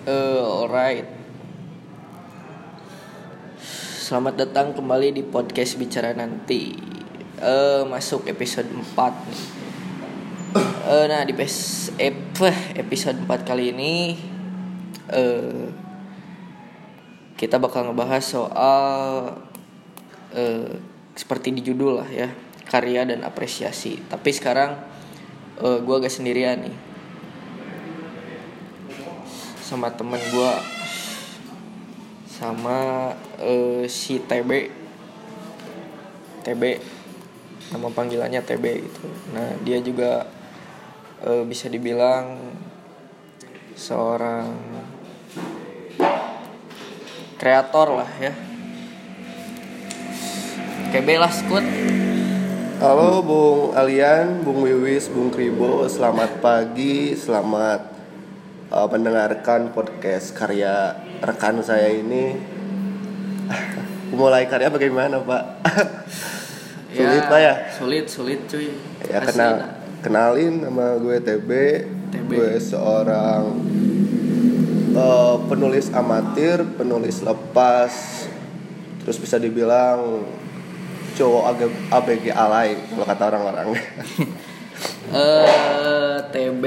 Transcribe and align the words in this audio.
Eh, 0.00 0.40
alright. 0.40 1.04
Selamat 4.00 4.32
datang 4.32 4.72
kembali 4.72 5.12
di 5.12 5.20
podcast 5.20 5.76
bicara 5.76 6.16
nanti. 6.16 6.72
Eh, 7.36 7.84
masuk 7.84 8.24
episode 8.24 8.72
4 8.72 9.12
nih. 9.28 9.44
Eh, 10.88 11.04
nah 11.04 11.20
di 11.28 11.36
episode 11.36 13.18
4 13.28 13.44
kali 13.44 13.76
ini 13.76 14.16
eh 15.12 15.68
kita 17.36 17.60
bakal 17.60 17.92
ngebahas 17.92 18.24
soal 18.24 18.88
eh 20.32 20.80
seperti 21.12 21.52
di 21.52 21.60
judul 21.60 22.00
lah 22.00 22.08
ya, 22.08 22.32
karya 22.72 23.04
dan 23.04 23.20
apresiasi. 23.20 24.00
Tapi 24.08 24.32
sekarang 24.32 24.80
eh 25.60 25.78
gue 25.84 25.92
agak 25.92 26.08
sendirian 26.08 26.56
nih 26.64 26.89
sama 29.70 29.86
temen 29.94 30.18
gue 30.18 30.54
sama 32.26 33.14
eh, 33.38 33.86
si 33.86 34.18
TB 34.18 34.66
TB 36.42 36.62
nama 37.70 37.86
panggilannya 37.94 38.42
TB 38.42 38.64
gitu. 38.82 39.06
Nah 39.30 39.54
dia 39.62 39.78
juga 39.78 40.26
eh, 41.22 41.46
bisa 41.46 41.70
dibilang 41.70 42.34
seorang 43.78 44.58
kreator 47.38 48.02
lah 48.02 48.10
ya. 48.18 48.34
TB 50.90 51.08
lah 51.14 51.30
skut 51.30 51.62
Halo 52.82 53.22
Bung 53.22 53.78
Alian, 53.78 54.42
Bung 54.42 54.66
Wiwis, 54.66 55.06
Bung 55.06 55.30
Kribo, 55.30 55.86
selamat 55.86 56.42
pagi, 56.42 57.14
selamat 57.14 57.89
uh, 58.70 58.86
mendengarkan 58.86 59.74
podcast 59.74 60.32
karya 60.32 60.94
rekan 61.20 61.60
saya 61.60 61.90
ini. 61.90 62.38
Mulai 64.18 64.46
karya 64.46 64.70
bagaimana 64.70 65.22
Pak? 65.22 65.44
Sulit 66.90 67.22
Pak 67.30 67.38
ya? 67.38 67.54
sulit 67.70 68.06
sulit 68.10 68.40
cuy 68.50 68.74
Ya 69.06 69.22
Asli, 69.22 69.30
kenal, 69.30 69.52
nah. 69.62 69.70
kenalin 70.02 70.54
nama 70.66 70.98
gue 70.98 71.22
TB, 71.22 71.50
TB. 72.10 72.30
gue 72.34 72.52
seorang 72.58 73.46
uh, 74.98 75.38
penulis 75.46 75.86
amatir, 75.94 76.66
penulis 76.74 77.22
lepas, 77.22 78.26
terus 79.06 79.16
bisa 79.22 79.38
dibilang 79.38 80.26
cowok 81.14 81.44
agak 81.46 81.70
ABG 81.94 82.24
alay 82.34 82.74
kalau 82.90 83.06
kata 83.06 83.22
orang-orang. 83.34 83.68
Eh 85.10 86.18
TB. 86.30 86.64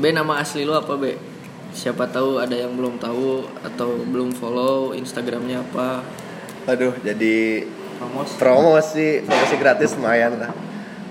B 0.00 0.16
nama 0.16 0.40
asli 0.40 0.64
lu 0.64 0.72
apa 0.72 0.96
B? 0.96 1.12
Siapa 1.76 2.08
tahu 2.08 2.40
ada 2.40 2.56
yang 2.56 2.72
belum 2.72 2.96
tahu 2.96 3.44
atau 3.60 4.00
belum 4.08 4.32
follow 4.32 4.96
Instagramnya 4.96 5.60
apa? 5.60 6.00
Aduh, 6.64 6.96
jadi 7.04 7.68
Promos. 8.00 8.32
promosi, 8.40 9.20
promosi 9.20 9.54
gratis 9.60 9.92
lumayan 10.00 10.40
lah. 10.40 10.56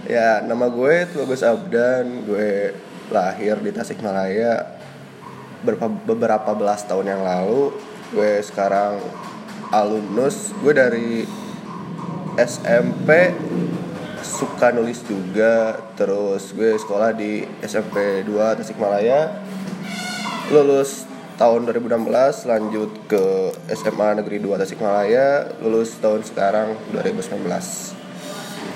Ya, 0.10 0.42
nama 0.42 0.66
gue 0.74 1.06
Bagus 1.06 1.46
Abdan, 1.46 2.26
gue 2.26 2.74
lahir 3.14 3.62
di 3.62 3.70
Tasikmalaya 3.70 4.82
beberapa, 5.62 5.86
beberapa 6.10 6.52
belas 6.58 6.82
tahun 6.90 7.14
yang 7.14 7.22
lalu. 7.22 7.70
Gue 8.10 8.42
sekarang 8.42 8.98
alumnus, 9.70 10.50
gue 10.66 10.74
dari 10.74 11.30
SMP 12.42 13.38
suka 14.30 14.70
nulis 14.70 15.02
juga, 15.02 15.82
terus 15.98 16.54
gue 16.54 16.78
sekolah 16.78 17.18
di 17.18 17.42
SMP 17.66 18.22
2 18.22 18.62
Tasikmalaya. 18.62 19.42
Lulus 20.54 21.10
tahun 21.42 21.66
2016 21.66 22.46
lanjut 22.46 22.92
ke 23.10 23.24
SMA 23.74 24.22
Negeri 24.22 24.38
2 24.38 24.62
Tasikmalaya, 24.62 25.50
lulus 25.66 25.98
tahun 25.98 26.22
sekarang 26.22 26.78
2019. 26.94 27.42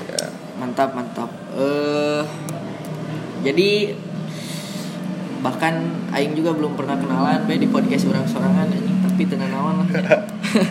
Ya. 0.09 0.25
Mantap, 0.58 0.97
mantap. 0.97 1.30
Eh 1.53 2.25
jadi 3.44 3.94
bahkan 5.44 5.75
aing 6.16 6.40
juga 6.40 6.56
belum 6.56 6.80
pernah 6.80 6.96
kenalan 6.96 7.44
B 7.44 7.59
di 7.59 7.68
podcast 7.68 8.08
orang 8.08 8.24
sorangan 8.25 8.72
tapi 9.06 9.30
tenang 9.30 9.52
naon 9.53 9.84
lah. 9.84 9.88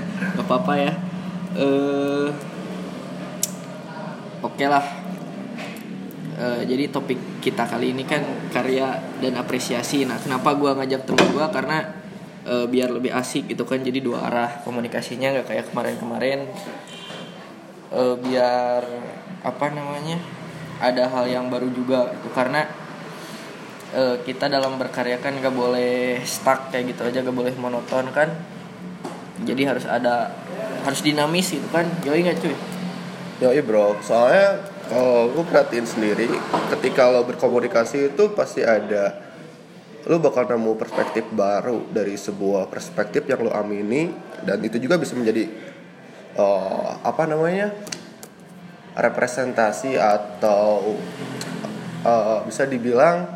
Gak 0.37 0.45
apa-apa 0.49 0.73
ya. 0.75 0.93
Eh 1.55 2.52
Oke 4.43 4.67
lah. 4.67 4.83
Eh, 6.35 6.63
jadi 6.67 6.91
topik 6.91 7.39
kita 7.39 7.63
kali 7.71 7.95
ini 7.95 8.03
kan 8.03 8.27
karya 8.51 8.99
dan 9.23 9.39
apresiasi. 9.39 10.03
Nah, 10.03 10.19
kenapa 10.19 10.59
gua 10.59 10.75
ngajak 10.75 11.07
temen 11.07 11.31
gua 11.31 11.55
karena 11.55 11.87
eh, 12.43 12.67
biar 12.67 12.91
lebih 12.91 13.15
asik 13.15 13.55
gitu 13.55 13.63
kan. 13.63 13.79
Jadi 13.79 14.03
dua 14.03 14.27
arah 14.27 14.51
komunikasinya 14.67 15.31
nggak 15.39 15.47
kayak 15.47 15.67
kemarin-kemarin. 15.71 16.51
Eh, 17.95 18.15
biar 18.19 18.83
apa 19.47 19.67
namanya? 19.71 20.19
Ada 20.83 21.07
hal 21.07 21.31
yang 21.31 21.47
baru 21.47 21.71
juga 21.71 22.11
gitu 22.11 22.35
karena 22.35 22.67
eh, 23.95 24.17
kita 24.27 24.51
dalam 24.51 24.75
berkarya 24.75 25.23
kan 25.23 25.39
nggak 25.39 25.55
boleh 25.55 26.19
stuck 26.27 26.75
kayak 26.75 26.99
gitu 26.99 27.07
aja, 27.07 27.23
nggak 27.23 27.37
boleh 27.39 27.55
monoton 27.63 28.11
kan. 28.11 28.27
Jadi 29.47 29.63
harus 29.71 29.87
ada 29.87 30.35
harus 30.83 30.99
dinamis 30.99 31.55
gitu 31.55 31.71
kan. 31.71 31.87
Yoi 32.03 32.27
nggak 32.27 32.43
cuy? 32.43 32.82
Yoi 33.43 33.59
bro, 33.59 33.99
soalnya 34.07 34.63
kalau 34.87 35.35
gue 35.35 35.43
perhatiin 35.43 35.83
sendiri, 35.83 36.31
ketika 36.79 37.11
lo 37.11 37.27
berkomunikasi 37.27 38.15
itu 38.15 38.31
pasti 38.39 38.63
ada 38.63 39.19
lo 40.07 40.23
bakal 40.23 40.47
nemu 40.47 40.79
perspektif 40.79 41.27
baru 41.35 41.91
dari 41.91 42.15
sebuah 42.15 42.71
perspektif 42.71 43.27
yang 43.27 43.43
lo 43.43 43.51
amini 43.51 44.15
dan 44.47 44.63
itu 44.63 44.79
juga 44.79 44.95
bisa 44.95 45.19
menjadi 45.19 45.51
eh, 46.39 46.91
apa 47.03 47.27
namanya 47.27 47.75
representasi 48.95 49.99
atau 49.99 50.95
eh, 52.07 52.39
bisa 52.47 52.63
dibilang 52.71 53.27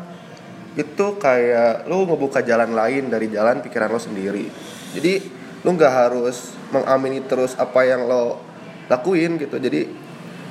itu 0.79 1.19
kayak 1.19 1.83
lo 1.83 2.07
ngebuka 2.07 2.47
jalan 2.47 2.71
lain 2.71 3.11
dari 3.11 3.27
jalan 3.27 3.59
pikiran 3.59 3.91
lo 3.91 3.99
sendiri. 3.99 4.47
Jadi 4.95 5.19
lo 5.67 5.75
nggak 5.75 5.93
harus 5.99 6.55
mengamini 6.71 7.19
terus 7.27 7.59
apa 7.59 7.83
yang 7.83 8.07
lo 8.07 8.46
lakuin 8.87 9.35
gitu. 9.37 9.55
Jadi 9.55 9.87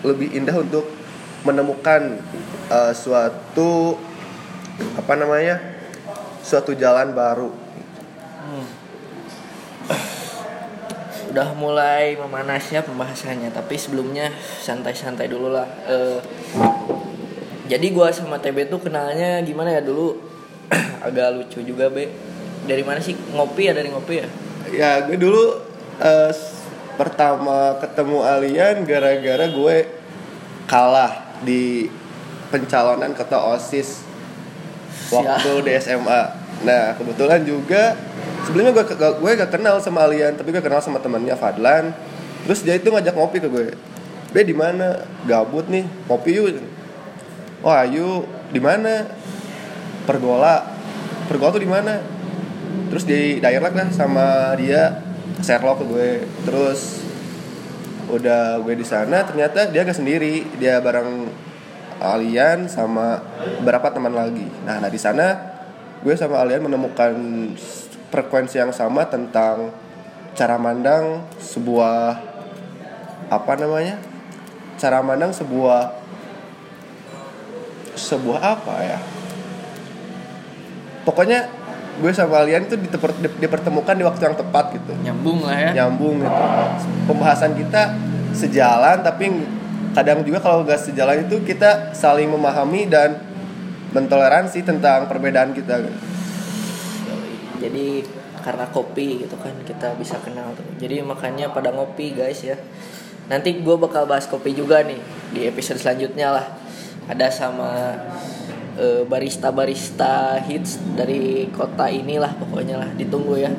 lebih 0.05 0.33
indah 0.33 0.57
untuk 0.57 0.85
menemukan 1.43 2.21
eh, 2.69 2.93
suatu 2.93 3.97
apa 4.97 5.13
namanya 5.17 5.57
suatu 6.41 6.77
jalan 6.77 7.11
baru. 7.13 7.51
Udah 11.27 11.53
mulai 11.53 12.17
memanas 12.17 12.65
ya 12.71 12.81
pembahasannya 12.81 13.53
tapi 13.53 13.77
sebelumnya 13.77 14.31
santai-santai 14.63 15.29
dulu 15.29 15.53
lah. 15.53 15.69
Eh, 15.85 16.19
jadi 17.67 17.87
gua 17.91 18.15
sama 18.15 18.39
TB 18.39 18.71
tuh 18.71 18.81
kenalnya 18.81 19.43
gimana 19.43 19.75
ya 19.75 19.83
dulu? 19.83 20.17
Agak 21.07 21.35
lucu 21.37 21.61
juga 21.61 21.91
be. 21.91 22.09
Dari 22.67 22.81
mana 22.83 23.03
sih? 23.03 23.13
Ngopi 23.35 23.69
ya 23.69 23.73
dari 23.75 23.91
ngopi 23.91 24.15
ya? 24.17 24.29
Ya 24.71 24.91
gue 25.05 25.19
dulu 25.19 25.61
eh, 26.01 26.31
s- 26.31 26.56
pertama 26.97 27.77
ketemu 27.79 28.19
Alian 28.25 28.77
gara-gara 28.89 29.47
gue 29.47 29.77
kalah 30.67 31.13
di 31.45 31.93
pencalonan 32.49 33.13
ketua 33.13 33.55
osis 33.55 34.03
waktu 35.13 35.53
di 35.63 35.73
SMA 35.79 36.23
nah 36.65 36.97
kebetulan 36.97 37.45
juga 37.45 37.93
sebelumnya 38.47 38.73
gue 38.73 38.85
gue 38.95 39.31
gak 39.43 39.51
kenal 39.51 39.83
sama 39.83 40.07
Alian 40.07 40.39
tapi 40.39 40.55
gue 40.55 40.63
kenal 40.63 40.79
sama 40.79 41.03
temannya 41.03 41.35
Fadlan. 41.35 41.91
Terus 42.47 42.63
dia 42.63 42.79
itu 42.79 42.87
ngajak 42.87 43.19
ngopi 43.19 43.43
ke 43.43 43.51
gue. 43.51 43.75
Be 44.31 44.47
di 44.47 44.55
mana? 44.55 45.03
Gabut 45.27 45.67
nih 45.67 45.83
ngopi 46.07 46.39
yuk. 46.39 46.63
Wah 47.67 47.83
ayo 47.83 48.23
di 48.55 48.63
mana? 48.63 49.11
Pergola. 50.07 50.63
Pergola 51.27 51.51
tuh 51.51 51.63
di 51.67 51.71
mana? 51.71 51.99
Terus 52.87 53.03
di 53.03 53.43
dialog 53.43 53.75
lah 53.75 53.91
sama 53.91 54.55
dia 54.55 55.03
Sherlock 55.41 55.85
gue. 55.85 56.25
Terus 56.45 57.05
udah 58.07 58.63
gue 58.63 58.75
di 58.79 58.87
sana 58.87 59.27
ternyata 59.27 59.69
dia 59.69 59.83
gak 59.83 59.99
sendiri. 59.99 60.47
Dia 60.57 60.79
bareng 60.81 61.29
Alian 61.97 62.69
sama 62.69 63.25
beberapa 63.61 63.89
teman 63.89 64.13
lagi. 64.13 64.45
Nah 64.69 64.81
nah 64.81 64.91
di 64.93 65.01
sana 65.01 65.57
gue 66.05 66.15
sama 66.15 66.45
Alian 66.45 66.65
menemukan 66.65 67.13
frekuensi 68.13 68.61
yang 68.61 68.71
sama 68.71 69.09
tentang 69.09 69.73
cara 70.37 70.61
mandang 70.61 71.25
sebuah 71.41 72.21
apa 73.33 73.53
namanya? 73.59 73.97
Cara 74.77 75.01
mandang 75.01 75.33
sebuah 75.33 75.97
sebuah 77.97 78.41
apa 78.45 78.75
ya? 78.85 78.99
Pokoknya 81.09 81.49
gue 81.97 82.13
sama 82.13 82.45
Alian 82.45 82.69
itu 82.69 82.77
diteper- 82.77 83.17
di- 83.19 83.37
dipertemukan 83.41 83.97
di 83.97 84.05
waktu 84.05 84.23
yang 84.29 84.37
tepat 84.37 84.77
gitu. 84.77 84.93
Nyambung 85.01 85.45
lah 85.45 85.57
ya. 85.57 85.71
Nyambung 85.83 86.21
gitu. 86.21 86.43
Pembahasan 87.09 87.57
kita 87.57 87.97
sejalan 88.37 89.01
tapi 89.01 89.33
kadang 89.97 90.21
juga 90.21 90.45
kalau 90.45 90.61
nggak 90.61 90.77
sejalan 90.77 91.25
itu 91.25 91.41
kita 91.41 91.97
saling 91.97 92.29
memahami 92.29 92.85
dan 92.85 93.17
mentoleransi 93.97 94.61
tentang 94.61 95.09
perbedaan 95.09 95.57
kita 95.57 95.81
gitu. 95.81 95.99
Jadi 97.65 98.05
karena 98.45 98.69
kopi 98.69 99.27
gitu 99.27 99.35
kan 99.41 99.57
kita 99.65 99.97
bisa 99.97 100.21
kenal 100.21 100.53
tuh. 100.53 100.63
Jadi 100.77 101.01
makanya 101.01 101.51
pada 101.51 101.73
ngopi 101.73 102.13
guys 102.13 102.45
ya. 102.45 102.61
Nanti 103.27 103.59
gue 103.59 103.77
bakal 103.81 104.07
bahas 104.07 104.29
kopi 104.29 104.55
juga 104.55 104.85
nih 104.85 105.01
di 105.33 105.49
episode 105.49 105.81
selanjutnya 105.81 106.31
lah. 106.31 106.47
Ada 107.09 107.33
sama 107.33 107.97
barista-barista 109.07 110.15
hits 110.43 110.77
dari 110.93 111.49
kota 111.51 111.87
inilah 111.87 112.33
pokoknya 112.37 112.77
lah 112.77 112.91
ditunggu 112.93 113.35
ya 113.39 113.53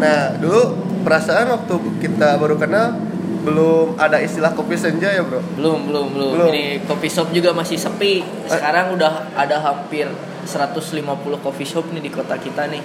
Nah, 0.00 0.32
dulu 0.32 0.62
perasaan 1.02 1.44
waktu 1.50 1.74
kita 2.00 2.40
baru 2.40 2.56
kenal 2.56 2.96
belum 3.40 3.96
ada 3.96 4.16
istilah 4.16 4.52
kopi 4.52 4.72
senja 4.72 5.08
ya, 5.10 5.20
Bro. 5.20 5.40
belum 5.56 5.88
belum 5.88 6.06
belum, 6.12 6.30
Belum. 6.36 6.48
ini 6.50 6.64
coffee 6.84 7.08
shop 7.08 7.28
juga 7.30 7.52
masih 7.52 7.76
sepi 7.76 8.20
sekarang 8.46 8.96
udah 8.96 9.32
ada 9.32 9.60
hampir 9.60 10.08
150 10.42 11.04
coffee 11.38 11.64
shop 11.64 11.88
nih 11.90 12.00
di 12.00 12.08
kota 12.08 12.36
kita 12.36 12.64
nih 12.66 12.80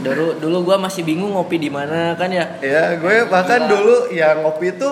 dulu 0.00 0.36
dulu 0.36 0.72
gue 0.72 0.76
masih 0.78 1.04
bingung 1.04 1.32
ngopi 1.32 1.56
di 1.56 1.68
mana 1.68 2.12
kan 2.14 2.28
ya 2.28 2.48
Ya, 2.60 2.96
gue 2.96 3.28
bahkan 3.28 3.64
Gila. 3.64 3.70
dulu 3.70 3.96
yang 4.08 4.40
ngopi 4.40 4.72
itu 4.72 4.88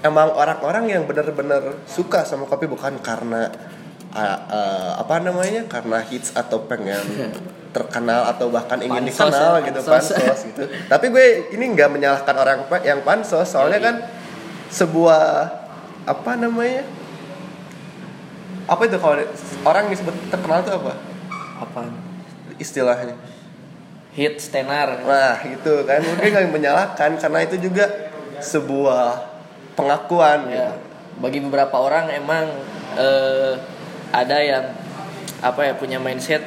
emang 0.00 0.28
orang-orang 0.28 0.88
yang 0.90 1.02
bener-bener 1.04 1.80
suka 1.84 2.24
sama 2.24 2.44
kopi 2.44 2.64
bukan 2.64 3.00
karena 3.00 3.48
uh, 4.14 4.38
uh, 4.48 4.90
apa 5.02 5.20
namanya? 5.20 5.66
Karena 5.66 5.98
hits 6.00 6.32
atau 6.32 6.64
pengen 6.64 7.02
terkenal 7.76 8.30
atau 8.30 8.54
bahkan 8.54 8.78
ingin 8.78 9.10
Pansos 9.10 9.34
dikenal 9.34 9.52
ya, 9.58 9.66
gitu 9.66 9.80
pansos. 9.82 10.14
pansos 10.14 10.40
gitu. 10.46 10.64
Tapi 10.86 11.06
gue 11.10 11.26
ini 11.58 11.64
nggak 11.74 11.90
menyalahkan 11.90 12.34
orang 12.38 12.58
yang 12.86 13.02
pansos, 13.02 13.50
soalnya 13.50 13.82
Yoi. 13.82 13.86
kan 13.90 13.96
sebuah 14.70 15.22
apa 16.06 16.32
namanya? 16.38 16.86
Apa 18.70 18.88
itu 18.88 18.96
kalau 18.96 19.20
orang 19.66 19.90
disebut 19.90 20.14
terkenal 20.30 20.62
itu 20.62 20.72
apa? 20.72 20.94
apa 21.54 21.80
Istilahnya. 22.58 23.16
hits 24.14 24.46
tenar 24.46 25.02
Nah 25.02 25.42
gitu 25.42 25.82
kan 25.82 25.98
mungkin 25.98 26.30
nggak 26.30 26.46
menyalahkan 26.54 27.18
karena 27.18 27.38
itu 27.42 27.58
juga 27.66 27.90
sebuah 28.38 29.26
pengakuan 29.74 30.54
ya 30.54 30.70
gitu. 30.70 31.18
bagi 31.18 31.38
beberapa 31.42 31.74
orang 31.82 32.14
emang 32.14 32.46
eh, 32.94 33.58
ada 34.14 34.38
yang 34.38 34.64
apa 35.42 35.60
ya 35.66 35.72
punya 35.74 35.98
mindset 35.98 36.40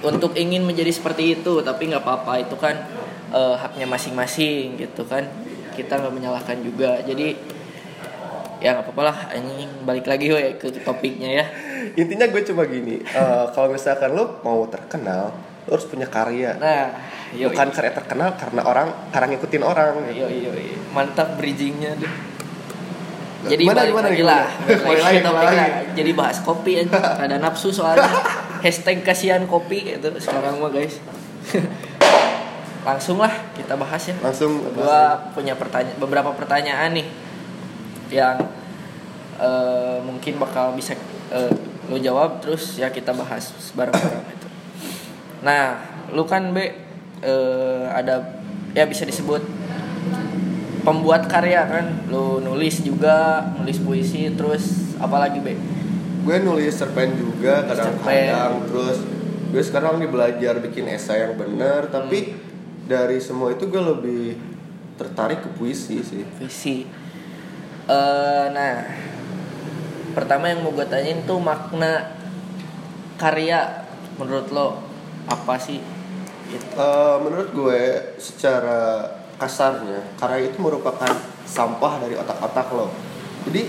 untuk 0.00 0.32
ingin 0.34 0.64
menjadi 0.64 0.88
seperti 0.88 1.36
itu 1.40 1.60
tapi 1.60 1.92
nggak 1.92 2.00
apa-apa. 2.00 2.40
Itu 2.40 2.56
kan 2.56 2.74
eh, 3.30 3.54
haknya 3.60 3.84
masing-masing 3.84 4.80
gitu 4.80 5.04
kan. 5.04 5.28
Kita 5.76 6.00
nggak 6.00 6.14
menyalahkan 6.16 6.56
juga. 6.64 7.04
Jadi 7.04 7.36
ya 8.64 8.72
nggak 8.72 8.88
apa-apa 8.88 9.02
lah. 9.04 9.18
Anjing 9.36 9.84
balik 9.84 10.08
lagi 10.08 10.32
we 10.32 10.56
ke 10.56 10.72
topiknya 10.80 11.44
ya. 11.44 11.46
Intinya 11.94 12.26
gue 12.26 12.42
cuma 12.42 12.64
gini, 12.66 12.98
eh, 13.04 13.44
kalau 13.52 13.70
misalkan 13.70 14.16
lo 14.16 14.40
mau 14.42 14.64
terkenal, 14.66 15.30
lo 15.68 15.70
harus 15.70 15.86
punya 15.86 16.08
karya. 16.08 16.56
nah 16.56 16.90
yo 17.34 17.50
Bukan 17.50 17.68
karya 17.74 17.92
terkenal 17.92 18.38
karena 18.38 18.62
orang 18.64 18.88
karena 19.10 19.26
ngikutin 19.34 19.62
orang. 19.66 19.92
yo 20.14 20.26
yo 20.30 20.54
yo. 20.54 20.78
mantap 20.94 21.34
bridgingnya 21.36 21.98
deh 21.98 22.35
jadi 23.46 23.62
Gimana, 23.62 23.78
balik 23.78 23.90
gimana, 23.94 24.06
lagi 24.06 24.18
gimana? 24.20 24.34
lah. 24.34 24.46
Balik 24.66 24.82
lagi 24.82 25.02
lagi, 25.02 25.18
topik 25.22 25.48
lah. 25.54 25.68
jadi 25.94 26.10
bahas 26.12 26.38
kopi 26.42 26.72
ada 26.90 27.36
nafsu 27.38 27.68
soalnya. 27.70 28.10
Hashtag 28.64 29.06
kasihan 29.06 29.42
kopi 29.46 29.96
gitu. 29.96 30.10
Sekarang 30.18 30.58
mah 30.58 30.70
guys. 30.74 30.98
Langsung 32.88 33.18
lah 33.18 33.30
kita 33.54 33.74
bahas 33.78 34.02
ya. 34.06 34.14
Langsung 34.22 34.62
gua 34.74 35.30
punya 35.34 35.54
pertanyaan 35.54 35.98
beberapa 35.98 36.30
pertanyaan 36.34 36.94
nih 36.94 37.06
yang 38.10 38.38
eh, 39.42 39.98
mungkin 40.02 40.38
bakal 40.38 40.74
bisa 40.74 40.94
eh, 41.34 41.50
lo 41.86 41.98
jawab 41.98 42.42
terus 42.42 42.78
ya 42.78 42.90
kita 42.90 43.14
bahas 43.14 43.54
bareng-bareng 43.74 44.26
itu. 44.34 44.48
Nah 45.42 45.78
lu 46.14 46.22
kan 46.26 46.54
be 46.54 46.74
eh, 47.22 47.84
ada 47.90 48.22
ya 48.74 48.86
bisa 48.86 49.02
disebut 49.02 49.42
pembuat 50.86 51.26
karya 51.26 51.66
kan. 51.66 51.86
Lu 52.06 52.38
nulis 52.38 52.78
juga 52.86 53.42
nulis 53.58 53.82
puisi 53.82 54.30
terus 54.38 54.94
apalagi 55.02 55.42
be? 55.42 55.58
Gue 56.22 56.38
nulis 56.38 56.78
cerpen 56.78 57.18
juga 57.18 57.66
kadang-kadang 57.66 58.62
terus 58.70 59.02
gue 59.50 59.62
sekarang 59.62 59.98
nih 59.98 60.10
belajar 60.10 60.58
bikin 60.62 60.86
esai 60.90 61.26
yang 61.26 61.34
bener 61.34 61.90
tapi 61.90 62.34
dari 62.86 63.18
semua 63.18 63.50
itu 63.50 63.66
gue 63.66 63.82
lebih 63.82 64.24
tertarik 64.94 65.42
ke 65.42 65.50
puisi 65.58 66.06
sih. 66.06 66.22
Puisi. 66.38 66.86
Eh 67.90 68.46
nah 68.54 68.86
pertama 70.14 70.48
yang 70.48 70.62
mau 70.62 70.72
gue 70.72 70.86
tanyain 70.86 71.26
tuh 71.26 71.42
makna 71.42 72.14
karya 73.18 73.84
menurut 74.16 74.48
lo 74.54 74.68
apa 75.26 75.58
sih? 75.58 75.82
Gitu. 76.46 76.72
Eh, 76.78 77.16
menurut 77.26 77.50
gue 77.50 77.82
secara 78.22 79.10
kasarnya 79.36 80.16
karya 80.16 80.48
itu 80.48 80.58
merupakan 80.60 81.12
sampah 81.46 82.02
dari 82.02 82.16
otak-otak 82.16 82.66
lo. 82.72 82.88
Jadi 83.46 83.68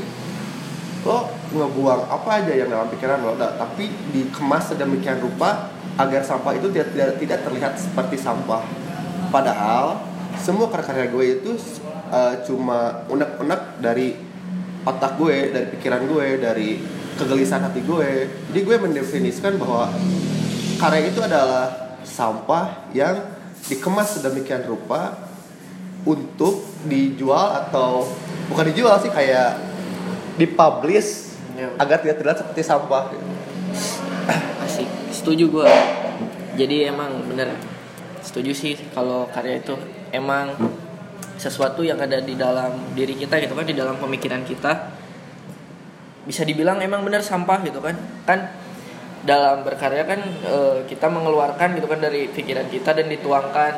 lo 1.05 1.29
ngebuang 1.53 2.11
apa 2.11 2.29
aja 2.43 2.51
yang 2.51 2.67
dalam 2.67 2.89
pikiran 2.91 3.23
lo 3.23 3.37
dah, 3.39 3.55
tapi 3.55 3.87
dikemas 4.11 4.73
sedemikian 4.73 5.23
rupa 5.23 5.71
agar 5.95 6.25
sampah 6.25 6.57
itu 6.57 6.67
tidak 6.73 6.91
tidak, 6.91 7.15
tidak 7.21 7.39
terlihat 7.47 7.73
seperti 7.79 8.17
sampah. 8.19 8.63
Padahal 9.29 10.01
semua 10.39 10.67
karya-karya 10.71 11.07
gue 11.11 11.25
itu 11.41 11.51
eh, 12.11 12.33
cuma 12.47 13.05
unek-unek 13.07 13.83
dari 13.83 14.15
otak 14.87 15.19
gue 15.19 15.51
dari 15.51 15.67
pikiran 15.75 16.01
gue 16.07 16.25
dari 16.39 16.69
kegelisahan 17.19 17.67
hati 17.67 17.83
gue. 17.83 18.09
Jadi 18.51 18.59
gue 18.63 18.77
mendefinisikan 18.79 19.59
bahwa 19.59 19.91
karya 20.79 21.11
itu 21.11 21.19
adalah 21.19 21.97
sampah 22.07 22.87
yang 22.95 23.19
dikemas 23.67 24.19
sedemikian 24.21 24.63
rupa 24.63 25.26
untuk 26.07 26.63
dijual 26.87 27.67
atau 27.67 28.07
bukan 28.47 28.71
dijual 28.71 28.95
sih 29.03 29.11
kayak 29.11 29.59
dipublish 30.39 31.27
Ya. 31.57 31.73
agar 31.81 31.97
tidak 32.05 32.21
terlihat 32.21 32.37
seperti 32.37 32.61
sampah. 32.61 33.09
Asik. 34.61 34.85
Setuju 35.09 35.49
gue 35.49 35.71
jadi 36.53 36.93
emang 36.93 37.25
bener. 37.25 37.57
Setuju 38.21 38.53
sih 38.53 38.77
kalau 38.93 39.25
karya 39.33 39.57
itu. 39.57 39.73
Emang 40.13 40.53
sesuatu 41.41 41.81
yang 41.81 41.97
ada 41.97 42.21
di 42.21 42.37
dalam 42.37 42.93
diri 42.93 43.17
kita 43.17 43.41
gitu 43.41 43.57
kan 43.57 43.65
di 43.65 43.73
dalam 43.73 43.97
pemikiran 43.97 44.45
kita 44.45 44.93
bisa 46.29 46.45
dibilang 46.45 46.77
emang 46.77 47.01
bener 47.01 47.25
sampah 47.25 47.65
gitu 47.65 47.81
kan. 47.81 47.97
Kan 48.29 48.53
dalam 49.25 49.65
berkarya 49.65 50.05
kan 50.05 50.21
eh, 50.45 50.85
kita 50.85 51.09
mengeluarkan 51.09 51.73
gitu 51.73 51.89
kan 51.89 51.97
dari 51.97 52.29
pikiran 52.29 52.69
kita 52.69 52.93
dan 52.93 53.09
dituangkan 53.09 53.73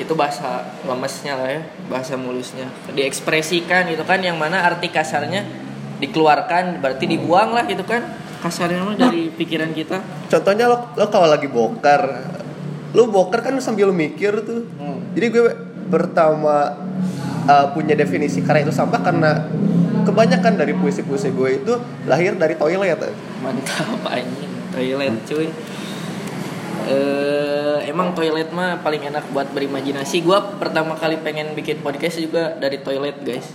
itu 0.00 0.16
bahasa 0.16 0.64
lemesnya 0.88 1.36
lah 1.36 1.48
ya 1.52 1.62
bahasa 1.92 2.16
mulusnya. 2.16 2.72
Diekspresikan 2.96 3.92
gitu 3.92 4.00
kan 4.08 4.24
yang 4.24 4.40
mana 4.40 4.64
arti 4.64 4.88
kasarnya 4.88 5.44
dikeluarkan 6.00 6.80
berarti 6.80 7.04
dibuang 7.04 7.52
lah 7.52 7.68
gitu 7.68 7.84
kan. 7.84 8.00
Kasarnya 8.40 8.80
mah 8.80 8.96
dari 8.96 9.28
pikiran 9.28 9.76
kita. 9.76 10.00
Contohnya 10.32 10.64
lo 10.64 10.96
lo 10.96 11.06
kalau 11.12 11.28
lagi 11.28 11.44
bokar 11.52 12.02
lo 12.96 13.12
bokar 13.12 13.44
kan 13.44 13.54
sambil 13.60 13.92
mikir 13.92 14.40
tuh. 14.40 14.64
Hmm. 14.80 15.12
jadi 15.12 15.26
gue 15.30 15.44
pertama 15.92 16.74
uh, 17.44 17.66
punya 17.76 17.92
definisi 17.92 18.40
karya 18.40 18.64
itu 18.64 18.72
sampah 18.72 19.04
karena 19.04 19.46
kebanyakan 20.08 20.56
dari 20.56 20.72
puisi-puisi 20.72 21.30
gue 21.36 21.60
itu 21.60 21.72
lahir 22.08 22.40
dari 22.40 22.56
toilet. 22.56 23.04
Mantap 23.44 24.00
anjing. 24.08 24.50
Toilet 24.72 25.14
cuy 25.28 25.52
eh 26.90 27.78
emang 27.86 28.10
toilet 28.12 28.50
mah 28.50 28.82
paling 28.82 29.06
enak 29.06 29.30
buat 29.30 29.46
berimajinasi. 29.54 30.26
Gua 30.26 30.42
pertama 30.58 30.98
kali 30.98 31.22
pengen 31.22 31.54
bikin 31.54 31.78
podcast 31.80 32.18
juga 32.18 32.58
dari 32.58 32.82
toilet 32.82 33.22
guys. 33.22 33.46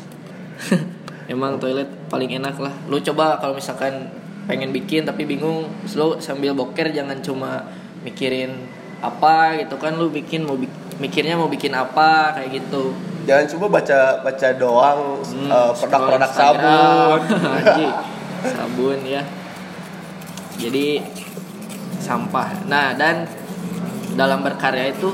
Emang 1.26 1.58
toilet 1.58 1.90
paling 2.08 2.32
enak 2.32 2.56
lah. 2.62 2.72
Lu 2.86 3.02
coba 3.02 3.42
kalau 3.42 3.58
misalkan 3.58 4.08
pengen 4.46 4.70
bikin 4.70 5.04
tapi 5.04 5.26
bingung 5.26 5.66
lu 5.98 6.22
sambil 6.22 6.54
boker 6.54 6.94
jangan 6.94 7.18
cuma 7.20 7.66
mikirin 8.06 8.54
apa 9.02 9.58
gitu 9.60 9.76
kan. 9.76 9.98
Lu 9.98 10.14
bikin 10.14 10.46
mau 10.46 10.56
bik- 10.56 11.02
mikirnya 11.02 11.36
mau 11.36 11.50
bikin 11.50 11.74
apa 11.74 12.32
kayak 12.38 12.62
gitu. 12.62 12.94
Jangan 13.26 13.46
coba 13.58 13.82
baca 13.82 14.00
baca 14.22 14.48
doang 14.54 15.00
Hmm, 15.26 15.50
uh, 15.50 15.74
produk-produk 15.74 16.32
sabun. 16.32 17.20
Sabun 18.54 19.00
ya. 19.02 19.26
Jadi 20.56 21.02
sampah. 22.06 22.70
Nah 22.70 22.94
dan 22.94 23.26
dalam 24.14 24.46
berkarya 24.46 24.94
itu 24.94 25.10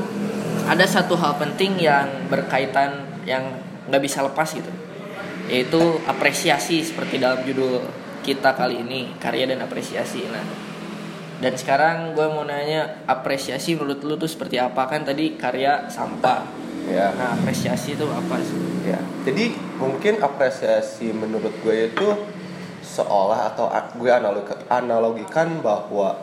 ada 0.68 0.84
satu 0.84 1.16
hal 1.16 1.40
penting 1.40 1.80
yang 1.80 2.28
berkaitan 2.28 3.08
yang 3.24 3.56
nggak 3.88 4.04
bisa 4.04 4.22
lepas 4.22 4.52
gitu 4.52 4.70
yaitu 5.52 6.00
apresiasi 6.08 6.80
seperti 6.80 7.20
dalam 7.20 7.44
judul 7.44 7.84
kita 8.22 8.54
kali 8.54 8.86
ini 8.86 9.18
karya 9.18 9.50
dan 9.50 9.60
apresiasi. 9.66 10.30
Nah 10.30 10.46
dan 11.42 11.58
sekarang 11.58 12.14
gue 12.14 12.28
mau 12.30 12.46
nanya 12.46 13.02
apresiasi 13.10 13.74
menurut 13.74 14.06
lu 14.06 14.14
tuh 14.16 14.30
seperti 14.30 14.62
apa? 14.62 14.86
Kan 14.86 15.02
tadi 15.04 15.34
karya 15.36 15.90
sampah. 15.90 16.46
Ya. 16.86 17.10
Nah 17.18 17.34
apresiasi 17.34 17.98
itu 17.98 18.06
apa 18.06 18.38
sih? 18.40 18.62
Ya, 18.86 19.02
jadi 19.26 19.54
mungkin 19.82 20.22
apresiasi 20.22 21.10
menurut 21.10 21.54
gue 21.66 21.90
itu 21.90 22.08
seolah 22.86 23.54
atau 23.54 23.70
gue 23.98 24.10
analog- 24.10 24.66
analogikan 24.70 25.62
bahwa 25.66 26.22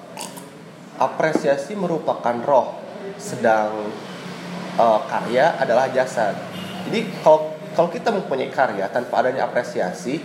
apresiasi 0.98 1.78
merupakan 1.78 2.34
roh 2.42 2.74
sedang 3.16 3.90
uh, 4.78 5.00
karya 5.06 5.54
adalah 5.58 5.90
jasad. 5.90 6.34
Jadi 6.90 7.22
kalau 7.22 7.54
kalau 7.74 7.88
kita 7.94 8.10
mempunyai 8.10 8.50
karya 8.50 8.90
tanpa 8.90 9.22
adanya 9.22 9.46
apresiasi, 9.46 10.18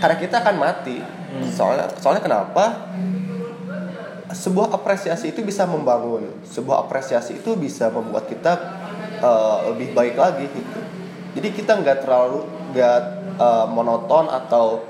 karya 0.00 0.18
kita 0.20 0.44
akan 0.44 0.56
mati. 0.60 1.00
Soalnya 1.52 1.92
soalnya 2.00 2.24
kenapa? 2.24 2.92
Sebuah 4.28 4.76
apresiasi 4.76 5.32
itu 5.32 5.40
bisa 5.40 5.64
membangun, 5.64 6.28
sebuah 6.44 6.84
apresiasi 6.84 7.40
itu 7.40 7.56
bisa 7.56 7.88
membuat 7.88 8.28
kita 8.28 8.52
uh, 9.24 9.72
lebih 9.72 9.96
baik 9.96 10.20
lagi 10.20 10.44
gitu. 10.52 10.80
Jadi 11.32 11.48
kita 11.56 11.80
nggak 11.80 12.04
terlalu 12.04 12.44
nggak 12.76 13.00
uh, 13.40 13.66
monoton 13.72 14.28
atau 14.28 14.84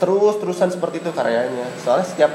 terus 0.00 0.40
terusan 0.40 0.72
seperti 0.72 1.04
itu 1.04 1.12
karyanya. 1.12 1.68
Soalnya 1.84 2.08
setiap 2.08 2.32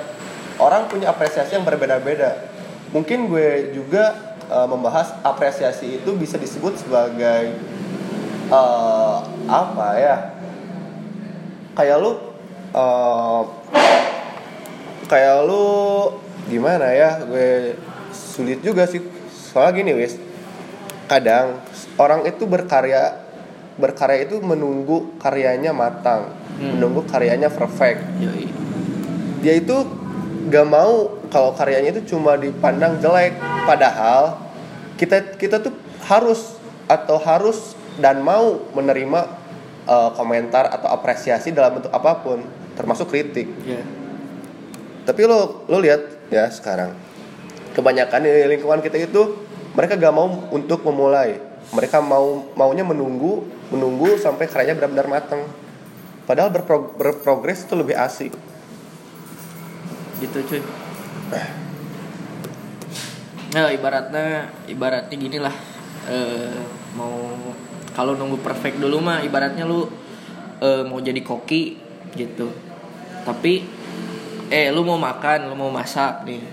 orang 0.60 0.88
punya 0.88 1.12
apresiasi 1.12 1.56
yang 1.56 1.66
berbeda-beda. 1.68 2.48
Mungkin 2.96 3.28
gue 3.28 3.76
juga 3.76 4.38
uh, 4.48 4.68
membahas 4.70 5.20
apresiasi 5.26 6.00
itu 6.00 6.16
bisa 6.16 6.40
disebut 6.40 6.80
sebagai 6.80 7.60
uh, 8.52 9.20
apa 9.50 9.88
ya? 10.00 10.16
Kayak 11.76 11.98
lu 12.00 12.12
uh, 12.72 13.44
kayak 15.12 15.44
lu 15.44 15.66
gimana 16.48 16.92
ya? 16.96 17.20
Gue 17.28 17.76
sulit 18.16 18.64
juga 18.64 18.88
sih. 18.88 19.04
Soalnya 19.32 19.84
gini, 19.84 19.92
wis. 19.96 20.16
Kadang 21.06 21.62
orang 22.02 22.26
itu 22.26 22.48
berkarya 22.50 23.24
berkarya 23.76 24.24
itu 24.24 24.40
menunggu 24.40 25.20
karyanya 25.20 25.76
matang, 25.76 26.32
hmm. 26.58 26.80
menunggu 26.80 27.04
karyanya 27.04 27.52
perfect. 27.52 28.00
Yoi. 28.24 28.48
Dia 29.44 29.60
itu 29.60 29.76
gak 30.46 30.68
mau 30.70 31.18
kalau 31.34 31.52
karyanya 31.58 31.96
itu 31.98 32.16
cuma 32.16 32.38
dipandang 32.38 33.02
jelek, 33.02 33.36
padahal 33.66 34.38
kita 34.96 35.36
kita 35.36 35.60
tuh 35.60 35.74
harus 36.06 36.56
atau 36.86 37.18
harus 37.18 37.74
dan 37.98 38.22
mau 38.22 38.62
menerima 38.78 39.26
uh, 39.90 40.14
komentar 40.14 40.70
atau 40.70 40.92
apresiasi 40.94 41.50
dalam 41.50 41.82
bentuk 41.82 41.90
apa 41.90 42.22
pun, 42.22 42.46
termasuk 42.78 43.10
kritik. 43.10 43.50
Yeah. 43.66 43.84
Tapi 45.06 45.26
lo 45.26 45.66
lo 45.66 45.78
lihat 45.82 46.30
ya 46.30 46.50
sekarang, 46.50 46.94
kebanyakan 47.74 48.22
di 48.26 48.32
lingkungan 48.56 48.82
kita 48.86 49.02
itu 49.02 49.42
mereka 49.74 49.98
gak 49.98 50.14
mau 50.14 50.30
untuk 50.54 50.86
memulai, 50.86 51.42
mereka 51.74 52.00
mau 52.00 52.48
maunya 52.54 52.86
menunggu 52.86 53.44
menunggu 53.74 54.22
sampai 54.22 54.46
karyanya 54.46 54.78
benar-benar 54.78 55.10
matang. 55.10 55.42
Padahal 56.26 56.50
berpro, 56.50 56.90
berprogres 56.98 57.66
itu 57.66 57.74
lebih 57.78 57.94
asik. 57.98 58.34
Gitu 60.18 60.38
cuy. 60.46 60.62
Nah 63.54 63.72
ibaratnya 63.72 64.26
ibaratnya 64.68 65.16
gini 65.16 65.38
lah. 65.40 65.56
Eh, 66.06 66.60
mau 66.94 67.16
kalau 67.96 68.14
nunggu 68.14 68.40
perfect 68.40 68.78
dulu 68.78 69.00
mah 69.00 69.24
ibaratnya 69.24 69.64
lu 69.64 69.88
eh, 70.60 70.84
mau 70.84 71.00
jadi 71.00 71.20
koki 71.20 71.80
gitu. 72.14 72.52
Tapi 73.24 73.64
eh 74.48 74.70
lu 74.70 74.84
mau 74.84 75.00
makan, 75.00 75.50
lu 75.50 75.56
mau 75.56 75.72
masak 75.72 76.28
nih. 76.28 76.44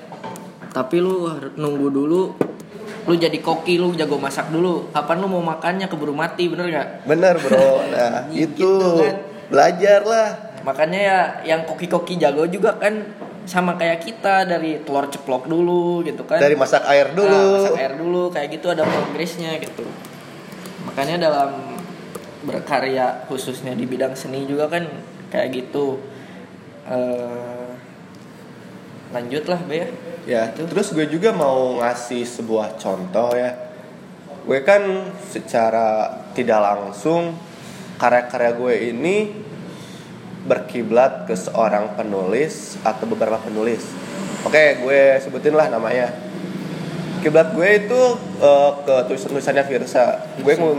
Tapi 0.73 0.97
lu 0.99 1.29
harus 1.29 1.53
nunggu 1.55 1.89
dulu 1.89 2.23
lu 3.03 3.19
jadi 3.19 3.35
koki 3.43 3.83
lu 3.83 3.91
jago 3.93 4.15
masak 4.15 4.47
dulu 4.49 4.87
kapan 4.95 5.19
lu 5.19 5.27
mau 5.27 5.43
makannya 5.43 5.91
keburu 5.91 6.15
mati 6.15 6.47
bener 6.47 6.71
gak 6.71 6.89
Bener 7.03 7.35
bro, 7.35 7.83
nah 7.93 8.31
itu 8.31 8.55
Gitu 8.55 9.03
kan. 9.03 9.17
belajar 9.51 10.01
lah. 10.07 10.29
makanya 10.63 11.01
ya 11.03 11.19
yang 11.43 11.67
koki-koki 11.67 12.15
jago 12.15 12.47
juga 12.47 12.79
kan 12.79 13.03
sama 13.45 13.75
kayak 13.75 14.01
kita 14.01 14.45
dari 14.45 14.79
telur 14.81 15.07
ceplok 15.07 15.45
dulu 15.45 16.01
gitu 16.03 16.23
kan 16.23 16.39
Dari 16.39 16.55
masak 16.55 16.87
air 16.87 17.11
Nah, 17.11 17.17
dulu. 17.17 17.45
masak 17.59 17.75
air 17.77 17.93
dulu 17.95 18.23
kayak 18.29 18.49
gitu 18.51 18.67
ada 18.69 18.83
progresnya 18.83 19.59
gitu 19.59 19.83
makanya 20.83 21.27
dalam 21.27 21.79
berkarya 22.43 23.27
khususnya 23.27 23.73
di 23.73 23.85
bidang 23.85 24.15
seni 24.15 24.43
juga 24.45 24.67
kan 24.67 24.83
kayak 25.29 25.49
gitu 25.53 25.99
eh 26.85 27.71
lanjut 29.11 29.45
lah 29.45 29.61
be 29.63 29.77
ya 29.77 29.89
Ya, 30.23 30.43
Itu. 30.49 30.71
terus 30.71 30.91
gue 30.91 31.03
juga 31.05 31.35
mau 31.35 31.83
ngasih 31.83 32.23
sebuah 32.23 32.79
contoh 32.79 33.35
ya. 33.35 33.59
Gue 34.47 34.63
kan 34.63 34.79
secara 35.19 36.15
tidak 36.31 36.63
langsung 36.63 37.35
karya-karya 37.99 38.55
gue 38.55 38.75
ini 38.89 39.17
berkiblat 40.43 41.27
ke 41.31 41.35
seorang 41.39 41.95
penulis 41.95 42.79
atau 42.83 43.07
beberapa 43.07 43.39
penulis. 43.39 43.87
Oke, 44.43 44.83
gue 44.83 45.23
sebutin 45.23 45.55
lah 45.55 45.71
namanya. 45.71 46.11
Kiblat 47.23 47.55
gue 47.55 47.69
itu 47.87 48.01
eh, 48.43 48.71
ke 48.83 48.95
tulisan-tulisannya 49.07 49.65
Firsa. 49.67 50.05
Gue 50.43 50.55
mau 50.59 50.75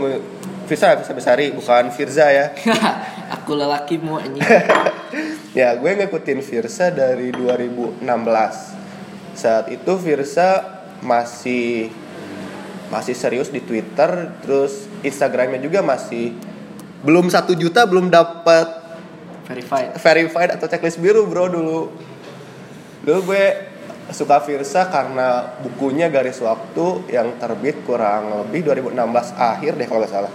Firsa 0.68 0.96
Firsa 1.00 1.12
Besari, 1.16 1.52
bukan 1.56 1.88
Firza 1.92 2.28
ya. 2.28 2.52
aku 3.44 3.56
lelakimu 3.56 4.20
anjing 4.20 4.40
ya 5.58 5.76
gue 5.76 5.90
ngikutin 6.00 6.40
Firsa 6.44 6.92
dari 6.92 7.32
2016 7.32 8.00
saat 9.34 9.66
itu 9.72 9.92
Firsa 10.00 10.80
masih 11.04 11.92
masih 12.92 13.14
serius 13.16 13.48
di 13.48 13.64
Twitter 13.64 14.32
terus 14.44 14.86
Instagramnya 15.02 15.60
juga 15.60 15.80
masih 15.80 16.36
belum 17.04 17.28
satu 17.28 17.56
juta 17.56 17.84
belum 17.84 18.08
dapat 18.12 18.83
verified. 19.44 19.88
Verified 20.00 20.50
atau 20.56 20.66
checklist 20.66 20.98
biru 20.98 21.28
bro 21.28 21.46
dulu. 21.48 21.80
Dulu 23.04 23.20
gue 23.28 23.44
suka 24.12 24.40
Firsa 24.44 24.88
karena 24.92 25.56
bukunya 25.64 26.12
garis 26.12 26.40
waktu 26.44 27.08
yang 27.12 27.36
terbit 27.40 27.84
kurang 27.88 28.48
lebih 28.48 28.64
2016 28.68 28.96
akhir 29.36 29.72
deh 29.76 29.86
kalau 29.88 30.00
nggak 30.04 30.12
salah. 30.12 30.32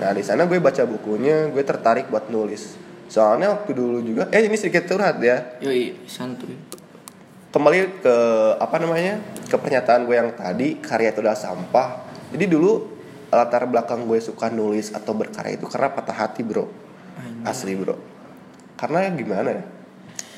Nah 0.00 0.10
di 0.16 0.22
sana 0.24 0.48
gue 0.48 0.56
baca 0.60 0.82
bukunya 0.84 1.48
gue 1.52 1.64
tertarik 1.64 2.08
buat 2.08 2.28
nulis. 2.32 2.76
Soalnya 3.08 3.52
waktu 3.56 3.72
dulu 3.76 3.98
juga 4.04 4.28
eh 4.32 4.44
ini 4.44 4.56
sedikit 4.56 4.88
curhat 4.88 5.20
ya. 5.20 5.60
Yoi 5.60 6.08
santuy. 6.08 6.56
Kembali 7.50 8.04
ke 8.04 8.16
apa 8.62 8.76
namanya 8.78 9.18
ke 9.48 9.56
pernyataan 9.58 10.06
gue 10.06 10.16
yang 10.16 10.30
tadi 10.32 10.78
karya 10.80 11.12
itu 11.12 11.20
adalah 11.20 11.36
sampah. 11.36 11.88
Jadi 12.30 12.44
dulu 12.46 13.00
latar 13.30 13.66
belakang 13.66 14.06
gue 14.06 14.18
suka 14.22 14.48
nulis 14.50 14.94
atau 14.94 15.12
berkarya 15.14 15.58
itu 15.58 15.66
karena 15.68 15.92
patah 15.92 16.16
hati 16.16 16.40
bro. 16.46 16.68
Asli 17.44 17.72
bro 17.76 18.19
karena 18.80 19.12
gimana 19.12 19.60
ya? 19.60 19.64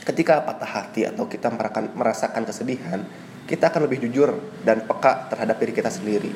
Ketika 0.03 0.43
patah 0.43 0.67
hati 0.67 1.07
atau 1.07 1.31
kita 1.31 1.47
merasakan 1.47 1.95
merasakan 1.95 2.43
kesedihan 2.43 3.07
kita 3.47 3.75
akan 3.75 3.91
lebih 3.91 4.07
jujur 4.07 4.39
dan 4.63 4.87
peka 4.87 5.27
terhadap 5.29 5.59
diri 5.59 5.75
kita 5.75 5.91
sendiri. 5.91 6.31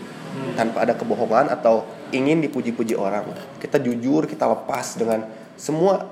Tanpa 0.59 0.85
ada 0.85 0.99
kebohongan 0.99 1.49
atau 1.55 1.87
ingin 2.11 2.43
dipuji-puji 2.43 2.99
orang. 2.99 3.31
Kita 3.63 3.79
jujur 3.79 4.27
kita 4.27 4.45
lepas 4.45 4.99
dengan 4.99 5.23
semua 5.55 6.03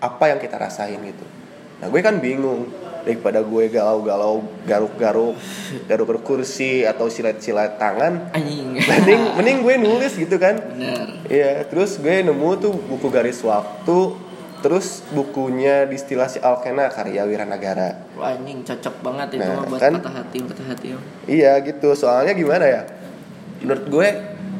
apa 0.00 0.24
yang 0.32 0.40
kita 0.40 0.56
rasain 0.56 0.98
gitu. 1.04 1.26
Nah 1.78 1.86
gue 1.86 2.00
kan 2.02 2.18
bingung 2.18 2.66
daripada 3.06 3.40
gue 3.40 3.70
galau-galau 3.70 4.42
garuk-garuk 4.66 5.38
garuk-garuk 5.86 6.24
kursi 6.26 6.82
atau 6.82 7.06
silat-silat 7.06 7.78
tangan. 7.78 8.34
Anjing. 8.34 8.74
Mending 8.90 9.22
mending 9.38 9.58
gue 9.62 9.74
nulis 9.78 10.12
gitu 10.18 10.34
kan. 10.40 10.58
Iya, 11.28 11.68
terus 11.68 12.00
gue 12.00 12.24
nemu 12.24 12.50
tuh 12.58 12.74
buku 12.74 13.06
garis 13.12 13.38
waktu, 13.44 14.16
terus 14.58 14.86
bukunya 15.08 15.84
distilasi 15.84 16.38
alkena 16.38 16.88
karya 16.88 17.22
Wiranagara. 17.22 18.10
Wah, 18.12 18.32
anjing 18.32 18.62
cocok 18.62 18.94
banget 19.00 19.28
itu 19.36 19.44
Nah, 19.44 19.62
buat 19.64 19.78
kan? 19.78 19.92
patah 19.94 20.14
hati 20.16 20.38
patah 20.42 20.66
hati 20.66 20.86
Om. 20.90 21.02
Iya 21.24 21.52
gitu, 21.60 21.88
soalnya 21.92 22.32
gimana 22.32 22.64
ya? 22.64 22.82
Menurut 23.58 23.84
gue 23.86 24.08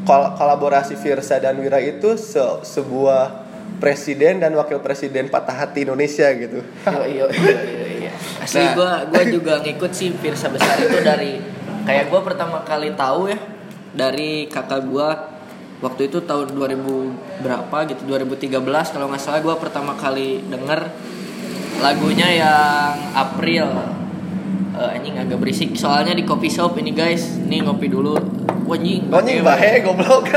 kol- 0.03 0.33
kolaborasi 0.33 0.95
Firsa 0.95 1.37
dan 1.37 1.57
Wira 1.57 1.79
itu 1.79 2.15
se- 2.15 2.39
sebuah 2.65 3.47
presiden 3.77 4.39
dan 4.39 4.51
wakil 4.53 4.79
presiden 4.79 5.29
patah 5.29 5.55
hati 5.57 5.83
Indonesia 5.83 6.27
gitu. 6.33 6.63
Yo, 6.85 7.03
yo, 7.05 7.25
yo, 7.29 7.53
yo, 7.55 7.87
yo. 8.01 8.13
Asli 8.39 8.59
Nah. 8.61 8.73
gua 8.73 8.91
gua 9.05 9.23
juga 9.25 9.53
ngikut 9.61 9.93
sih 9.93 10.11
Firsa 10.13 10.49
Besar 10.49 10.79
itu 10.79 10.99
dari 11.01 11.39
kayak 11.85 12.09
gua 12.09 12.23
pertama 12.23 12.63
kali 12.63 12.91
tahu 12.93 13.29
ya 13.29 13.39
dari 13.91 14.47
kakak 14.47 14.83
gua 14.85 15.38
waktu 15.79 16.11
itu 16.11 16.19
tahun 16.27 16.59
2000 16.59 17.43
berapa 17.47 17.77
gitu 17.87 18.03
2013 18.07 18.59
kalau 18.95 19.07
nggak 19.11 19.23
salah 19.23 19.41
gua 19.43 19.55
pertama 19.59 19.95
kali 19.95 20.43
denger 20.51 20.91
lagunya 21.79 22.29
yang 22.35 22.95
April. 23.15 23.67
Eh, 24.79 24.95
anjing 24.95 25.19
agak 25.19 25.39
berisik. 25.43 25.75
Soalnya 25.75 26.15
di 26.15 26.23
coffee 26.23 26.51
shop 26.51 26.79
ini 26.79 26.95
guys. 26.95 27.39
Nih 27.47 27.63
ngopi 27.67 27.91
dulu. 27.91 28.15
Anjing 28.69 29.11
Anjing 29.11 29.41
bahe 29.43 29.83
goblok. 29.83 30.29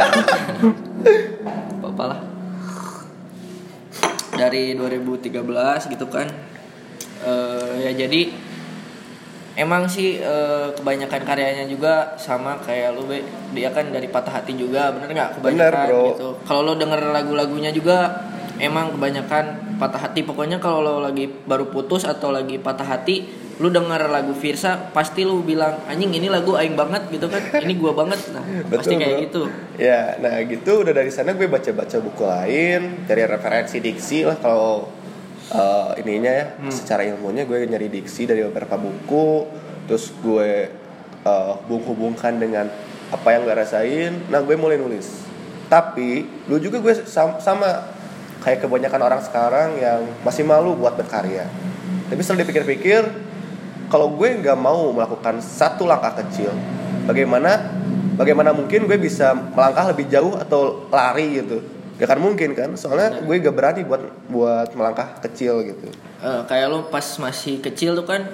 apa 1.91 2.03
lah. 2.07 2.19
Dari 4.33 4.74
2013 4.74 5.91
gitu 5.91 6.05
kan. 6.10 6.25
Eh, 7.21 7.74
ya 7.86 7.91
jadi 7.93 8.33
emang 9.55 9.88
sih 9.88 10.20
eh, 10.20 10.67
kebanyakan 10.75 11.22
karyanya 11.27 11.65
juga 11.67 12.15
sama 12.15 12.60
kayak 12.63 12.96
lu 12.96 13.08
be. 13.08 13.24
Dia 13.51 13.72
kan 13.75 13.91
dari 13.91 14.08
patah 14.08 14.39
hati 14.41 14.55
juga 14.55 14.91
bener 14.96 15.12
nggak? 15.12 15.29
Kebanyakan 15.39 15.58
Bener, 15.58 15.74
bro. 15.91 16.03
gitu. 16.15 16.27
Kalau 16.48 16.62
lo 16.63 16.74
denger 16.79 17.01
lagu-lagunya 17.12 17.72
juga 17.75 18.27
emang 18.62 18.96
kebanyakan 18.96 19.75
patah 19.81 20.08
hati. 20.08 20.24
Pokoknya 20.24 20.62
kalau 20.63 20.79
lo 20.84 20.93
lagi 21.03 21.27
baru 21.27 21.67
putus 21.67 22.08
atau 22.08 22.31
lagi 22.31 22.62
patah 22.62 22.88
hati 22.88 23.43
lu 23.62 23.70
denger 23.70 24.10
lagu 24.10 24.34
Virsa 24.34 24.89
pasti 24.89 25.22
lu 25.22 25.46
bilang 25.46 25.86
anjing 25.86 26.10
ini 26.10 26.34
lagu 26.34 26.58
aing 26.58 26.74
banget 26.74 27.13
gitu 27.13 27.29
kan. 27.29 27.46
Ini 27.67 27.74
gua 27.77 27.93
banget. 27.93 28.17
Nah 28.34 28.41
pasti 28.74 28.98
kayak 28.98 29.13
bro. 29.13 29.24
gitu. 29.29 29.41
Ya, 29.77 30.17
nah 30.17 30.41
gitu 30.41 30.81
udah 30.81 30.93
dari 30.93 31.13
sana 31.13 31.38
gue 31.38 31.46
baca-baca 31.46 31.98
buku 32.01 32.24
lain, 32.25 33.05
dari 33.05 33.22
referensi 33.25 33.77
diksi 33.77 34.25
lah 34.25 34.38
kalau 34.41 35.00
eh, 35.51 36.00
ininya 36.00 36.31
ya, 36.31 36.46
Hmm. 36.58 36.72
secara 36.72 37.03
ilmunya 37.03 37.43
gue 37.43 37.67
nyari 37.67 37.88
diksi 37.88 38.24
dari 38.24 38.41
beberapa 38.41 38.75
buku, 38.75 39.46
terus 39.86 40.10
gue 40.17 40.72
eh, 41.22 41.51
hubung-hubungkan 41.62 42.39
dengan 42.39 42.65
apa 43.12 43.27
yang 43.29 43.43
gue 43.43 43.53
rasain, 43.53 44.25
nah 44.31 44.39
gue 44.39 44.55
mulai 44.55 44.79
nulis. 44.79 45.22
Tapi 45.67 46.25
dulu 46.48 46.60
juga 46.60 46.77
gue 46.79 46.93
sam- 47.05 47.38
sama 47.38 47.93
kayak 48.41 48.65
kebanyakan 48.65 49.01
orang 49.05 49.22
sekarang 49.22 49.77
yang 49.77 50.01
masih 50.25 50.41
malu 50.41 50.74
buat 50.74 50.98
berkarya. 50.98 51.46
Tapi 52.10 52.20
setelah 52.20 52.41
dipikir-pikir, 52.41 53.05
kalau 53.88 54.10
gue 54.12 54.39
nggak 54.39 54.58
mau 54.58 54.89
melakukan 54.89 55.39
satu 55.39 55.86
langkah 55.86 56.24
kecil, 56.25 56.50
bagaimana 57.05 57.70
bagaimana 58.17 58.50
mungkin 58.51 58.89
gue 58.89 58.98
bisa 58.98 59.31
melangkah 59.36 59.91
lebih 59.93 60.10
jauh 60.10 60.36
atau 60.36 60.88
lari 60.89 61.38
gitu? 61.38 61.62
Gak 62.01 62.10
akan 62.10 62.34
mungkin 62.34 62.58
kan, 62.58 62.74
soalnya 62.74 63.22
gue 63.22 63.36
gak 63.46 63.53
berani 63.53 63.86
buat 63.86 64.01
buat 64.25 64.74
melangkah 64.74 65.22
kecil 65.22 65.62
gitu. 65.62 65.86
Eh, 66.25 66.41
kayak 66.50 66.74
lu 66.74 66.89
pas 66.89 67.05
masih 67.22 67.62
kecil 67.62 67.93
tuh 67.93 68.10
kan 68.10 68.25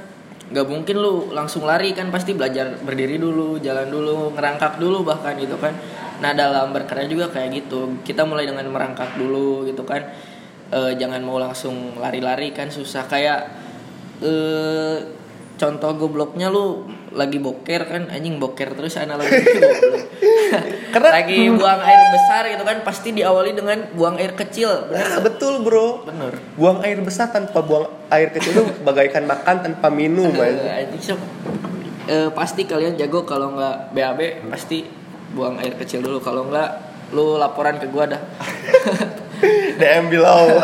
nggak 0.48 0.64
mungkin 0.64 0.96
lu 1.04 1.36
langsung 1.36 1.68
lari 1.68 1.92
kan. 1.92 2.08
Pasti 2.08 2.32
belajar 2.32 2.80
berdiri 2.80 3.20
dulu 3.20 3.60
jalan 3.60 3.92
dulu 3.92 4.32
ngerangkak 4.40 4.80
dulu 4.80 5.04
bahkan 5.04 5.36
gitu 5.36 5.60
kan. 5.60 5.76
Nah 6.24 6.32
dalam 6.32 6.72
berkarya 6.72 7.12
juga 7.12 7.28
kayak 7.28 7.68
gitu. 7.68 8.00
Kita 8.08 8.24
mulai 8.24 8.48
dengan 8.48 8.64
merangkak 8.72 9.20
dulu 9.20 9.68
gitu 9.68 9.84
kan. 9.84 10.00
Eh, 10.72 10.96
jangan 10.96 11.20
mau 11.28 11.36
langsung 11.36 12.00
lari-lari 12.00 12.56
kan 12.56 12.72
susah. 12.72 13.04
Kayak 13.04 13.52
eh 14.24 15.17
contoh 15.58 15.90
gobloknya 15.94 16.48
lu 16.48 16.86
lagi 17.12 17.38
boker 17.38 17.82
kan 17.84 18.02
anjing 18.08 18.38
boker 18.38 18.72
terus 18.72 18.94
analogi 18.96 19.34
goblok. 19.44 20.06
Karena- 20.94 21.14
lagi 21.14 21.50
buang 21.50 21.82
air 21.82 22.02
besar 22.10 22.46
gitu 22.46 22.62
kan 22.62 22.78
pasti 22.82 23.10
diawali 23.12 23.52
dengan 23.52 23.90
buang 23.92 24.16
air 24.16 24.32
kecil 24.32 24.88
bener 24.88 25.06
Nah, 25.10 25.22
betul 25.28 25.60
bro. 25.60 26.06
bener 26.06 26.38
Buang 26.54 26.80
air 26.82 27.02
besar 27.02 27.28
tanpa 27.28 27.60
buang 27.60 27.90
air 28.08 28.30
kecil 28.30 28.54
itu 28.54 28.64
bagaikan 28.82 29.26
makan 29.26 29.56
tanpa 29.62 29.90
minum 29.90 30.30
anjing, 30.32 31.02
Sob. 31.04 31.20
Eh, 32.06 32.30
pasti 32.32 32.64
kalian 32.64 32.96
jago 32.96 33.26
kalau 33.26 33.52
nggak 33.52 33.92
BAB 33.92 34.20
pasti 34.48 34.86
buang 35.28 35.58
air 35.58 35.76
kecil 35.76 36.00
dulu 36.00 36.22
kalau 36.22 36.48
nggak 36.48 36.70
lu 37.12 37.36
laporan 37.36 37.76
ke 37.76 37.88
gua 37.88 38.06
dah 38.06 38.22
DM 39.76 40.08
below. 40.08 40.60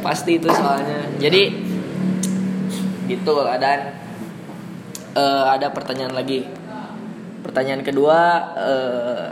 pasti 0.00 0.36
itu 0.36 0.44
soalnya 0.46 1.08
jadi 1.16 1.63
gitu 3.04 3.44
dan 3.60 3.94
eh, 5.14 5.44
ada 5.48 5.70
pertanyaan 5.70 6.14
lagi. 6.14 6.44
Pertanyaan 7.44 7.84
kedua 7.84 8.18
eh, 8.56 9.28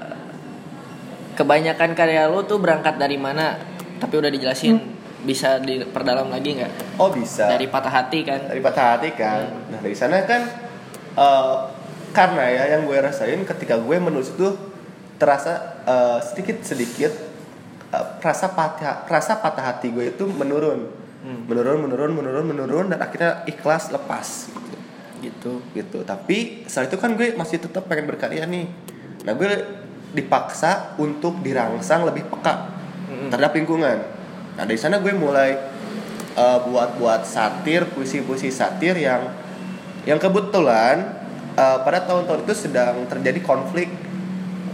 kebanyakan 1.36 1.96
karya 1.96 2.28
lu 2.28 2.44
tuh 2.44 2.60
berangkat 2.60 3.00
dari 3.00 3.16
mana? 3.16 3.58
Tapi 3.98 4.14
udah 4.18 4.30
dijelasin. 4.30 5.00
Bisa 5.22 5.62
diperdalam 5.62 6.34
lagi 6.34 6.58
nggak? 6.58 6.98
Oh 6.98 7.06
bisa. 7.14 7.46
dari 7.46 7.70
patah 7.70 7.94
hati 7.94 8.26
kan? 8.26 8.50
Dari 8.50 8.58
patah 8.58 8.98
hati 8.98 9.08
kan? 9.14 9.70
Nah 9.70 9.78
dari 9.78 9.94
sana 9.94 10.26
kan 10.26 10.42
eh, 11.16 11.56
karena 12.12 12.44
ya 12.52 12.64
yang 12.76 12.84
gue 12.84 12.98
rasain 13.00 13.40
ketika 13.46 13.80
gue 13.80 13.96
menulis 13.96 14.36
itu 14.36 14.52
terasa 15.16 15.80
sedikit 16.20 16.60
sedikit 16.66 17.14
rasa 18.20 18.52
patah 18.52 19.08
rasa 19.08 19.40
patah 19.40 19.64
hati 19.72 19.88
gue 19.88 20.12
itu 20.12 20.28
menurun 20.28 21.01
Hmm. 21.22 21.46
menurun 21.46 21.86
menurun 21.86 22.12
menurun 22.18 22.46
menurun 22.50 22.86
dan 22.90 22.98
akhirnya 22.98 23.46
ikhlas 23.46 23.94
lepas 23.94 24.50
gitu. 24.50 24.76
Gitu. 25.22 25.52
Gitu. 25.70 25.98
Tapi 26.02 26.66
setelah 26.66 26.90
itu 26.90 26.96
kan 26.98 27.10
gue 27.14 27.38
masih 27.38 27.62
tetap 27.62 27.86
pengen 27.86 28.10
berkarya 28.10 28.42
nih. 28.42 28.66
Nah 29.22 29.32
gue 29.38 29.46
dipaksa 30.18 30.98
untuk 30.98 31.38
dirangsang 31.46 32.02
lebih 32.02 32.26
peka 32.26 32.74
Mm-mm. 33.06 33.30
terhadap 33.30 33.54
lingkungan. 33.54 34.02
Nah 34.58 34.64
dari 34.66 34.74
sana 34.74 34.98
gue 34.98 35.14
mulai 35.14 35.62
uh, 36.34 36.58
buat-buat 36.66 37.22
satir 37.22 37.86
puisi-puisi 37.94 38.50
satir 38.50 38.98
yang 38.98 39.30
yang 40.02 40.18
kebetulan 40.18 41.22
uh, 41.54 41.86
pada 41.86 42.02
tahun-tahun 42.02 42.50
itu 42.50 42.66
sedang 42.66 43.06
terjadi 43.06 43.38
konflik 43.46 43.94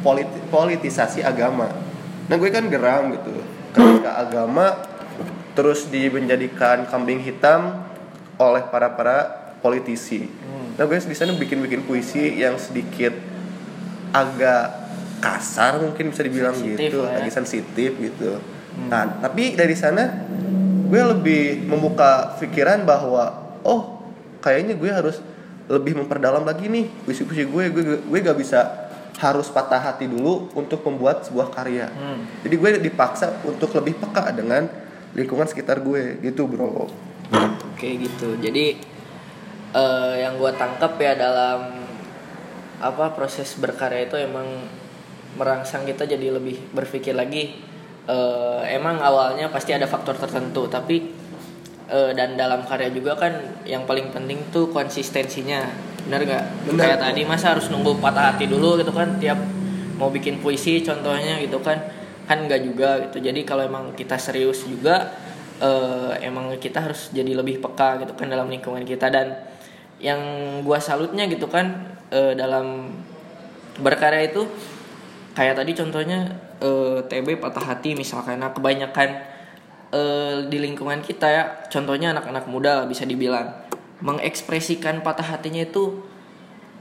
politi- 0.00 0.48
politisasi 0.48 1.20
agama. 1.20 1.68
Nah 2.24 2.36
gue 2.40 2.48
kan 2.48 2.64
geram 2.72 3.12
gitu. 3.12 3.36
Ketika 3.76 4.16
agama 4.16 4.87
terus 5.58 5.90
di 5.90 6.06
menjadikan 6.06 6.86
kambing 6.86 7.18
hitam 7.18 7.82
oleh 8.38 8.62
para 8.70 8.94
para 8.94 9.16
politisi. 9.58 10.30
Nah 10.78 10.86
gue 10.86 10.94
di 11.02 11.18
sana 11.18 11.34
bikin-bikin 11.34 11.82
puisi 11.82 12.38
yang 12.38 12.54
sedikit 12.62 13.10
agak 14.14 14.86
kasar 15.18 15.82
mungkin 15.82 16.14
bisa 16.14 16.22
dibilang 16.22 16.54
Sensitif 16.54 16.78
gitu, 16.78 16.98
ya. 17.02 17.10
lagi 17.18 17.30
sensitif 17.34 17.90
gitu. 17.98 18.38
Nah 18.86 19.18
tapi 19.18 19.58
dari 19.58 19.74
sana 19.74 20.30
gue 20.86 21.02
lebih 21.02 21.66
membuka 21.66 22.38
pikiran 22.38 22.86
bahwa 22.86 23.58
oh 23.66 23.98
kayaknya 24.38 24.78
gue 24.78 24.90
harus 24.94 25.18
lebih 25.66 25.98
memperdalam 25.98 26.46
lagi 26.46 26.70
nih 26.70 26.86
puisi-puisi 27.02 27.50
gue 27.50 27.64
gue 27.74 27.82
gue 28.06 28.18
gak 28.22 28.38
bisa 28.38 28.86
harus 29.18 29.50
patah 29.50 29.82
hati 29.82 30.06
dulu 30.06 30.54
untuk 30.54 30.86
membuat 30.86 31.26
sebuah 31.26 31.50
karya. 31.50 31.90
Hmm. 31.90 32.22
Jadi 32.46 32.54
gue 32.54 32.70
dipaksa 32.78 33.42
untuk 33.42 33.74
lebih 33.74 33.98
peka 33.98 34.30
dengan 34.30 34.86
lingkungan 35.18 35.50
sekitar 35.50 35.82
gue 35.82 36.22
gitu 36.22 36.46
bro. 36.46 36.86
Oke 37.74 37.88
gitu. 37.98 38.38
Jadi 38.38 38.78
eh, 39.74 40.14
yang 40.22 40.38
gue 40.38 40.52
tangkap 40.54 40.94
ya 40.96 41.18
dalam 41.18 41.84
apa 42.78 43.10
proses 43.12 43.58
berkarya 43.58 44.06
itu 44.06 44.14
emang 44.14 44.46
merangsang 45.34 45.82
kita 45.82 46.06
jadi 46.06 46.30
lebih 46.38 46.70
berpikir 46.70 47.12
lagi. 47.12 47.58
Eh, 48.08 48.62
emang 48.72 49.02
awalnya 49.02 49.52
pasti 49.52 49.76
ada 49.76 49.84
faktor 49.84 50.16
tertentu, 50.16 50.70
tapi 50.70 51.12
eh, 51.90 52.10
dan 52.16 52.38
dalam 52.38 52.64
karya 52.64 52.88
juga 52.94 53.18
kan 53.18 53.62
yang 53.68 53.84
paling 53.84 54.14
penting 54.14 54.40
tuh 54.54 54.70
konsistensinya. 54.70 55.66
Bener 56.08 56.24
nggak? 56.24 56.44
Kayak 56.78 57.04
tadi 57.04 57.26
masa 57.28 57.52
harus 57.52 57.68
nunggu 57.68 58.00
patah 58.00 58.32
hati 58.32 58.48
dulu 58.48 58.80
gitu 58.80 58.94
kan 58.94 59.20
tiap 59.20 59.36
mau 59.98 60.08
bikin 60.08 60.38
puisi 60.38 60.80
contohnya 60.86 61.42
gitu 61.42 61.58
kan 61.58 61.97
kan 62.28 62.44
nggak 62.44 62.60
juga 62.60 62.90
gitu. 63.08 63.24
Jadi 63.24 63.40
kalau 63.48 63.64
emang 63.64 63.96
kita 63.96 64.20
serius 64.20 64.68
juga 64.68 65.16
eh, 65.58 66.12
emang 66.28 66.52
kita 66.60 66.84
harus 66.84 67.08
jadi 67.10 67.32
lebih 67.32 67.64
peka 67.64 68.04
gitu 68.04 68.12
kan 68.12 68.28
dalam 68.28 68.52
lingkungan 68.52 68.84
kita. 68.84 69.08
Dan 69.08 69.32
yang 69.98 70.20
gua 70.62 70.78
salutnya 70.78 71.24
gitu 71.26 71.48
kan 71.48 71.96
eh, 72.12 72.36
dalam 72.36 72.92
berkarya 73.80 74.28
itu 74.28 74.44
kayak 75.32 75.56
tadi 75.56 75.72
contohnya 75.72 76.36
eh, 76.60 77.00
TB 77.08 77.40
patah 77.40 77.64
hati 77.64 77.96
misalkan. 77.96 78.44
Nah 78.44 78.52
kebanyakan 78.52 79.08
eh, 79.96 80.36
di 80.52 80.58
lingkungan 80.60 81.00
kita 81.00 81.26
ya 81.32 81.44
contohnya 81.72 82.12
anak-anak 82.12 82.44
muda 82.44 82.84
bisa 82.84 83.08
dibilang 83.08 83.66
mengekspresikan 84.04 85.02
patah 85.02 85.26
hatinya 85.34 85.64
itu 85.64 86.04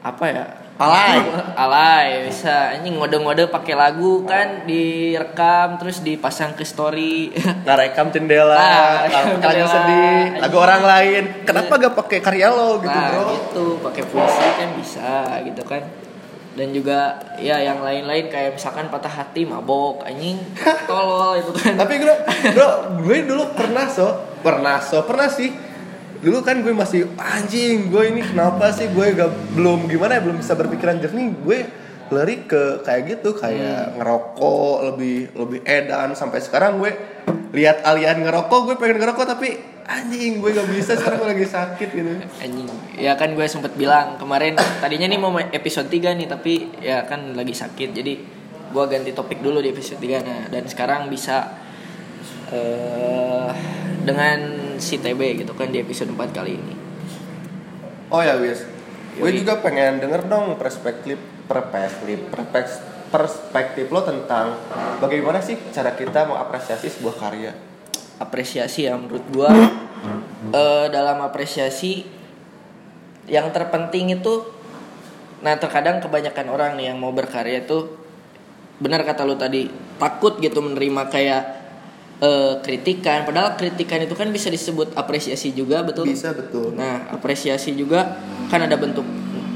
apa 0.05 0.25
ya 0.29 0.66
Alay. 0.77 1.17
alay 1.57 2.07
bisa 2.29 2.69
anjing 2.69 3.01
ngode-ngode 3.01 3.49
pakai 3.49 3.73
lagu 3.73 4.21
kan 4.23 4.61
direkam 4.69 5.81
terus 5.81 6.05
dipasang 6.05 6.53
ke 6.53 6.61
story 6.61 7.33
jendela, 8.13 8.53
Ah, 8.53 9.09
kalau 9.09 9.41
jendela. 9.41 9.49
lagi 9.49 9.65
sedih, 9.65 10.21
lagu 10.37 10.57
orang 10.61 10.83
lain. 10.85 11.23
Kenapa 11.43 11.81
gak 11.81 11.95
pakai 11.97 12.19
karya 12.21 12.47
lo 12.53 12.77
gitu 12.77 12.93
nah 12.93 13.09
bro? 13.09 13.23
gitu 13.33 13.65
pakai 13.81 14.03
puisi 14.05 14.47
kan 14.53 14.69
bisa 14.77 15.13
gitu 15.43 15.63
kan 15.65 15.81
dan 16.53 16.73
juga 16.73 17.13
ya 17.37 17.57
yang 17.57 17.81
lain-lain 17.81 18.29
kayak 18.29 18.57
misalkan 18.57 18.89
patah 18.89 19.13
hati 19.13 19.45
mabok 19.45 20.01
anjing 20.01 20.41
tolol 20.89 21.37
itu 21.37 21.53
kan 21.53 21.73
Tapi 21.73 21.93
bro, 21.97 22.15
bro, 22.53 22.69
gue 23.01 23.17
dulu 23.25 23.43
pernah 23.53 23.85
so, 23.85 24.09
pernah 24.41 24.77
so, 24.77 25.01
pernah 25.05 25.25
sih. 25.25 25.53
Dulu 26.17 26.41
kan 26.41 26.65
gue 26.65 26.73
masih 26.73 27.06
anjing, 27.17 27.93
gue 27.93 28.03
ini 28.10 28.21
kenapa 28.25 28.73
sih? 28.73 28.89
Gue 28.89 29.13
gak 29.13 29.53
belum 29.53 29.86
gimana 29.86 30.17
ya 30.17 30.21
belum 30.25 30.38
bisa 30.41 30.58
berpikiran 30.58 30.97
jernih. 30.97 31.30
Gue 31.41 31.60
lari 32.08 32.47
ke 32.47 32.82
kayak 32.82 33.03
gitu, 33.19 33.36
kayak 33.38 33.99
ngerokok 33.99 34.93
lebih 34.93 35.32
lebih 35.38 35.60
edan. 35.67 36.17
Sampai 36.17 36.41
sekarang 36.41 36.82
gue 36.82 36.91
lihat 37.53 37.86
alian 37.86 38.23
ngerokok, 38.25 38.60
gue 38.73 38.75
pengen 38.82 38.97
ngerokok 39.03 39.25
tapi 39.27 39.49
anjing 39.88 40.43
gue 40.43 40.51
gak 40.51 40.67
bisa 40.67 40.99
sekarang 40.99 41.23
gue 41.23 41.30
lagi 41.32 41.47
sakit 41.47 41.89
gitu. 41.95 42.10
anjing. 42.43 42.67
Ya 42.99 43.15
kan 43.15 43.32
gue 43.38 43.45
sempet 43.47 43.77
bilang 43.80 44.19
kemarin 44.19 44.60
tadinya 44.84 45.08
nih 45.08 45.19
mau 45.21 45.32
episode 45.38 45.88
3 45.88 46.17
nih 46.17 46.27
tapi 46.27 46.53
ya 46.84 47.08
kan 47.08 47.38
lagi 47.38 47.56
sakit. 47.56 47.89
Jadi 47.95 48.13
gue 48.67 48.84
ganti 48.91 49.15
topik 49.15 49.39
dulu 49.39 49.63
di 49.63 49.71
episode 49.71 50.01
3 50.03 50.27
nah 50.27 50.39
dan 50.51 50.67
sekarang 50.67 51.08
bisa 51.08 51.66
eh 52.53 53.49
dengan 54.07 54.39
si 54.79 55.01
TB 55.03 55.43
gitu 55.43 55.51
kan 55.51 55.67
di 55.67 55.83
episode 55.83 56.12
4 56.15 56.31
kali 56.31 56.51
ini. 56.55 56.75
Oh 58.07 58.23
ya 58.23 58.39
Wis, 58.39 58.63
gue 59.19 59.31
juga 59.36 59.60
pengen 59.60 59.99
denger 59.99 60.31
dong 60.31 60.55
perspektif 60.55 61.19
perspektif 61.47 62.23
perspektif 63.07 63.88
lo 63.88 64.03
tentang 64.03 64.55
bagaimana 64.99 65.39
sih 65.39 65.55
cara 65.71 65.95
kita 65.95 66.27
mengapresiasi 66.27 66.88
sebuah 66.91 67.15
karya. 67.19 67.51
apresiasi 68.17 68.89
ya 68.89 68.97
menurut 68.97 69.21
gue 69.29 69.49
eh 70.49 70.86
dalam 70.89 71.21
apresiasi 71.21 72.01
yang 73.29 73.53
terpenting 73.53 74.10
itu 74.10 74.41
nah 75.45 75.53
terkadang 75.53 76.01
kebanyakan 76.01 76.47
orang 76.49 76.71
nih 76.81 76.89
yang 76.89 76.97
mau 76.97 77.13
berkarya 77.13 77.62
itu 77.62 77.93
benar 78.81 79.05
kata 79.05 79.21
lu 79.21 79.38
tadi 79.38 79.69
takut 80.01 80.41
gitu 80.41 80.65
menerima 80.65 81.13
kayak 81.13 81.43
eh, 82.21 82.53
kritikan 82.65 83.23
padahal 83.23 83.58
kritikan 83.58 84.01
itu 84.01 84.13
kan 84.17 84.30
bisa 84.34 84.49
disebut 84.49 84.93
apresiasi 84.97 85.53
juga 85.53 85.86
betul 85.86 86.10
Bisa 86.10 86.34
betul. 86.34 86.73
Nah, 86.73 87.10
apresiasi 87.13 87.73
juga 87.77 88.17
kan 88.49 88.63
ada 88.63 88.77
bentuk 88.80 89.06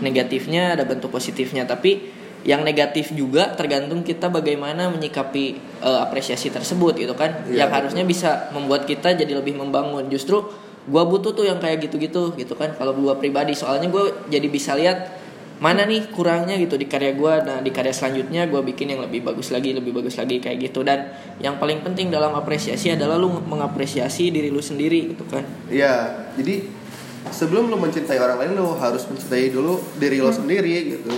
negatifnya, 0.01 0.73
ada 0.73 0.83
bentuk 0.83 1.13
positifnya, 1.13 1.63
tapi 1.65 2.09
yang 2.41 2.65
negatif 2.65 3.13
juga 3.13 3.53
tergantung 3.53 4.01
kita 4.01 4.25
bagaimana 4.33 4.89
menyikapi 4.89 5.45
eh, 5.81 5.99
apresiasi 6.01 6.49
tersebut 6.49 6.97
gitu 6.97 7.13
kan. 7.13 7.45
Iya, 7.45 7.65
yang 7.65 7.69
harusnya 7.69 8.03
bisa 8.05 8.49
membuat 8.53 8.89
kita 8.89 9.13
jadi 9.13 9.33
lebih 9.37 9.57
membangun. 9.57 10.09
Justru 10.09 10.41
gua 10.89 11.05
butuh 11.05 11.37
tuh 11.37 11.45
yang 11.45 11.61
kayak 11.61 11.85
gitu-gitu 11.85 12.33
gitu 12.33 12.53
kan 12.57 12.73
kalau 12.73 12.97
gua 12.97 13.13
pribadi 13.13 13.53
soalnya 13.53 13.85
gua 13.93 14.09
jadi 14.33 14.47
bisa 14.49 14.73
lihat 14.73 15.20
mana 15.61 15.85
nih 15.85 16.09
kurangnya 16.09 16.57
gitu 16.57 16.73
di 16.73 16.89
karya 16.89 17.13
gua? 17.13 17.45
Nah 17.45 17.61
di 17.61 17.69
karya 17.69 17.93
selanjutnya 17.93 18.49
gua 18.49 18.65
bikin 18.65 18.97
yang 18.97 19.05
lebih 19.05 19.21
bagus 19.21 19.53
lagi 19.53 19.77
lebih 19.77 19.93
bagus 19.93 20.17
lagi 20.17 20.41
kayak 20.41 20.57
gitu. 20.57 20.81
Dan 20.81 21.13
yang 21.37 21.61
paling 21.61 21.85
penting 21.85 22.09
dalam 22.09 22.33
apresiasi 22.33 22.89
adalah 22.89 23.21
lu 23.21 23.29
mengapresiasi 23.29 24.33
diri 24.33 24.49
lu 24.49 24.57
sendiri 24.57 25.13
gitu 25.13 25.21
kan? 25.29 25.45
Iya, 25.69 26.25
jadi 26.33 26.65
sebelum 27.29 27.69
lo 27.69 27.77
mencintai 27.77 28.17
orang 28.17 28.41
lain 28.41 28.57
lo 28.57 28.73
harus 28.81 29.05
mencintai 29.05 29.53
dulu 29.53 29.77
diri 30.01 30.17
lo 30.17 30.33
sendiri 30.33 30.97
gitu. 30.97 31.13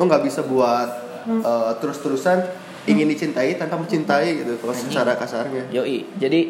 Lo 0.00 0.08
nggak 0.08 0.24
bisa 0.24 0.40
buat 0.40 0.88
uh, 1.28 1.76
terus-terusan 1.76 2.48
ingin 2.88 3.06
dicintai 3.12 3.60
tanpa 3.60 3.76
mencintai 3.76 4.40
gitu 4.40 4.56
kalau 4.56 4.72
secara 4.72 5.20
kasarnya. 5.20 5.68
Yoi. 5.68 6.08
Jadi 6.16 6.40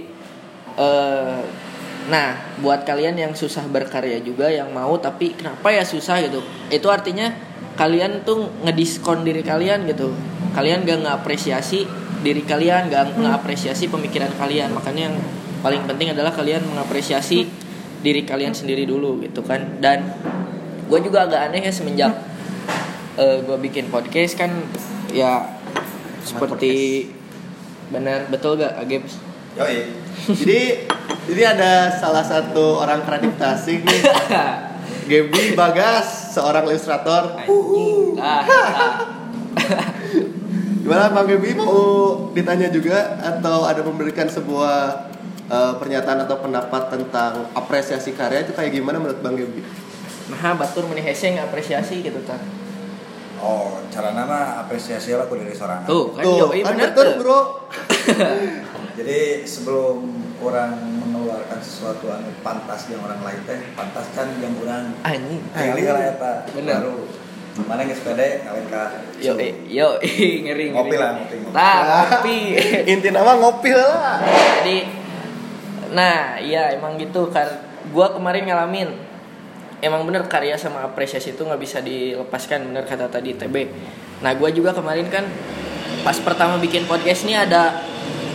eh 0.78 1.42
nah, 2.10 2.38
buat 2.58 2.82
kalian 2.82 3.14
yang 3.14 3.32
susah 3.36 3.66
berkarya 3.68 4.18
juga 4.22 4.50
yang 4.50 4.70
mau 4.74 4.98
tapi 4.98 5.36
kenapa 5.36 5.70
ya 5.70 5.84
susah 5.86 6.18
gitu. 6.24 6.42
Itu 6.72 6.90
artinya 6.90 7.30
kalian 7.78 8.26
tuh 8.26 8.50
ngediskon 8.66 9.22
diri 9.22 9.44
kalian 9.44 9.86
gitu. 9.86 10.10
Kalian 10.52 10.84
gak 10.84 11.00
ngapresiasi 11.06 11.86
diri 12.22 12.42
kalian, 12.44 12.90
gak 12.90 13.16
ngapresiasi 13.18 13.88
pemikiran 13.88 14.30
kalian. 14.36 14.74
Makanya 14.74 15.12
yang 15.12 15.16
paling 15.62 15.86
penting 15.86 16.12
adalah 16.12 16.34
kalian 16.34 16.66
mengapresiasi 16.66 17.46
diri 18.02 18.26
kalian 18.26 18.52
sendiri 18.52 18.82
dulu 18.82 19.22
gitu 19.22 19.40
kan. 19.46 19.78
Dan 19.78 20.10
gue 20.90 20.98
juga 21.00 21.24
agak 21.30 21.50
aneh 21.50 21.62
ya 21.64 21.72
semenjak 21.72 22.12
gue 23.16 23.58
bikin 23.60 23.92
podcast 23.92 24.40
kan 24.40 24.48
ya 25.12 25.44
seperti 26.24 27.06
benar 27.92 28.28
betul 28.32 28.56
gak 28.56 28.72
Agebs? 28.80 29.20
Yoi. 29.56 30.01
Jadi 30.22 30.87
ini 31.35 31.42
ada 31.42 31.90
salah 31.98 32.22
satu 32.22 32.78
orang 32.78 33.02
kreatif 33.02 33.35
Tasik 33.35 33.82
nih. 33.82 34.02
Gaby 35.11 35.58
Bagas, 35.58 36.30
seorang 36.38 36.62
ilustrator. 36.70 37.35
Anjing. 37.42 38.14
Ah, 38.22 38.46
ah. 38.46 38.92
Gimana 40.82 41.11
Bang 41.11 41.26
Gaby 41.26 41.58
mau 41.58 41.74
ditanya 42.35 42.70
juga 42.70 43.18
atau 43.18 43.66
ada 43.66 43.82
memberikan 43.82 44.26
sebuah 44.30 45.11
uh, 45.50 45.74
pernyataan 45.78 46.26
atau 46.26 46.38
pendapat 46.38 46.90
tentang 46.90 47.50
apresiasi 47.54 48.14
karya 48.14 48.46
itu 48.46 48.54
kayak 48.54 48.70
gimana 48.74 49.02
menurut 49.02 49.18
Bang 49.22 49.35
Gaby? 49.35 49.62
Nah, 50.30 50.54
batur 50.54 50.87
meni 50.87 51.02
hese 51.02 51.35
apresiasi 51.38 52.02
gitu 52.02 52.22
kan. 52.22 52.38
Oh, 53.42 53.82
cara 53.90 54.14
nama 54.14 54.62
apresiasi 54.62 55.18
lah 55.18 55.26
aku 55.26 55.35
dari 55.35 55.50
seorang. 55.50 55.82
Tuh, 55.82 56.14
kan 56.14 56.22
Tuh, 56.22 56.46
yoi 56.46 56.62
kan 56.62 56.78
bener 56.78 56.94
betul, 56.94 57.06
tuh. 57.11 57.14
bro. 57.18 57.40
Jadi 58.92 59.48
sebelum 59.48 60.05
orang 60.44 60.76
mengeluarkan 61.00 61.59
sesuatu 61.64 62.12
anu 62.12 62.28
pantas 62.44 62.92
yang 62.92 63.00
orang 63.00 63.24
lain 63.24 63.40
teh, 63.48 63.61
pantas 63.72 64.07
kan 64.12 64.28
yang 64.37 64.52
orang 64.61 64.92
Anjing. 65.00 65.40
pilih 65.48 65.87
lah 65.96 66.02
ya 66.02 66.14
Pak. 66.20 66.37
Bener. 66.52 66.76
Baru 66.76 66.96
mana 67.68 67.85
yang 67.85 67.96
sepeda 67.96 68.24
ngalain 68.48 68.66
ka. 68.68 68.85
Yo, 69.20 69.33
yo, 69.68 69.88
ngeri, 70.00 70.31
ngeri. 70.44 70.66
Ngopi 70.72 70.96
lah, 70.96 71.11
ngopi, 71.20 71.35
ngopi. 71.40 71.57
Nah, 71.57 71.78
ngopi. 71.85 72.38
Inti 72.92 73.09
nama 73.12 73.33
ngopi 73.37 73.70
lah. 73.72 74.20
Jadi, 74.61 74.76
nah, 75.92 76.37
iya 76.40 76.72
emang 76.76 76.96
gitu 77.00 77.28
kan. 77.33 77.48
Gua 77.92 78.12
kemarin 78.12 78.48
ngalamin. 78.48 78.88
Emang 79.83 80.07
bener 80.07 80.31
karya 80.31 80.55
sama 80.55 80.87
apresiasi 80.87 81.35
itu 81.35 81.42
nggak 81.42 81.59
bisa 81.59 81.83
dilepaskan 81.83 82.72
bener 82.72 82.85
kata 82.87 83.09
tadi 83.09 83.35
TB. 83.35 83.57
Nah, 84.20 84.33
gua 84.38 84.48
juga 84.52 84.72
kemarin 84.72 85.09
kan 85.09 85.24
pas 86.02 86.16
pertama 86.18 86.57
bikin 86.59 86.88
podcast 86.88 87.28
nih 87.28 87.46
ada 87.46 87.91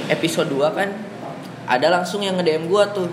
episode 0.08 0.50
2 0.50 0.72
kan 0.72 0.90
ada 1.68 1.88
langsung 1.92 2.24
yang 2.24 2.40
nge-DM 2.40 2.68
gua 2.68 2.88
tuh. 2.90 3.12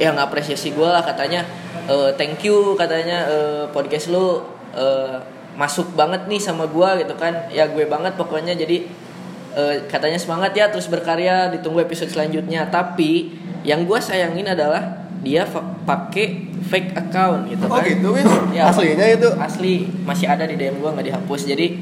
Yang 0.00 0.16
apresiasi 0.16 0.72
gue 0.72 0.88
lah 0.88 1.04
katanya 1.04 1.44
"Eh, 1.84 2.10
thank 2.16 2.40
you 2.40 2.72
katanya 2.72 3.28
eh, 3.28 3.64
podcast 3.68 4.08
lu 4.08 4.40
eh, 4.72 5.20
masuk 5.54 5.92
banget 5.92 6.24
nih 6.24 6.40
sama 6.40 6.64
gua 6.64 6.96
gitu 6.96 7.12
kan. 7.14 7.52
Ya 7.52 7.68
gue 7.68 7.84
banget 7.84 8.16
pokoknya 8.16 8.56
jadi 8.56 8.88
eh, 9.52 9.74
katanya 9.86 10.16
semangat 10.16 10.56
ya 10.56 10.72
terus 10.72 10.88
berkarya 10.88 11.52
ditunggu 11.52 11.84
episode 11.84 12.08
selanjutnya. 12.08 12.64
Tapi 12.66 13.36
yang 13.60 13.84
gua 13.84 14.00
sayangin 14.00 14.48
adalah 14.48 15.04
dia 15.20 15.44
pakai 15.84 16.48
fake 16.64 16.96
account 16.96 17.44
gitu 17.52 17.68
Oh 17.68 17.76
kan. 17.76 17.84
gitu 17.84 18.08
wis. 18.16 18.24
Ya, 18.56 18.72
Aslinya 18.72 19.04
itu. 19.04 19.28
asli. 19.36 19.84
Masih 20.08 20.32
ada 20.32 20.48
di 20.48 20.56
DM 20.56 20.80
gua 20.80 20.96
nggak 20.96 21.12
dihapus 21.12 21.44
jadi 21.44 21.76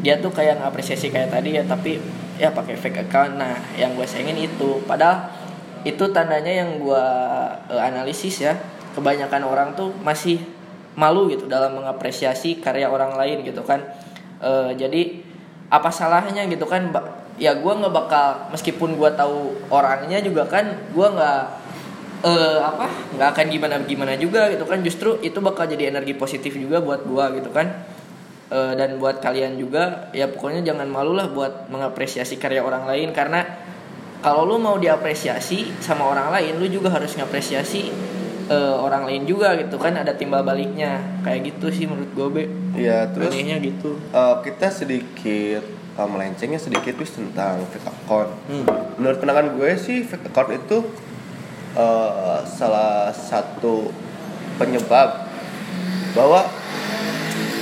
dia 0.00 0.16
tuh 0.18 0.32
kayak 0.32 0.58
ngapresiasi 0.58 1.12
kayak 1.12 1.30
tadi 1.30 1.54
ya 1.54 1.62
tapi 1.62 2.00
ya 2.42 2.50
pakai 2.50 2.74
fake 2.74 3.06
account. 3.06 3.38
Nah 3.38 3.54
yang 3.78 3.94
gue 3.94 4.02
sayangin 4.02 4.50
itu. 4.50 4.82
Padahal 4.82 5.30
itu 5.86 6.02
tandanya 6.10 6.50
yang 6.50 6.82
gua 6.82 7.04
eh, 7.70 7.78
analisis 7.78 8.42
ya. 8.42 8.58
Kebanyakan 8.98 9.42
orang 9.46 9.68
tuh 9.78 9.94
masih 10.02 10.42
malu 10.98 11.30
gitu 11.30 11.46
dalam 11.48 11.78
mengapresiasi 11.78 12.58
karya 12.58 12.90
orang 12.90 13.14
lain 13.14 13.46
gitu 13.46 13.62
kan. 13.62 13.78
Eh, 14.42 14.74
jadi 14.74 15.22
apa 15.70 15.94
salahnya 15.94 16.42
gitu 16.50 16.66
kan? 16.66 16.90
Ya 17.38 17.54
gua 17.54 17.78
nggak 17.78 17.94
bakal 17.94 18.26
meskipun 18.50 18.98
gua 18.98 19.14
tahu 19.14 19.54
orangnya 19.70 20.18
juga 20.18 20.46
kan 20.50 20.66
gua 20.90 21.14
nggak 21.14 21.42
eh 22.22 22.58
apa? 22.58 22.86
Nggak 23.18 23.28
akan 23.38 23.46
gimana 23.50 23.74
gimana 23.86 24.12
juga 24.18 24.50
gitu 24.50 24.66
kan. 24.66 24.82
Justru 24.82 25.18
itu 25.22 25.38
bakal 25.38 25.70
jadi 25.70 25.94
energi 25.94 26.14
positif 26.18 26.58
juga 26.58 26.82
buat 26.82 27.06
gua 27.06 27.30
gitu 27.34 27.54
kan 27.54 27.91
Eh, 28.52 28.74
dan 28.76 29.00
buat 29.00 29.16
kalian 29.16 29.56
juga 29.56 30.12
ya 30.12 30.28
pokoknya 30.28 30.60
jangan 30.60 30.84
malu 30.84 31.16
lah 31.16 31.32
buat 31.32 31.72
mengapresiasi 31.72 32.36
karya 32.36 32.60
orang 32.60 32.84
lain 32.84 33.08
karena 33.16 33.48
kalau 34.20 34.44
lu 34.44 34.60
mau 34.60 34.76
diapresiasi 34.76 35.80
sama 35.80 36.04
orang 36.04 36.28
lain 36.28 36.60
lu 36.60 36.68
juga 36.68 36.92
harus 36.92 37.16
ngapresiasi 37.16 37.88
eh, 38.52 38.76
orang 38.76 39.08
lain 39.08 39.24
juga 39.24 39.56
gitu 39.56 39.80
kan 39.80 39.96
ada 39.96 40.12
timbal 40.12 40.44
baliknya 40.44 41.00
kayak 41.24 41.48
gitu 41.48 41.72
sih 41.72 41.88
menurut 41.88 42.12
gue 42.12 42.28
be 42.28 42.44
Iya, 42.76 43.08
terus 43.16 43.32
Anehnya 43.32 43.56
gitu 43.56 43.96
eh, 44.12 44.36
kita 44.44 44.68
sedikit 44.68 45.64
eh, 45.72 46.08
melencengnya 46.12 46.60
sedikit 46.60 46.92
wis 47.00 47.16
tentang 47.16 47.56
fake 47.72 47.88
account. 47.88 48.36
Hmm. 48.52 48.68
Menurut 49.00 49.16
pandangan 49.16 49.48
gue 49.56 49.70
sih 49.80 50.04
fake 50.04 50.28
account 50.28 50.52
itu 50.52 50.92
eh, 51.72 52.38
salah 52.44 53.08
satu 53.16 53.88
penyebab 54.60 55.24
bahwa 56.12 56.44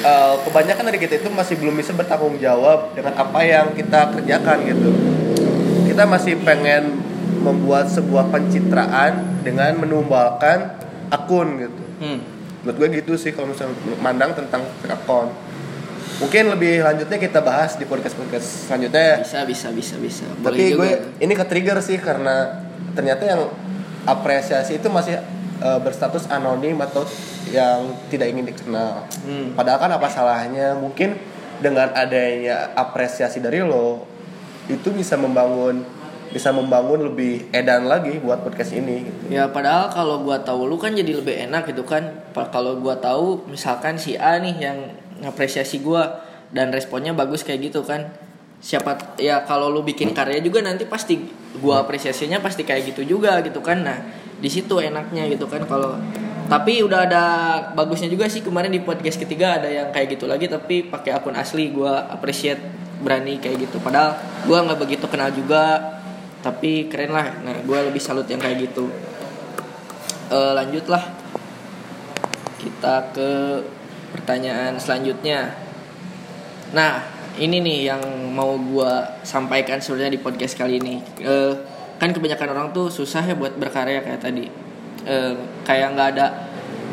eh, 0.00 0.34
kebanyakan 0.48 0.84
dari 0.90 0.98
kita 0.98 1.14
itu 1.20 1.28
masih 1.32 1.54
belum 1.60 1.74
bisa 1.76 1.92
bertanggung 1.92 2.36
jawab 2.40 2.92
dengan 2.96 3.14
apa 3.16 3.40
yang 3.44 3.72
kita 3.76 4.16
kerjakan 4.16 4.58
gitu. 4.66 4.90
Kita 5.90 6.04
masih 6.06 6.38
pengen 6.42 7.00
membuat 7.40 7.88
sebuah 7.88 8.28
pencitraan 8.28 9.40
dengan 9.40 9.76
menumbalkan 9.80 10.76
akun 11.08 11.48
gitu. 11.60 11.82
Hmm. 12.00 12.20
Menurut 12.60 12.76
gue 12.76 12.88
gitu 13.00 13.12
sih 13.16 13.32
kalau 13.32 13.52
misalnya 13.52 13.76
mandang 14.00 14.36
tentang 14.36 14.64
account. 14.84 15.32
Mungkin 16.20 16.52
lebih 16.52 16.84
lanjutnya 16.84 17.16
kita 17.16 17.40
bahas 17.40 17.80
di 17.80 17.88
podcast-podcast 17.88 18.68
selanjutnya 18.68 19.00
ya. 19.00 19.16
bisa 19.24 19.40
bisa 19.48 19.68
bisa 19.72 19.96
bisa 19.96 20.28
Boleh 20.36 20.44
Tapi 20.44 20.62
juga. 20.68 20.76
gue 20.84 20.90
ini 21.24 21.32
ke 21.32 21.44
trigger 21.48 21.80
sih 21.80 21.96
karena 21.96 22.60
ternyata 22.92 23.24
yang 23.24 23.48
apresiasi 24.04 24.76
itu 24.76 24.88
masih 24.92 25.16
eh, 25.60 25.80
berstatus 25.80 26.26
anonim 26.32 26.80
atau 26.80 27.04
yang 27.52 27.92
tidak 28.08 28.32
ingin 28.32 28.48
dikenal. 28.48 29.04
Hmm. 29.24 29.52
Padahal 29.54 29.78
kan 29.78 29.92
apa 29.92 30.08
salahnya 30.08 30.74
mungkin 30.74 31.16
dengan 31.60 31.92
adanya 31.92 32.72
apresiasi 32.72 33.38
dari 33.44 33.60
lo 33.60 34.08
itu 34.72 34.88
bisa 34.94 35.20
membangun 35.20 35.84
bisa 36.30 36.54
membangun 36.54 37.10
lebih 37.10 37.50
edan 37.50 37.90
lagi 37.90 38.22
buat 38.22 38.46
podcast 38.46 38.70
ini 38.70 39.02
gitu. 39.02 39.22
Ya 39.34 39.50
padahal 39.50 39.90
kalau 39.90 40.22
gua 40.22 40.38
tahu 40.46 40.70
lu 40.70 40.78
kan 40.78 40.94
jadi 40.94 41.18
lebih 41.18 41.50
enak 41.50 41.74
gitu 41.74 41.82
kan. 41.82 42.22
Kalau 42.54 42.78
gua 42.78 43.02
tahu 43.02 43.50
misalkan 43.50 43.98
si 43.98 44.14
A 44.14 44.38
nih 44.38 44.56
yang 44.62 44.78
ngapresiasi 45.26 45.82
gua 45.82 46.22
dan 46.54 46.70
responnya 46.70 47.10
bagus 47.10 47.42
kayak 47.42 47.74
gitu 47.74 47.82
kan. 47.82 48.14
Siapa 48.62 49.18
ya 49.18 49.42
kalau 49.42 49.74
lu 49.74 49.82
bikin 49.82 50.14
karya 50.14 50.38
juga 50.38 50.62
nanti 50.62 50.86
pasti 50.86 51.18
gua 51.58 51.82
apresiasinya 51.82 52.38
pasti 52.38 52.62
kayak 52.62 52.94
gitu 52.94 53.18
juga 53.18 53.42
gitu 53.42 53.58
kan. 53.58 53.82
Nah, 53.82 53.98
di 54.40 54.48
situ 54.48 54.80
enaknya 54.80 55.28
gitu 55.28 55.44
kan 55.46 55.62
kalau 55.68 56.00
tapi 56.50 56.82
udah 56.82 57.06
ada 57.06 57.24
bagusnya 57.78 58.10
juga 58.10 58.26
sih 58.26 58.42
kemarin 58.42 58.74
di 58.74 58.82
podcast 58.82 59.22
ketiga 59.22 59.62
ada 59.62 59.70
yang 59.70 59.94
kayak 59.94 60.18
gitu 60.18 60.26
lagi 60.26 60.50
tapi 60.50 60.88
pakai 60.88 61.14
akun 61.14 61.38
asli 61.38 61.70
gua 61.70 62.10
appreciate 62.10 62.58
berani 63.00 63.38
kayak 63.38 63.70
gitu 63.70 63.78
padahal 63.78 64.18
gua 64.48 64.66
nggak 64.66 64.80
begitu 64.82 65.06
kenal 65.06 65.30
juga 65.30 65.78
tapi 66.40 66.88
keren 66.88 67.12
lah 67.12 67.28
nah 67.44 67.52
gue 67.60 67.78
lebih 67.92 68.00
salut 68.00 68.24
yang 68.24 68.40
kayak 68.40 68.64
gitu 68.64 68.88
Eh 70.30 70.52
lanjut 70.54 70.86
lah 70.86 71.02
kita 72.62 73.10
ke 73.10 73.30
pertanyaan 74.14 74.78
selanjutnya. 74.78 75.50
Nah, 76.70 77.02
ini 77.34 77.58
nih 77.58 77.90
yang 77.90 78.02
mau 78.30 78.54
gua 78.54 79.18
sampaikan 79.26 79.82
sebenarnya 79.82 80.14
di 80.14 80.22
podcast 80.22 80.54
kali 80.54 80.78
ini. 80.78 81.02
Eh, 81.18 81.54
kan 82.00 82.16
kebanyakan 82.16 82.48
orang 82.56 82.68
tuh 82.72 82.88
susah 82.88 83.20
ya 83.20 83.36
buat 83.36 83.54
berkarya 83.60 84.00
kayak 84.00 84.24
tadi. 84.24 84.48
Eh, 85.04 85.32
kayak 85.68 85.88
nggak 85.94 86.08
ada 86.16 86.26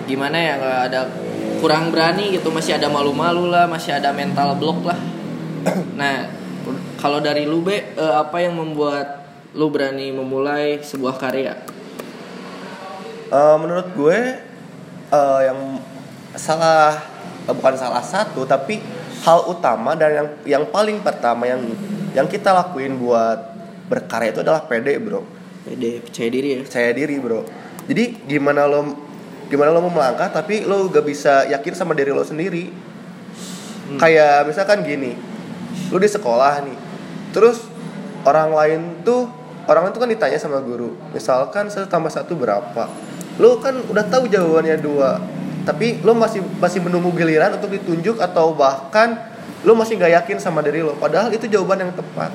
gimana 0.03 0.35
ya 0.35 0.53
nggak 0.59 0.79
ada 0.91 1.01
kurang 1.63 1.95
berani 1.95 2.35
gitu. 2.35 2.51
Masih 2.51 2.75
ada 2.75 2.91
malu-malu 2.91 3.47
lah 3.47 3.65
masih 3.71 3.95
ada 3.95 4.11
mental 4.11 4.59
block 4.59 4.83
lah. 4.83 4.99
Nah 5.95 6.27
kalau 6.99 7.23
dari 7.23 7.47
lu 7.47 7.63
be 7.63 7.95
eh, 7.95 8.15
apa 8.19 8.43
yang 8.43 8.59
membuat 8.59 9.23
lu 9.55 9.71
berani 9.71 10.11
memulai 10.11 10.83
sebuah 10.83 11.15
karya? 11.15 11.55
Eh, 13.27 13.55
menurut 13.59 13.87
gue 13.95 14.19
eh, 15.11 15.39
yang 15.47 15.79
salah 16.35 16.99
eh, 17.47 17.53
bukan 17.55 17.75
salah 17.75 18.03
satu 18.03 18.43
tapi 18.43 18.79
hal 19.25 19.49
utama 19.49 19.97
dan 19.97 20.11
yang 20.13 20.27
yang 20.45 20.63
paling 20.69 21.01
pertama 21.01 21.49
yang 21.49 21.59
yang 22.15 22.27
kita 22.29 22.53
lakuin 22.53 22.95
buat 22.95 23.56
berkarya 23.87 24.35
itu 24.35 24.43
adalah 24.43 24.63
pede 24.67 24.99
bro. 24.99 25.23
Pede 25.63 26.03
percaya 26.03 26.29
diri 26.31 26.47
ya. 26.53 26.57
Percaya 26.63 26.89
diri 26.93 27.15
bro. 27.17 27.41
Jadi 27.87 28.27
gimana 28.27 28.67
lo 28.67 28.83
gimana 29.47 29.71
lo 29.71 29.79
mau 29.79 29.91
melangkah 29.91 30.27
tapi 30.27 30.67
lo 30.67 30.91
gak 30.91 31.07
bisa 31.07 31.47
yakin 31.47 31.73
sama 31.73 31.95
diri 31.95 32.11
lo 32.11 32.23
sendiri. 32.23 32.69
Kayak 33.95 34.51
misalkan 34.51 34.83
gini 34.83 35.15
lo 35.87 35.97
di 36.01 36.09
sekolah 36.09 36.67
nih 36.67 36.77
terus 37.31 37.63
orang 38.27 38.51
lain 38.51 38.81
tuh 39.07 39.29
orang 39.71 39.87
lain 39.87 39.93
tuh 39.95 40.01
kan 40.03 40.09
ditanya 40.11 40.35
sama 40.35 40.59
guru 40.59 40.91
misalkan 41.15 41.71
satu 41.71 41.87
tambah 41.87 42.11
satu 42.11 42.35
berapa? 42.35 42.91
Lo 43.39 43.63
kan 43.63 43.79
udah 43.87 44.03
tahu 44.11 44.27
jawabannya 44.27 44.75
dua 44.83 45.21
tapi 45.67 45.99
lo 45.99 46.15
masih 46.15 46.39
masih 46.63 46.79
menunggu 46.79 47.11
giliran 47.11 47.59
untuk 47.59 47.75
ditunjuk 47.75 48.23
atau 48.23 48.55
bahkan 48.55 49.19
lo 49.67 49.75
masih 49.75 49.99
nggak 49.99 50.23
yakin 50.23 50.37
sama 50.39 50.63
diri 50.63 50.79
lo 50.79 50.95
padahal 50.95 51.27
itu 51.35 51.43
jawaban 51.51 51.83
yang 51.83 51.91
tepat 51.91 52.31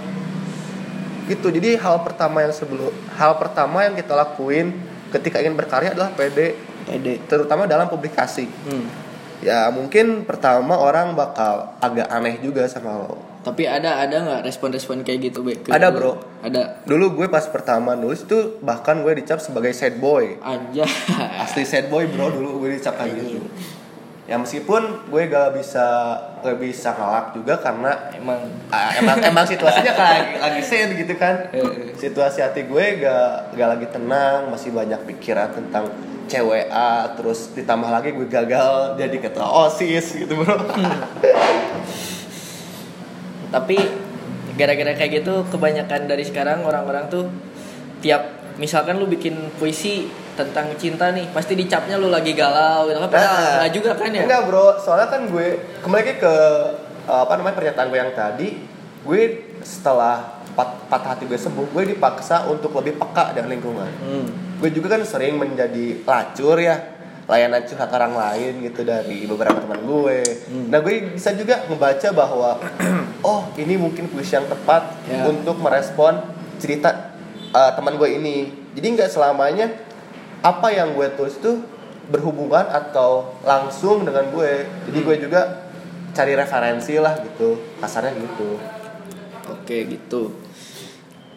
gitu. 1.26 1.48
Jadi 1.48 1.76
hal 1.76 2.02
pertama 2.02 2.42
yang 2.42 2.54
sebelum 2.54 2.90
hal 3.14 3.36
pertama 3.38 3.84
yang 3.86 3.94
kita 3.94 4.12
lakuin 4.12 4.72
ketika 5.12 5.38
ingin 5.38 5.54
berkarya 5.54 5.92
adalah 5.92 6.10
pede 6.12 6.56
pede 6.82 7.20
terutama 7.26 7.66
dalam 7.66 7.86
publikasi. 7.86 8.46
Hmm. 8.46 8.86
ya 9.42 9.74
mungkin 9.74 10.22
pertama 10.22 10.78
orang 10.78 11.18
bakal 11.18 11.74
agak 11.82 12.06
aneh 12.06 12.38
juga 12.38 12.62
sama 12.70 12.94
lo. 12.94 13.18
Tapi 13.42 13.66
ada 13.66 13.98
ada 13.98 14.22
nggak 14.22 14.46
respon-respon 14.46 15.02
kayak 15.02 15.34
gitu 15.34 15.42
be? 15.42 15.58
Ke 15.58 15.74
Ada, 15.74 15.90
lu? 15.90 15.98
bro. 15.98 16.12
ada. 16.46 16.78
Dulu 16.86 17.18
gue 17.18 17.26
pas 17.26 17.42
pertama 17.50 17.98
nulis 17.98 18.22
itu 18.22 18.62
bahkan 18.62 19.02
gue 19.02 19.10
dicap 19.18 19.42
sebagai 19.42 19.74
sad 19.74 19.98
boy. 19.98 20.38
Aja 20.38 20.86
asli 21.42 21.66
sad 21.66 21.90
boy 21.90 22.06
bro. 22.06 22.30
Dulu 22.30 22.62
gue 22.62 22.78
dicap 22.78 22.94
kayak 22.94 23.18
gitu 23.18 23.42
ya 24.22 24.38
meskipun 24.38 25.10
gue 25.10 25.22
gak 25.26 25.50
bisa 25.58 26.14
gak 26.46 26.58
bisa 26.62 26.94
ngelak 26.94 27.34
juga 27.34 27.58
karena 27.58 27.90
emang. 28.14 28.38
Ah, 28.70 28.94
emang 28.94 29.18
emang 29.18 29.42
situasinya 29.42 29.92
kayak 29.94 30.38
lagi, 30.38 30.38
lagi 30.38 30.62
sad 30.62 30.90
gitu 30.94 31.14
kan. 31.18 31.50
Eh, 31.50 31.58
eh. 31.58 31.90
situasi 31.98 32.38
hati 32.38 32.70
gue 32.70 32.84
gak 33.02 33.58
gak 33.58 33.68
lagi 33.78 33.86
tenang 33.90 34.50
masih 34.50 34.70
banyak 34.70 35.02
pikiran 35.10 35.50
tentang 35.50 35.90
CWA 36.30 37.18
terus 37.18 37.50
ditambah 37.52 37.90
lagi 37.90 38.14
gue 38.14 38.30
gagal 38.30 38.94
jadi 38.94 39.16
ketua 39.18 39.46
osis 39.66 40.14
gitu 40.14 40.38
bro. 40.38 40.54
Tapi 43.54 43.76
gara-gara 44.56 44.92
kayak 44.96 45.24
gitu 45.24 45.44
kebanyakan 45.50 46.06
dari 46.06 46.24
sekarang 46.24 46.62
orang-orang 46.62 47.10
tuh 47.10 47.26
tiap 48.00 48.54
misalkan 48.56 49.00
lu 49.00 49.08
bikin 49.08 49.50
puisi 49.56 50.08
tentang 50.32 50.72
cinta 50.74 51.12
nih 51.12 51.28
pasti 51.28 51.52
dicapnya 51.52 51.96
lu 51.96 52.08
lagi 52.08 52.32
galau 52.32 52.88
gitu 52.88 52.98
kan 52.98 53.10
padahal 53.10 53.40
Nah, 53.60 53.68
juga 53.68 53.90
kan 53.92 54.08
ya 54.08 54.24
Enggak 54.24 54.42
bro, 54.48 54.66
soalnya 54.78 55.08
kan 55.08 55.28
gue 55.28 55.48
kembali 55.80 56.00
lagi 56.00 56.14
ke 56.16 56.34
uh, 57.04 57.20
apa 57.22 57.32
namanya 57.36 57.56
pernyataan 57.58 57.88
gue 57.88 57.98
yang 58.00 58.12
tadi, 58.12 58.48
gue 59.02 59.20
setelah 59.60 60.40
pat, 60.52 60.88
patah 60.88 61.14
hati 61.14 61.24
gue 61.24 61.36
sembuh, 61.36 61.68
gue 61.68 61.82
dipaksa 61.92 62.46
untuk 62.46 62.72
lebih 62.74 62.96
peka 62.96 63.32
dengan 63.32 63.52
lingkungan. 63.52 63.90
Hmm. 64.00 64.26
Gue 64.56 64.70
juga 64.70 64.94
kan 64.94 65.04
sering 65.04 65.36
menjadi 65.36 66.00
pelacur 66.00 66.56
ya, 66.56 66.80
layanan 67.24 67.62
curhat 67.62 67.90
orang 67.90 68.14
lain 68.14 68.52
gitu 68.62 68.82
dari 68.82 69.24
beberapa 69.24 69.58
teman 69.58 69.80
gue. 69.80 70.18
Hmm. 70.48 70.66
Nah 70.68 70.80
gue 70.80 71.12
bisa 71.12 71.34
juga 71.34 71.60
membaca 71.66 72.08
bahwa 72.10 72.50
oh 73.22 73.52
ini 73.54 73.76
mungkin 73.76 74.08
puisi 74.08 74.32
yang 74.32 74.46
tepat 74.46 74.96
Ya. 75.04 75.28
untuk 75.28 75.58
merespon 75.58 76.24
cerita 76.56 77.12
uh, 77.50 77.70
teman 77.76 77.94
gue 77.94 78.08
ini. 78.08 78.36
Jadi 78.72 78.86
nggak 78.96 79.10
selamanya 79.10 79.68
apa 80.42 80.68
yang 80.74 80.98
gue 80.98 81.06
tulis 81.14 81.38
tuh 81.38 81.62
berhubungan 82.10 82.66
atau 82.66 83.38
langsung 83.46 84.02
dengan 84.02 84.26
gue. 84.34 84.66
Jadi 84.90 84.98
gue 85.00 85.16
juga 85.30 85.70
cari 86.12 86.34
referensi 86.34 86.98
lah 86.98 87.16
gitu, 87.22 87.78
kasarnya 87.78 88.12
gitu. 88.18 88.58
Oke 89.48 89.86
gitu. 89.86 90.34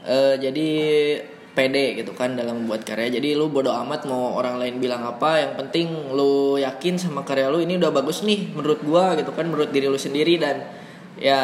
Eh 0.06 0.36
jadi 0.42 0.70
pede 1.56 1.96
gitu 2.04 2.12
kan 2.12 2.36
dalam 2.36 2.66
membuat 2.66 2.84
karya. 2.84 3.08
Jadi 3.08 3.32
lu 3.32 3.48
bodo 3.48 3.72
amat 3.72 4.04
mau 4.04 4.36
orang 4.36 4.60
lain 4.60 4.76
bilang 4.84 5.08
apa, 5.08 5.40
yang 5.40 5.54
penting 5.56 6.12
lu 6.12 6.60
yakin 6.60 7.00
sama 7.00 7.24
karya 7.24 7.48
lu 7.48 7.64
ini 7.64 7.80
udah 7.80 7.96
bagus 7.96 8.28
nih 8.28 8.52
menurut 8.52 8.84
gua 8.84 9.16
gitu 9.16 9.32
kan, 9.32 9.48
menurut 9.48 9.72
diri 9.72 9.88
lu 9.88 9.96
sendiri 9.96 10.36
dan 10.36 10.68
ya 11.16 11.40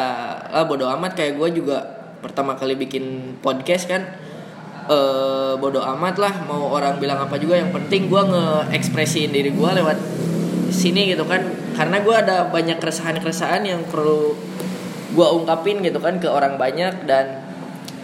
lah 0.52 0.68
bodo 0.68 0.84
amat 0.84 1.16
kayak 1.16 1.40
gua 1.40 1.48
juga 1.48 1.78
pertama 2.20 2.54
kali 2.60 2.76
bikin 2.76 3.38
podcast 3.40 3.88
kan 3.88 4.04
eh 4.88 5.52
bodo 5.60 5.78
amat 5.82 6.16
lah 6.18 6.34
mau 6.48 6.72
orang 6.74 6.98
bilang 6.98 7.22
apa 7.22 7.38
juga 7.38 7.58
yang 7.58 7.70
penting 7.70 8.10
gua 8.10 8.26
nge-ekspresiin 8.26 9.30
diri 9.30 9.50
gua 9.54 9.74
lewat 9.76 9.98
sini 10.72 11.12
gitu 11.12 11.26
kan. 11.28 11.44
Karena 11.72 12.00
gua 12.04 12.20
ada 12.24 12.48
banyak 12.48 12.80
keresahan-keresahan 12.80 13.62
yang 13.64 13.82
perlu 13.88 14.34
gue 15.12 15.26
ungkapin 15.28 15.84
gitu 15.84 16.00
kan 16.00 16.16
ke 16.16 16.28
orang 16.28 16.56
banyak 16.56 17.04
dan 17.04 17.44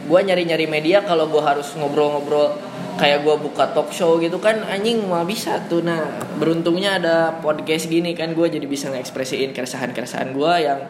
gue 0.09 0.21
nyari-nyari 0.21 0.65
media 0.69 1.05
kalau 1.05 1.29
gue 1.29 1.41
harus 1.41 1.73
ngobrol-ngobrol 1.77 2.57
kayak 3.01 3.25
gue 3.25 3.37
buka 3.39 3.73
talk 3.73 3.93
show 3.93 4.17
gitu 4.21 4.41
kan 4.41 4.61
anjing 4.69 5.05
mau 5.05 5.25
bisa 5.25 5.61
tuh. 5.69 5.85
Nah 5.85 6.21
beruntungnya 6.37 7.01
ada 7.01 7.17
podcast 7.41 7.89
gini 7.89 8.13
kan 8.13 8.33
gue 8.37 8.47
jadi 8.49 8.65
bisa 8.65 8.93
ngekspresiin 8.93 9.57
keresahan-keresahan 9.57 10.33
gue 10.37 10.53
yang 10.61 10.81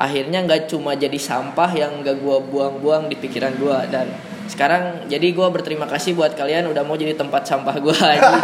akhirnya 0.00 0.42
nggak 0.46 0.70
cuma 0.72 0.96
jadi 0.96 1.18
sampah 1.20 1.70
yang 1.76 2.00
gak 2.00 2.18
gue 2.24 2.36
buang-buang 2.48 3.12
di 3.12 3.20
pikiran 3.20 3.52
gue 3.60 3.78
dan 3.92 4.08
sekarang 4.50 5.06
jadi 5.06 5.30
gue 5.30 5.46
berterima 5.46 5.86
kasih 5.86 6.18
buat 6.18 6.34
kalian 6.34 6.66
udah 6.66 6.82
mau 6.82 6.98
jadi 6.98 7.14
tempat 7.14 7.46
sampah 7.46 7.78
gue 7.78 7.94
lagi 7.94 8.34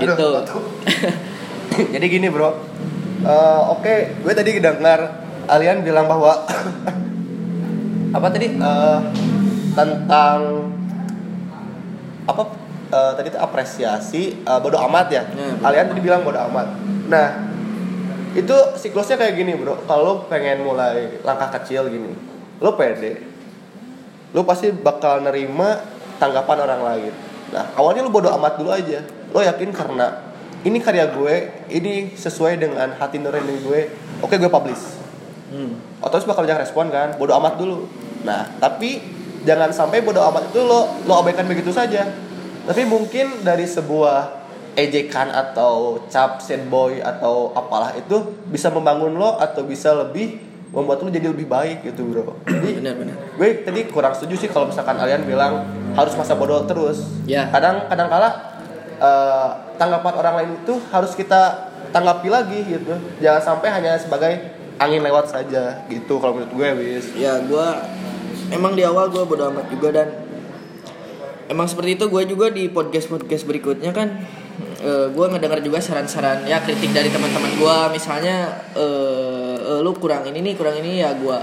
gitu. 0.00 0.28
Jadi 1.96 2.06
gini 2.12 2.28
bro, 2.28 2.50
Eh, 3.20 3.60
oke, 3.68 4.24
gue 4.24 4.32
tadi 4.32 4.56
dengar 4.64 5.28
kalian 5.44 5.84
bilang 5.84 6.08
bahwa 6.08 6.40
apa 8.16 8.26
tadi 8.32 8.56
Eh, 8.56 9.00
tentang 9.76 10.72
apa 12.24 12.42
eh, 12.90 13.12
tadi 13.12 13.28
itu 13.28 13.38
apresiasi 13.38 14.22
eh, 14.40 14.58
bodoh 14.64 14.80
amat 14.88 15.06
ya. 15.12 15.22
Hmm. 15.28 15.60
Kalian 15.60 15.92
tadi 15.92 16.00
bilang 16.00 16.24
bodoh 16.24 16.40
amat. 16.48 16.72
Nah 17.12 17.28
itu 18.32 18.56
siklusnya 18.80 19.20
kayak 19.20 19.36
gini 19.36 19.52
bro. 19.52 19.76
Kalau 19.84 20.24
pengen 20.32 20.64
mulai 20.64 21.20
langkah 21.20 21.60
kecil 21.60 21.92
gini, 21.92 22.16
lo 22.60 22.76
pede, 22.76 23.24
lo 24.36 24.44
pasti 24.44 24.70
bakal 24.70 25.24
nerima 25.24 25.80
tanggapan 26.20 26.58
orang 26.68 26.80
lain. 26.84 27.12
Nah 27.50 27.72
awalnya 27.74 28.04
lo 28.04 28.12
bodoh 28.12 28.30
amat 28.36 28.60
dulu 28.60 28.70
aja. 28.70 29.00
Lo 29.32 29.40
yakin 29.40 29.72
karena 29.72 30.30
ini 30.60 30.76
karya 30.76 31.08
gue, 31.08 31.66
ini 31.72 32.12
sesuai 32.12 32.60
dengan 32.60 32.92
hati 33.00 33.16
nurani 33.16 33.64
gue. 33.64 33.80
Oke 34.20 34.36
gue 34.36 34.52
publish. 34.52 35.00
hmm. 35.50 36.04
Otomatis 36.04 36.28
bakal 36.28 36.44
banyak 36.44 36.60
respon 36.62 36.92
kan. 36.92 37.16
Bodoh 37.16 37.40
amat 37.40 37.56
dulu. 37.56 37.88
Nah 38.28 38.44
tapi 38.60 39.00
jangan 39.48 39.72
sampai 39.72 40.04
bodoh 40.04 40.20
amat 40.28 40.52
itu 40.52 40.60
lo 40.60 41.00
lo 41.08 41.12
abaikan 41.16 41.48
begitu 41.48 41.72
saja. 41.72 42.04
Tapi 42.68 42.84
mungkin 42.84 43.40
dari 43.40 43.64
sebuah 43.64 44.40
ejekan 44.76 45.32
atau 45.32 46.04
cap 46.12 46.38
sad 46.38 46.68
boy 46.70 47.02
atau 47.02 47.50
apalah 47.56 47.96
itu 47.96 48.36
bisa 48.46 48.70
membangun 48.70 49.16
lo 49.16 49.40
atau 49.40 49.66
bisa 49.66 49.90
lebih 49.96 50.49
membuat 50.70 51.02
lo 51.02 51.10
jadi 51.10 51.26
lebih 51.34 51.50
baik 51.50 51.82
gitu 51.82 52.06
bro. 52.06 52.38
Jadi 52.46 52.78
benar-benar 52.78 53.16
gue 53.34 53.48
tadi 53.66 53.80
kurang 53.90 54.14
setuju 54.14 54.46
sih 54.46 54.48
kalau 54.50 54.70
misalkan 54.70 54.94
kalian 54.94 55.26
bilang 55.26 55.66
harus 55.98 56.14
masa 56.14 56.38
bodoh 56.38 56.62
terus. 56.66 57.02
Ya. 57.26 57.50
kadang 57.50 57.90
kadang 57.90 58.06
kala 58.06 58.30
eh, 59.02 59.48
tanggapan 59.74 60.14
orang 60.14 60.34
lain 60.42 60.50
itu 60.62 60.74
harus 60.94 61.12
kita 61.18 61.70
tanggapi 61.90 62.30
lagi 62.30 62.62
gitu. 62.70 62.94
Jangan 63.18 63.42
sampai 63.42 63.68
hanya 63.74 63.98
sebagai 63.98 64.32
angin 64.78 65.02
lewat 65.02 65.28
saja 65.28 65.84
gitu 65.90 66.22
kalau 66.22 66.38
menurut 66.38 66.54
gue 66.54 66.68
wis. 66.78 67.06
Ya 67.18 67.42
gue 67.42 67.66
emang 68.54 68.78
di 68.78 68.86
awal 68.86 69.10
gue 69.10 69.22
bodo 69.26 69.50
amat 69.50 69.66
juga 69.74 69.90
dan. 69.90 70.08
Emang 71.50 71.66
seperti 71.66 71.98
itu 71.98 72.06
gue 72.06 72.22
juga 72.30 72.46
di 72.46 72.70
podcast 72.70 73.10
podcast 73.10 73.42
berikutnya 73.42 73.90
kan 73.90 74.22
gue 75.10 75.26
ngedengar 75.28 75.60
juga 75.60 75.78
saran-saran 75.78 76.48
ya 76.48 76.64
kritik 76.64 76.90
dari 76.90 77.12
teman-teman 77.12 77.52
gue 77.56 77.76
misalnya 77.92 78.64
eh 78.74 79.56
eh, 79.60 79.80
lu 79.84 79.92
kurang 79.96 80.24
ini 80.26 80.40
nih 80.40 80.54
kurang 80.56 80.76
ini 80.80 81.04
ya 81.04 81.12
gue 81.14 81.38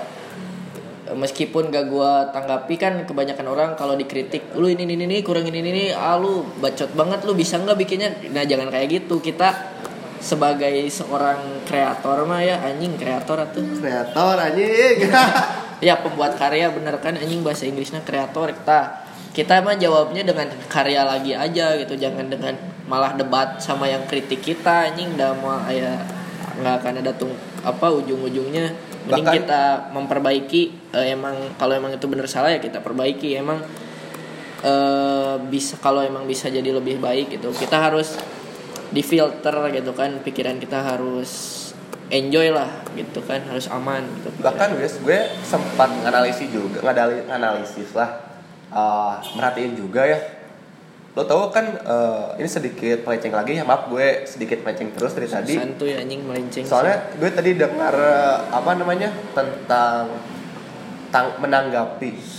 meskipun 1.15 1.71
gak 1.71 1.87
gua 1.87 2.27
tanggapi 2.35 2.75
kan 2.75 2.99
kebanyakan 3.07 3.47
orang 3.47 3.69
kalau 3.79 3.95
dikritik 3.95 4.51
lu 4.59 4.67
ini 4.67 4.83
ini 4.83 5.07
ini 5.07 5.23
kurang 5.23 5.47
ini 5.47 5.63
ini 5.63 5.83
ah 5.95 6.19
lu 6.19 6.43
bacot 6.59 6.91
banget 6.91 7.23
lu 7.23 7.31
bisa 7.37 7.55
nggak 7.61 7.77
bikinnya? 7.79 8.11
Nah 8.33 8.43
jangan 8.43 8.67
kayak 8.67 8.87
gitu. 8.91 9.23
Kita 9.23 9.77
sebagai 10.19 10.83
seorang 10.91 11.63
kreator 11.63 12.27
mah 12.27 12.43
ya 12.43 12.59
anjing 12.59 12.99
kreator 12.99 13.39
atuh. 13.39 13.63
Kreator 13.79 14.35
anjing. 14.35 14.97
Ya 15.77 15.93
pembuat 15.93 16.33
karya 16.41 16.73
bener 16.73 16.97
kan? 16.97 17.13
Anjing 17.13 17.45
bahasa 17.45 17.69
Inggrisnya 17.69 18.01
kreator 18.01 18.49
kita. 18.49 19.05
Kita 19.29 19.61
mah 19.61 19.77
jawabnya 19.77 20.25
dengan 20.25 20.49
karya 20.65 21.05
lagi 21.05 21.37
aja 21.37 21.77
gitu 21.77 21.93
jangan 21.93 22.25
dengan 22.25 22.57
malah 22.87 23.13
debat 23.13 23.59
sama 23.59 23.85
yang 23.85 24.07
kritik 24.07 24.41
kita 24.41 24.91
anjing. 24.91 25.13
Dah 25.19 25.35
mau 25.35 25.59
ya 25.69 25.99
nggak 26.57 26.75
akan 26.81 26.93
ada 27.03 27.11
tung 27.13 27.35
apa 27.61 27.91
ujung-ujungnya. 27.91 28.73
Mending 29.07 29.23
Bahkan- 29.23 29.35
kita 29.43 29.61
memperbaiki 29.95 30.61
eh, 30.95 31.15
emang 31.15 31.35
kalau 31.59 31.75
emang 31.75 31.95
itu 31.95 32.07
bener 32.07 32.27
salah 32.27 32.51
ya 32.51 32.59
kita 32.63 32.79
perbaiki. 32.79 33.35
Emang 33.35 33.59
eh, 34.63 35.35
bisa 35.47 35.77
kalau 35.77 36.01
emang 36.01 36.25
bisa 36.25 36.47
jadi 36.47 36.71
lebih 36.71 36.97
baik 36.97 37.37
gitu. 37.37 37.51
Kita 37.53 37.77
harus 37.91 38.17
difilter 38.87 39.51
gitu 39.75 39.91
kan 39.91 40.23
pikiran 40.23 40.63
kita 40.63 40.79
harus 40.79 41.63
enjoy 42.07 42.55
lah 42.55 42.71
gitu 42.95 43.19
kan 43.27 43.43
harus 43.51 43.67
aman 43.67 43.99
gitu. 44.23 44.31
Bahkan 44.39 44.79
guys 44.79 44.95
gue 45.03 45.19
sempat 45.43 45.91
nganalisis 45.91 46.47
juga 46.47 46.79
ngadali 46.79 47.27
analisis 47.27 47.91
lah. 47.91 48.23
Eh, 48.67 49.13
merhatiin 49.35 49.75
juga 49.75 50.03
ya 50.03 50.19
lo 51.17 51.25
tau 51.25 51.49
kan 51.49 51.65
eh, 51.65 52.37
ini 52.37 52.45
sedikit 52.45 53.01
melenceng 53.01 53.33
lagi 53.33 53.57
ya 53.57 53.65
maaf 53.65 53.89
gue 53.89 54.21
sedikit 54.29 54.61
melenceng 54.61 54.93
terus 54.93 55.17
dari 55.17 55.25
tadi. 55.25 55.57
Santuy 55.57 55.97
anjing 55.97 56.21
melenceng 56.21 56.61
soalnya 56.61 57.09
gue 57.17 57.33
tadi 57.33 57.57
dengar 57.57 57.89
eh, 57.97 58.37
apa 58.53 58.77
namanya 58.77 59.09
tentang 59.33 60.13
tang 61.09 61.41
menanggapi. 61.41 62.37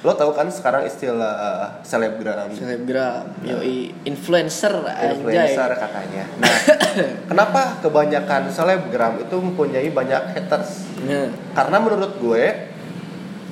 Lo 0.00 0.16
tau 0.16 0.32
kan 0.32 0.48
sekarang 0.48 0.88
istilah 0.88 1.84
selebgram? 1.84 2.48
Selebgram 2.56 3.36
yoi 3.44 3.92
influencer 4.08 4.80
influencer 4.80 5.68
anjay 5.68 5.84
katanya. 5.84 6.24
Nah 6.40 6.56
kenapa 7.28 7.84
kebanyakan 7.84 8.48
selebgram 8.48 9.20
itu 9.20 9.36
mempunyai 9.36 9.92
banyak 9.92 10.40
haters? 10.40 10.88
Nah, 11.04 11.28
karena 11.52 11.76
menurut 11.76 12.16
gue 12.16 12.44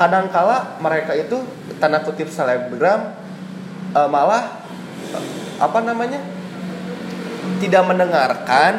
kadangkala 0.01 0.81
mereka 0.81 1.13
itu 1.13 1.37
tanda 1.77 2.01
kutip 2.01 2.33
selebgram 2.33 3.28
eh, 3.95 4.09
malah 4.09 4.65
eh, 5.15 5.25
apa 5.59 5.79
namanya 5.83 6.21
tidak 7.59 7.83
mendengarkan 7.89 8.73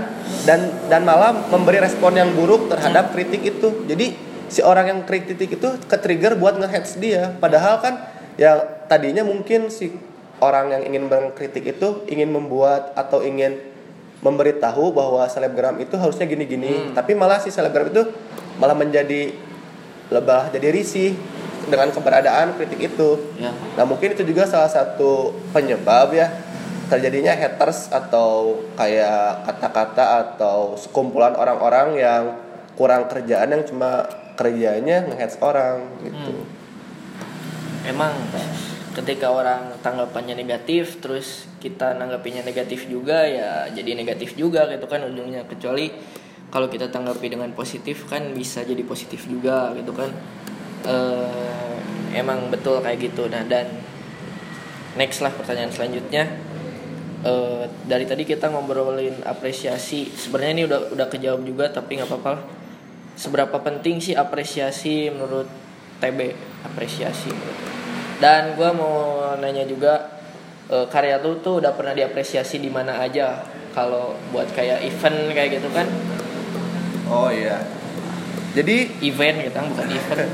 dan 0.45 0.69
dan 0.87 1.01
malah 1.03 1.33
memberi 1.49 1.81
respon 1.81 2.15
yang 2.15 2.31
buruk 2.37 2.69
terhadap 2.69 3.11
kritik 3.11 3.41
itu. 3.43 3.85
Jadi 3.89 4.15
si 4.49 4.61
orang 4.61 4.85
yang 4.87 4.99
kritik 5.03 5.49
itu 5.49 5.69
ke 5.85 5.97
trigger 5.99 6.37
buat 6.37 6.57
nge 6.57 7.01
dia. 7.01 7.33
Padahal 7.37 7.81
kan 7.81 7.93
ya 8.39 8.61
tadinya 8.87 9.25
mungkin 9.25 9.73
si 9.73 9.91
orang 10.39 10.71
yang 10.71 10.81
ingin 10.87 11.11
mengkritik 11.11 11.65
itu 11.65 12.07
ingin 12.07 12.31
membuat 12.31 12.95
atau 12.95 13.19
ingin 13.25 13.59
memberitahu 14.19 14.91
bahwa 14.91 15.23
selebgram 15.27 15.79
itu 15.79 15.95
harusnya 15.95 16.27
gini-gini. 16.27 16.91
Tapi 16.95 17.15
malah 17.15 17.39
si 17.43 17.51
selebgram 17.51 17.91
itu 17.91 18.03
malah 18.59 18.75
menjadi 18.75 19.31
lebah 20.09 20.49
jadi 20.51 20.73
risih 20.73 21.13
dengan 21.69 21.93
keberadaan 21.93 22.58
kritik 22.58 22.91
itu. 22.91 23.10
Ya. 23.38 23.53
Nah 23.77 23.86
mungkin 23.86 24.13
itu 24.17 24.25
juga 24.25 24.49
salah 24.49 24.69
satu 24.69 25.34
penyebab 25.53 26.12
ya 26.12 26.29
terjadinya 26.89 27.38
haters 27.38 27.93
atau 27.93 28.58
kayak 28.73 29.45
kata-kata 29.45 30.05
atau 30.25 30.73
sekumpulan 30.73 31.38
orang-orang 31.38 31.88
yang 32.01 32.23
kurang 32.73 33.05
kerjaan 33.05 33.53
yang 33.53 33.63
cuma 33.63 34.10
kerjanya 34.34 35.05
nge 35.05 35.38
orang 35.43 35.86
gitu. 36.01 36.34
emang 37.84 38.12
ketika 38.95 39.32
orang 39.32 39.75
tanggapannya 39.79 40.36
negatif 40.36 40.99
terus 40.99 41.47
kita 41.60 41.95
nanggapinya 41.95 42.43
negatif 42.43 42.88
juga 42.88 43.23
ya 43.27 43.67
jadi 43.71 43.95
negatif 43.95 44.34
juga 44.36 44.65
gitu 44.71 44.88
kan 44.89 45.05
ujungnya. 45.05 45.45
Kecuali 45.45 45.91
kalau 46.49 46.65
kita 46.71 46.89
tanggapi 46.89 47.29
dengan 47.29 47.53
positif 47.53 48.10
kan 48.10 48.34
bisa 48.34 48.65
jadi 48.65 48.82
positif 48.84 49.27
juga 49.29 49.75
gitu 49.77 49.93
kan. 49.93 50.10
Eh 50.88 51.58
emang 52.13 52.49
betul 52.53 52.81
kayak 52.81 53.11
gitu. 53.11 53.27
Nah 53.27 53.45
dan 53.45 53.69
next 54.95 55.21
lah 55.21 55.33
pertanyaan 55.33 55.71
selanjutnya. 55.73 56.25
Eh, 57.19 57.63
dari 57.83 58.07
tadi 58.07 58.23
kita 58.23 58.47
ngobrolin 58.47 59.21
apresiasi. 59.27 60.07
Sebenarnya 60.07 60.53
ini 60.55 60.63
udah 60.65 60.79
udah 60.95 61.07
kejawab 61.11 61.41
juga 61.43 61.67
tapi 61.69 61.99
nggak 61.99 62.09
apa-apa 62.09 62.31
lah. 62.33 62.43
seberapa 63.19 63.59
penting 63.59 63.99
sih 63.99 64.15
apresiasi 64.15 65.11
menurut 65.11 65.43
TB 65.99 66.31
apresiasi 66.63 67.27
menurut 67.27 67.59
dan 68.23 68.55
gue 68.55 68.69
mau 68.75 69.19
nanya 69.39 69.63
juga 69.63 70.19
eh, 70.67 70.87
karya 70.91 71.19
lu 71.23 71.39
tuh 71.39 71.63
udah 71.63 71.71
pernah 71.75 71.95
diapresiasi 71.95 72.59
di 72.59 72.71
mana 72.71 72.99
aja? 72.99 73.43
Kalau 73.75 74.15
buat 74.35 74.51
kayak 74.51 74.83
event 74.83 75.31
kayak 75.31 75.59
gitu 75.59 75.69
kan? 75.71 75.87
Oh 77.07 77.31
iya. 77.31 77.63
Jadi 78.55 79.03
event 79.07 79.37
gitu 79.39 79.55
kan 79.55 79.65
bukan 79.71 79.87
event 79.99 80.31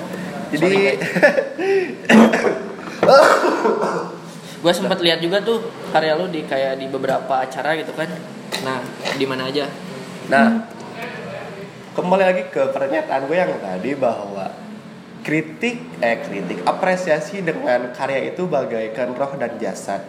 jadi 0.53 1.01
gue 4.61 4.73
sempat 4.77 4.99
lihat 5.01 5.19
juga 5.21 5.41
tuh 5.41 5.65
karya 5.89 6.13
lu 6.17 6.29
di 6.29 6.45
kayak 6.45 6.77
di 6.77 6.85
beberapa 6.89 7.41
acara 7.41 7.73
gitu 7.77 7.93
kan. 7.97 8.09
Nah 8.61 8.79
di 9.17 9.25
mana 9.25 9.49
aja? 9.49 9.65
Nah 10.29 10.69
kembali 11.95 12.23
lagi 12.23 12.43
ke 12.51 12.69
pernyataan 12.69 13.25
gue 13.25 13.37
yang 13.37 13.55
tadi 13.57 13.91
bahwa 13.95 14.51
kritik 15.25 15.81
eh 16.03 16.21
kritik 16.21 16.61
apresiasi 16.67 17.41
dengan 17.41 17.89
karya 17.95 18.29
itu 18.29 18.45
bagaikan 18.45 19.17
roh 19.17 19.33
dan 19.39 19.57
jasad. 19.57 20.01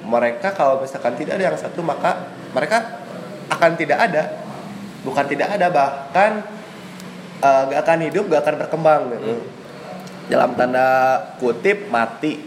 mereka 0.00 0.50
kalau 0.56 0.82
misalkan 0.82 1.14
tidak 1.14 1.38
ada 1.38 1.54
yang 1.54 1.58
satu 1.60 1.86
maka 1.86 2.34
mereka 2.50 3.04
akan 3.52 3.78
tidak 3.78 4.00
ada. 4.10 4.42
Bukan 5.00 5.24
tidak 5.32 5.54
ada 5.54 5.72
bahkan 5.72 6.44
eh, 7.40 7.62
gak 7.72 7.80
akan 7.88 7.98
hidup 8.10 8.28
gak 8.28 8.42
akan 8.44 8.56
berkembang 8.60 9.02
gitu 9.16 9.59
dalam 10.30 10.54
tanda 10.54 11.18
kutip 11.42 11.90
mati. 11.90 12.38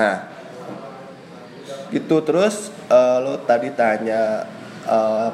Nah 0.00 0.30
gitu. 1.92 2.22
Terus 2.24 2.70
eh, 2.88 3.16
lo 3.20 3.42
tadi 3.44 3.68
tanya 3.74 4.46
eh, 4.86 5.28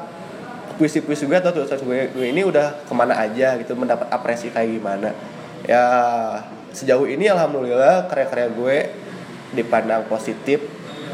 puisi-puisi 0.77 1.25
gue 1.25 1.37
atau 1.37 1.49
tulisan 1.49 1.81
gue, 1.81 2.13
gue 2.13 2.25
ini 2.29 2.45
udah 2.45 2.85
ke 2.85 2.93
mana 2.93 3.17
aja 3.17 3.57
gitu 3.57 3.73
mendapat 3.73 4.09
apresiasi 4.13 4.53
kayak 4.53 4.77
gimana. 4.77 5.09
Ya 5.65 5.85
sejauh 6.75 7.09
ini 7.09 7.25
alhamdulillah 7.31 8.05
karya-karya 8.11 8.47
gue 8.53 8.77
dipandang 9.57 10.05
positif 10.05 10.61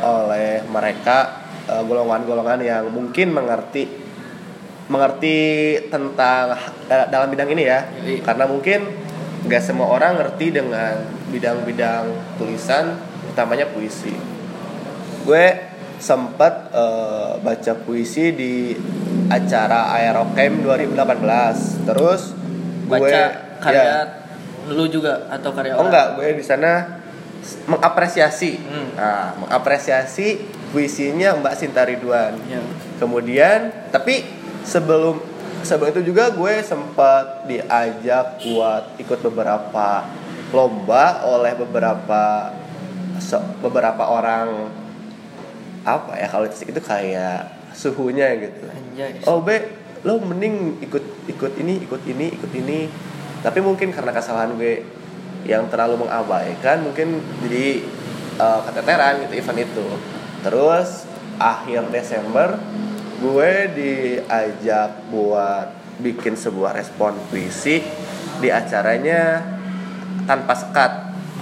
oleh 0.03 0.65
mereka 0.67 1.47
eh, 1.69 1.83
golongan-golongan 1.83 2.59
yang 2.63 2.83
mungkin 2.89 3.31
mengerti 3.31 4.01
mengerti 4.83 5.39
tentang 5.87 6.59
da- 6.91 7.07
dalam 7.07 7.31
bidang 7.31 7.55
ini 7.55 7.63
ya. 7.63 7.87
Yoi. 8.03 8.19
karena 8.19 8.43
mungkin 8.43 8.83
gak 9.47 9.63
semua 9.63 9.91
orang 9.91 10.15
ngerti 10.19 10.55
dengan 10.55 11.03
bidang-bidang 11.31 12.37
tulisan 12.39 12.95
utamanya 13.31 13.67
puisi. 13.67 14.13
Gue 15.23 15.73
sempat 16.03 16.73
eh, 16.75 17.31
baca 17.39 17.73
puisi 17.79 18.35
di 18.35 18.75
acara 19.31 19.95
Aerocamp 19.95 20.67
2018 20.67 21.87
terus 21.87 22.35
gue 22.35 22.91
baca 22.91 23.21
karya 23.63 23.83
ya, 23.87 23.99
lu 24.67 24.85
juga 24.91 25.31
atau 25.31 25.55
karya 25.55 25.79
oh 25.79 25.79
orang? 25.79 25.87
Enggak 25.87 26.07
gue 26.19 26.27
di 26.35 26.45
sana 26.45 26.71
mengapresiasi. 27.67 28.51
Hmm. 28.59 28.87
nah 28.95 29.35
mengapresiasi 29.39 30.43
puisinya 30.75 31.39
Mbak 31.39 31.55
Sinta 31.55 31.87
Ridwan. 31.87 32.35
Ya. 32.51 32.59
kemudian 32.99 33.71
tapi 33.91 34.23
sebelum 34.63 35.19
sebelum 35.63 35.89
itu 35.95 36.13
juga 36.13 36.29
gue 36.35 36.59
sempat 36.61 37.47
diajak 37.47 38.43
buat 38.43 38.99
ikut 38.99 39.19
beberapa 39.31 40.05
lomba 40.53 41.25
oleh 41.25 41.57
beberapa 41.57 42.53
se- 43.17 43.47
beberapa 43.63 44.05
orang 44.05 44.69
apa 45.83 46.15
ya 46.15 46.27
kalau 46.31 46.45
itu 46.47 46.81
kayak 46.83 47.49
suhunya 47.73 48.37
gitu. 48.39 48.63
Anjay. 48.69 49.19
Oh 49.25 49.41
be 49.41 49.81
lo 50.03 50.19
mending 50.19 50.83
ikut 50.83 51.03
ikut 51.31 51.51
ini 51.59 51.83
ikut 51.83 52.01
ini 52.05 52.25
ikut 52.37 52.51
ini. 52.53 52.79
Tapi 53.43 53.59
mungkin 53.59 53.91
karena 53.91 54.15
kesalahan 54.15 54.55
gue 54.55 54.83
yang 55.43 55.67
terlalu 55.67 56.07
mengabaikan 56.07 56.87
mungkin 56.87 57.19
jadi 57.43 57.83
eh, 58.39 58.59
keteteran 58.69 59.27
gitu 59.27 59.33
event 59.39 59.59
itu. 59.63 59.87
Terus 60.43 61.07
akhir 61.41 61.89
Desember 61.91 62.55
gue 63.23 63.51
diajak 63.71 65.07
buat 65.07 65.71
bikin 66.03 66.35
sebuah 66.35 66.75
respon 66.75 67.15
puisi 67.31 67.79
di 68.43 68.49
acaranya 68.51 69.39
tanpa 70.27 70.53
sekat 70.59 70.91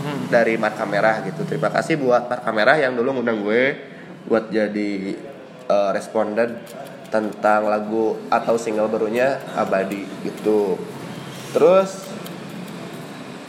Hmm. 0.02 0.34
dari 0.34 0.58
Marka 0.58 0.82
Merah 0.82 1.22
gitu. 1.22 1.46
Terima 1.46 1.70
kasih 1.70 2.02
buat 2.02 2.26
Marka 2.26 2.50
Merah 2.50 2.74
yang 2.74 2.98
dulu 2.98 3.22
ngundang 3.22 3.46
gue 3.46 3.78
buat 4.26 4.50
jadi 4.50 5.14
eh, 5.70 5.90
responden 5.94 6.58
tentang 7.14 7.70
lagu 7.70 8.18
atau 8.34 8.58
single 8.58 8.90
barunya 8.90 9.38
Abadi 9.54 10.02
gitu. 10.26 10.82
Terus 11.54 12.12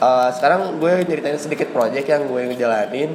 Eh, 0.03 0.31
sekarang 0.35 0.83
gue 0.83 1.07
nyeritain 1.07 1.39
sedikit 1.39 1.71
project 1.71 2.03
yang 2.11 2.27
gue 2.27 2.51
ngejalanin. 2.51 3.15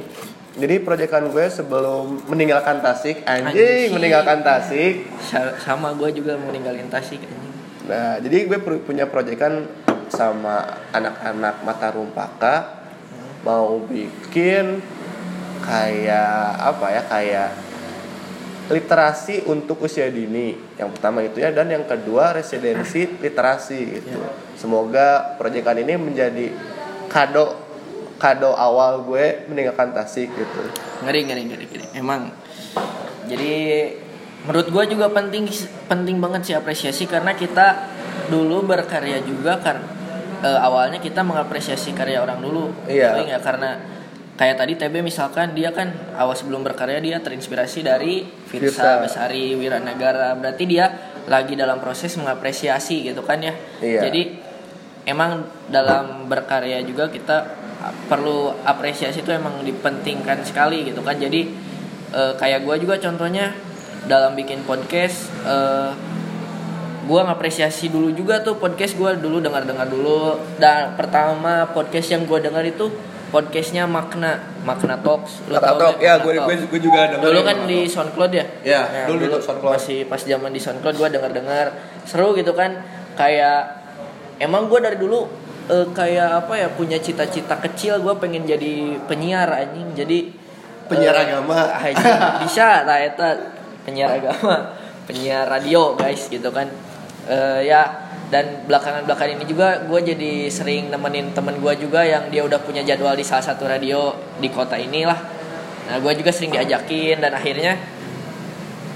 Jadi 0.58 0.82
proyekan 0.82 1.30
gue 1.30 1.46
sebelum 1.46 2.26
meninggalkan 2.26 2.82
Tasik, 2.82 3.22
anjing, 3.22 3.54
Anjing. 3.54 3.88
meninggalkan 3.94 4.42
Tasik. 4.42 5.06
Sa- 5.22 5.54
sama 5.56 5.94
gue 5.94 6.10
juga 6.12 6.34
mau 6.34 6.50
ninggalin 6.50 6.90
Tasik 6.90 7.22
anjing. 7.22 7.54
Nah, 7.86 8.18
jadi 8.18 8.38
gue 8.44 8.58
pu- 8.58 8.82
punya 8.82 9.06
proyekan 9.06 9.70
sama 10.08 10.60
anak-anak 10.90 11.62
Mata 11.62 11.88
Rumpaka 11.88 12.54
mau 13.40 13.78
bikin 13.80 14.82
kayak 15.60 16.34
apa 16.58 16.86
ya 16.88 17.02
kayak 17.04 17.50
literasi 18.68 19.44
untuk 19.44 19.80
usia 19.80 20.08
dini 20.08 20.52
yang 20.76 20.92
pertama 20.92 21.20
itu 21.20 21.40
ya 21.40 21.48
dan 21.48 21.68
yang 21.68 21.84
kedua 21.84 22.32
residensi 22.32 23.08
literasi 23.16 23.78
gitu 23.94 24.16
semoga 24.54 25.36
proyekan 25.36 25.80
ini 25.80 25.96
menjadi 25.96 26.52
kado 27.08 27.56
kado 28.18 28.52
awal 28.52 29.02
gue 29.02 29.46
meninggalkan 29.46 29.90
Tasik 29.90 30.28
gitu 30.28 30.60
ngeri 31.02 31.24
ngeri 31.24 31.42
ngeri 31.46 31.64
ngeri 31.64 31.86
emang 31.94 32.34
jadi 33.24 33.52
menurut 34.44 34.68
gue 34.68 34.84
juga 34.88 35.06
penting 35.08 35.46
penting 35.86 36.16
banget 36.18 36.40
sih 36.44 36.54
apresiasi 36.54 37.04
karena 37.04 37.32
kita 37.32 37.90
dulu 38.26 38.64
berkarya 38.64 39.22
juga 39.22 39.58
kan 39.58 39.78
eh, 40.40 40.58
awalnya 40.58 40.98
kita 40.98 41.22
mengapresiasi 41.22 41.92
karya 41.92 42.18
orang 42.18 42.38
dulu 42.38 42.70
Iya. 42.86 43.14
Nggak? 43.16 43.42
karena 43.42 43.70
kayak 44.34 44.56
tadi 44.56 44.78
TB 44.78 44.94
misalkan 45.02 45.50
dia 45.50 45.74
kan 45.74 45.90
awal 46.14 46.30
sebelum 46.32 46.62
berkarya 46.62 47.02
dia 47.02 47.18
terinspirasi 47.18 47.82
dari. 47.82 48.22
Firsa 48.46 49.02
Besari 49.02 49.58
Wiranagara 49.58 50.38
berarti 50.38 50.64
dia 50.64 50.86
lagi 51.26 51.52
dalam 51.52 51.76
proses 51.78 52.14
mengapresiasi 52.14 53.02
gitu 53.04 53.20
kan 53.20 53.42
ya 53.42 53.52
Iya. 53.82 54.00
jadi 54.06 54.22
emang 55.04 55.42
dalam 55.68 56.24
berkarya 56.24 56.80
juga 56.80 57.10
kita 57.10 57.57
perlu 58.06 58.52
apresiasi 58.62 59.20
itu 59.20 59.30
emang 59.30 59.60
dipentingkan 59.62 60.40
sekali 60.42 60.84
gitu 60.84 61.00
kan. 61.00 61.16
Jadi 61.16 61.48
eh, 62.10 62.32
kayak 62.34 62.64
gue 62.64 62.76
juga 62.82 62.96
contohnya 62.98 63.52
dalam 64.04 64.32
bikin 64.32 64.62
podcast 64.62 65.28
eh, 65.44 65.90
gue 67.04 67.20
ngapresiasi 67.24 67.88
dulu 67.88 68.12
juga 68.12 68.44
tuh 68.44 68.60
podcast 68.60 68.92
gue 68.92 69.10
dulu 69.16 69.40
dengar 69.40 69.64
dengar 69.64 69.88
dulu. 69.88 70.36
Dan 70.56 70.92
pertama 70.94 71.64
podcast 71.68 72.12
yang 72.12 72.28
gue 72.28 72.38
dengar 72.38 72.60
itu 72.62 72.88
podcastnya 73.28 73.84
makna 73.84 74.40
makna 74.64 74.96
talks. 75.00 75.44
Lu 75.48 75.56
Makna 75.56 75.68
tahu 75.68 75.78
Talk, 75.80 75.96
ya, 76.00 76.16
gue- 76.16 76.32
gue- 76.36 76.68
gue 76.68 76.80
juga 76.80 77.12
dengerin 77.12 77.24
dulu 77.28 77.40
kan 77.44 77.56
di. 77.68 77.78
SoundCloud 77.84 78.32
ya? 78.32 78.44
Ya, 78.64 78.82
dulu 79.04 79.20
di 79.20 79.28
SoundCloud. 79.28 79.72
masih 79.76 79.98
pas 80.08 80.20
zaman 80.20 80.48
di 80.48 80.60
SoundCloud 80.60 80.96
gue 80.96 81.08
dengar 81.12 81.30
dengar 81.32 81.66
seru 82.04 82.32
gitu 82.32 82.52
kan. 82.56 82.80
Kayak 83.16 83.84
emang 84.40 84.68
gue 84.68 84.80
dari 84.80 84.96
dulu 84.96 85.28
eh, 85.68 85.86
kayak 85.92 86.44
apa 86.44 86.54
ya 86.56 86.68
punya 86.72 86.98
cita-cita 86.98 87.60
kecil 87.60 88.00
gue 88.00 88.14
pengen 88.16 88.48
jadi 88.48 88.98
penyiar 89.04 89.48
anjing. 89.48 89.92
Jadi 89.94 90.18
Penyiar 90.88 91.14
eh, 91.14 91.24
agama. 91.28 91.68
anjing, 91.84 92.16
bisa 92.42 92.88
lah 92.88 92.98
eta. 92.98 93.30
Penyiar 93.84 94.20
agama 94.20 94.76
penyiar 95.08 95.48
radio 95.48 95.96
guys 95.96 96.28
gitu 96.28 96.52
kan. 96.52 96.68
Eh, 97.28 97.68
ya 97.68 98.08
dan 98.28 98.68
belakangan 98.68 99.08
belakangan 99.08 99.40
ini 99.40 99.44
juga 99.48 99.88
gue 99.88 100.00
jadi 100.04 100.32
sering 100.52 100.92
nemenin 100.92 101.32
temen 101.32 101.56
gue 101.56 101.72
juga 101.80 102.04
yang 102.04 102.28
dia 102.28 102.44
udah 102.44 102.60
punya 102.60 102.84
jadwal 102.84 103.16
di 103.16 103.24
salah 103.24 103.40
satu 103.40 103.64
radio 103.64 104.12
di 104.36 104.52
kota 104.52 104.76
inilah. 104.76 105.16
Nah 105.88 105.96
gue 106.04 106.12
juga 106.12 106.28
sering 106.28 106.52
diajakin 106.52 107.24
dan 107.24 107.32
akhirnya 107.32 107.80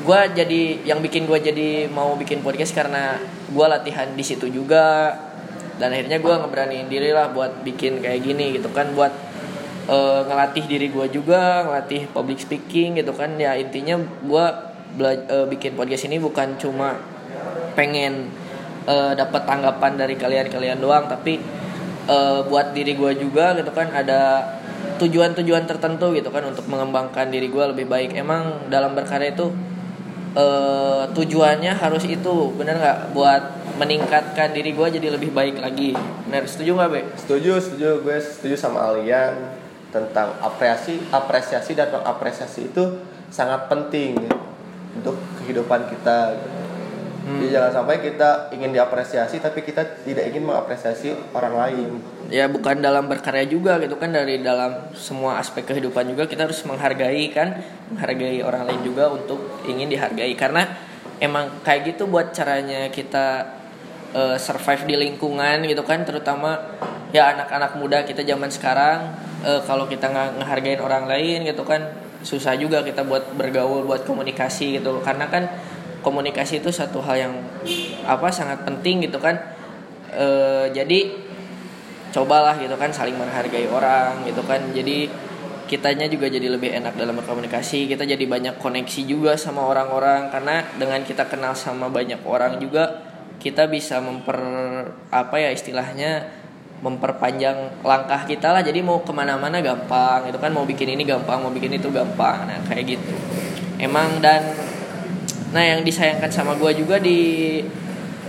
gue 0.02 0.20
jadi 0.36 0.62
yang 0.84 1.00
bikin 1.00 1.24
gue 1.24 1.38
jadi 1.40 1.88
mau 1.88 2.12
bikin 2.18 2.44
podcast 2.44 2.76
karena 2.76 3.16
gue 3.48 3.66
latihan 3.70 4.12
di 4.12 4.24
situ 4.26 4.52
juga 4.52 5.16
dan 5.82 5.90
akhirnya 5.90 6.22
gue 6.22 6.30
ngeberaniin 6.30 6.86
diri 6.86 7.10
lah 7.10 7.34
buat 7.34 7.66
bikin 7.66 7.98
kayak 8.06 8.22
gini 8.22 8.54
gitu 8.54 8.70
kan 8.70 8.94
buat 8.94 9.10
eh, 9.90 10.20
ngelatih 10.30 10.70
diri 10.70 10.86
gue 10.94 11.10
juga 11.10 11.66
ngelatih 11.66 12.06
public 12.14 12.38
speaking 12.38 13.02
gitu 13.02 13.10
kan. 13.10 13.34
Ya 13.34 13.58
intinya 13.58 13.98
gue 13.98 14.44
bela- 14.94 15.26
eh, 15.26 15.46
bikin 15.50 15.74
podcast 15.74 16.06
ini 16.06 16.22
bukan 16.22 16.54
cuma 16.62 17.02
pengen 17.74 18.30
eh, 18.86 19.12
dapat 19.18 19.42
tanggapan 19.42 19.98
dari 19.98 20.14
kalian-kalian 20.14 20.78
doang 20.78 21.10
tapi 21.10 21.42
eh, 22.06 22.40
buat 22.46 22.70
diri 22.70 22.94
gue 22.94 23.12
juga 23.18 23.58
gitu 23.58 23.74
kan 23.74 23.90
ada 23.90 24.46
tujuan-tujuan 25.02 25.66
tertentu 25.66 26.14
gitu 26.14 26.30
kan 26.30 26.46
untuk 26.46 26.62
mengembangkan 26.70 27.26
diri 27.26 27.50
gue 27.50 27.64
lebih 27.74 27.90
baik. 27.90 28.14
Emang 28.14 28.70
dalam 28.70 28.94
berkarya 28.94 29.34
itu 29.34 29.50
eh, 30.36 31.04
tujuannya 31.12 31.72
harus 31.76 32.04
itu 32.08 32.32
bener 32.56 32.78
nggak? 32.78 32.98
Buat 33.16 33.42
meningkatkan 33.80 34.52
diri 34.52 34.76
gue 34.76 34.88
jadi 35.00 35.08
lebih 35.12 35.32
baik 35.32 35.60
lagi. 35.60 35.96
Bener 36.28 36.44
setuju 36.44 36.76
nggak 36.76 36.90
be? 36.92 37.00
Setuju 37.16 37.52
setuju. 37.60 37.88
Gue 38.04 38.16
setuju 38.20 38.54
sama 38.56 38.92
Alian 38.92 39.34
tentang 39.92 40.32
apresiasi 40.40 41.04
apresiasi 41.12 41.76
dan 41.76 41.92
mengapresiasi 41.92 42.72
itu 42.72 42.84
sangat 43.28 43.68
penting 43.68 44.16
untuk 44.96 45.16
kehidupan 45.40 45.88
kita 45.88 46.36
jadi 47.22 47.54
jangan 47.54 47.70
sampai 47.70 48.02
kita 48.02 48.50
ingin 48.50 48.74
diapresiasi 48.74 49.38
tapi 49.38 49.62
kita 49.62 50.02
tidak 50.02 50.26
ingin 50.26 50.42
mengapresiasi 50.42 51.14
orang 51.30 51.54
lain. 51.54 51.90
Ya 52.26 52.50
bukan 52.50 52.82
dalam 52.82 53.06
berkarya 53.06 53.46
juga 53.46 53.78
gitu 53.78 53.94
kan 53.94 54.10
dari 54.10 54.42
dalam 54.42 54.90
semua 54.98 55.38
aspek 55.38 55.62
kehidupan 55.62 56.10
juga 56.10 56.26
kita 56.26 56.50
harus 56.50 56.58
menghargai 56.66 57.30
kan 57.30 57.62
menghargai 57.94 58.42
orang 58.42 58.66
lain 58.66 58.82
juga 58.82 59.06
untuk 59.14 59.38
ingin 59.70 59.86
dihargai. 59.86 60.34
Karena 60.34 60.66
emang 61.22 61.62
kayak 61.62 61.94
gitu 61.94 62.10
buat 62.10 62.34
caranya 62.34 62.90
kita 62.90 63.54
eh, 64.18 64.36
survive 64.42 64.82
di 64.90 64.94
lingkungan 64.98 65.62
gitu 65.62 65.86
kan 65.86 66.02
terutama 66.02 66.58
ya 67.14 67.38
anak-anak 67.38 67.78
muda 67.78 68.02
kita 68.02 68.26
zaman 68.26 68.50
sekarang 68.50 69.14
eh, 69.46 69.62
kalau 69.62 69.86
kita 69.86 70.10
nggak 70.10 70.42
ngehargain 70.42 70.80
orang 70.82 71.06
lain 71.06 71.46
gitu 71.46 71.62
kan 71.62 71.86
susah 72.26 72.58
juga 72.58 72.82
kita 72.82 73.06
buat 73.06 73.30
bergaul 73.38 73.86
buat 73.86 74.02
komunikasi 74.02 74.82
gitu. 74.82 74.98
Karena 75.06 75.30
kan 75.30 75.46
komunikasi 76.02 76.60
itu 76.60 76.68
satu 76.74 77.00
hal 77.00 77.16
yang 77.16 77.34
apa 78.04 78.28
sangat 78.28 78.66
penting 78.66 79.06
gitu 79.06 79.22
kan. 79.22 79.38
Eh, 80.12 80.68
jadi 80.76 81.14
cobalah 82.12 82.60
gitu 82.60 82.76
kan 82.76 82.92
saling 82.92 83.16
menghargai 83.16 83.64
orang 83.72 84.26
gitu 84.28 84.44
kan. 84.44 84.60
Jadi 84.76 85.08
kitanya 85.64 86.04
juga 86.04 86.28
jadi 86.28 86.52
lebih 86.52 86.68
enak 86.68 87.00
dalam 87.00 87.16
berkomunikasi. 87.16 87.88
Kita 87.88 88.04
jadi 88.04 88.20
banyak 88.28 88.60
koneksi 88.60 89.02
juga 89.08 89.40
sama 89.40 89.64
orang-orang. 89.64 90.28
Karena 90.28 90.60
dengan 90.76 91.00
kita 91.00 91.24
kenal 91.32 91.56
sama 91.56 91.88
banyak 91.88 92.20
orang 92.28 92.60
juga 92.60 93.08
kita 93.40 93.66
bisa 93.66 93.98
memper 93.98 94.38
apa 95.10 95.34
ya 95.40 95.50
istilahnya 95.50 96.28
memperpanjang 96.84 97.80
langkah 97.80 98.28
kita 98.28 98.52
lah. 98.52 98.60
Jadi 98.60 98.84
mau 98.84 99.00
ke 99.00 99.12
mana-mana 99.16 99.64
gampang 99.64 100.28
gitu 100.28 100.36
kan. 100.36 100.52
Mau 100.52 100.68
bikin 100.68 100.92
ini 100.92 101.08
gampang 101.08 101.40
mau 101.40 101.48
bikin 101.48 101.72
itu 101.72 101.88
gampang. 101.88 102.44
Nah 102.44 102.60
kayak 102.68 102.84
gitu. 103.00 103.16
Emang 103.80 104.20
dan 104.20 104.71
nah 105.52 105.60
yang 105.60 105.84
disayangkan 105.84 106.32
sama 106.32 106.56
gue 106.56 106.72
juga 106.80 106.96
di 106.96 107.60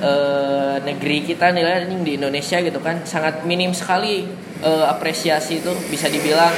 eh, 0.04 0.76
negeri 0.84 1.24
kita 1.24 1.56
ini 1.56 2.04
di 2.04 2.20
Indonesia 2.20 2.60
gitu 2.60 2.80
kan 2.84 3.08
sangat 3.08 3.48
minim 3.48 3.72
sekali 3.72 4.28
eh, 4.64 4.86
apresiasi 4.88 5.64
itu 5.64 5.72
bisa 5.88 6.12
dibilang 6.12 6.52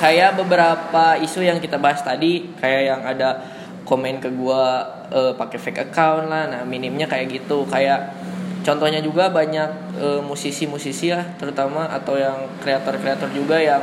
kayak 0.00 0.36
beberapa 0.36 1.16
isu 1.20 1.40
yang 1.40 1.58
kita 1.60 1.80
bahas 1.80 2.04
tadi 2.04 2.52
kayak 2.60 2.82
yang 2.84 3.00
ada 3.04 3.40
komen 3.88 4.20
ke 4.20 4.30
gua 4.36 4.86
eh, 5.10 5.32
pakai 5.34 5.58
fake 5.58 5.80
account 5.90 6.28
lah 6.28 6.46
nah 6.46 6.62
minimnya 6.62 7.08
kayak 7.08 7.32
gitu. 7.32 7.66
Kayak 7.66 8.14
contohnya 8.62 9.00
juga 9.00 9.32
banyak 9.32 9.98
eh, 9.98 10.20
musisi-musisi 10.22 11.10
ya 11.10 11.24
terutama 11.40 11.88
atau 11.88 12.14
yang 12.20 12.60
kreator-kreator 12.60 13.32
juga 13.32 13.58
yang 13.58 13.82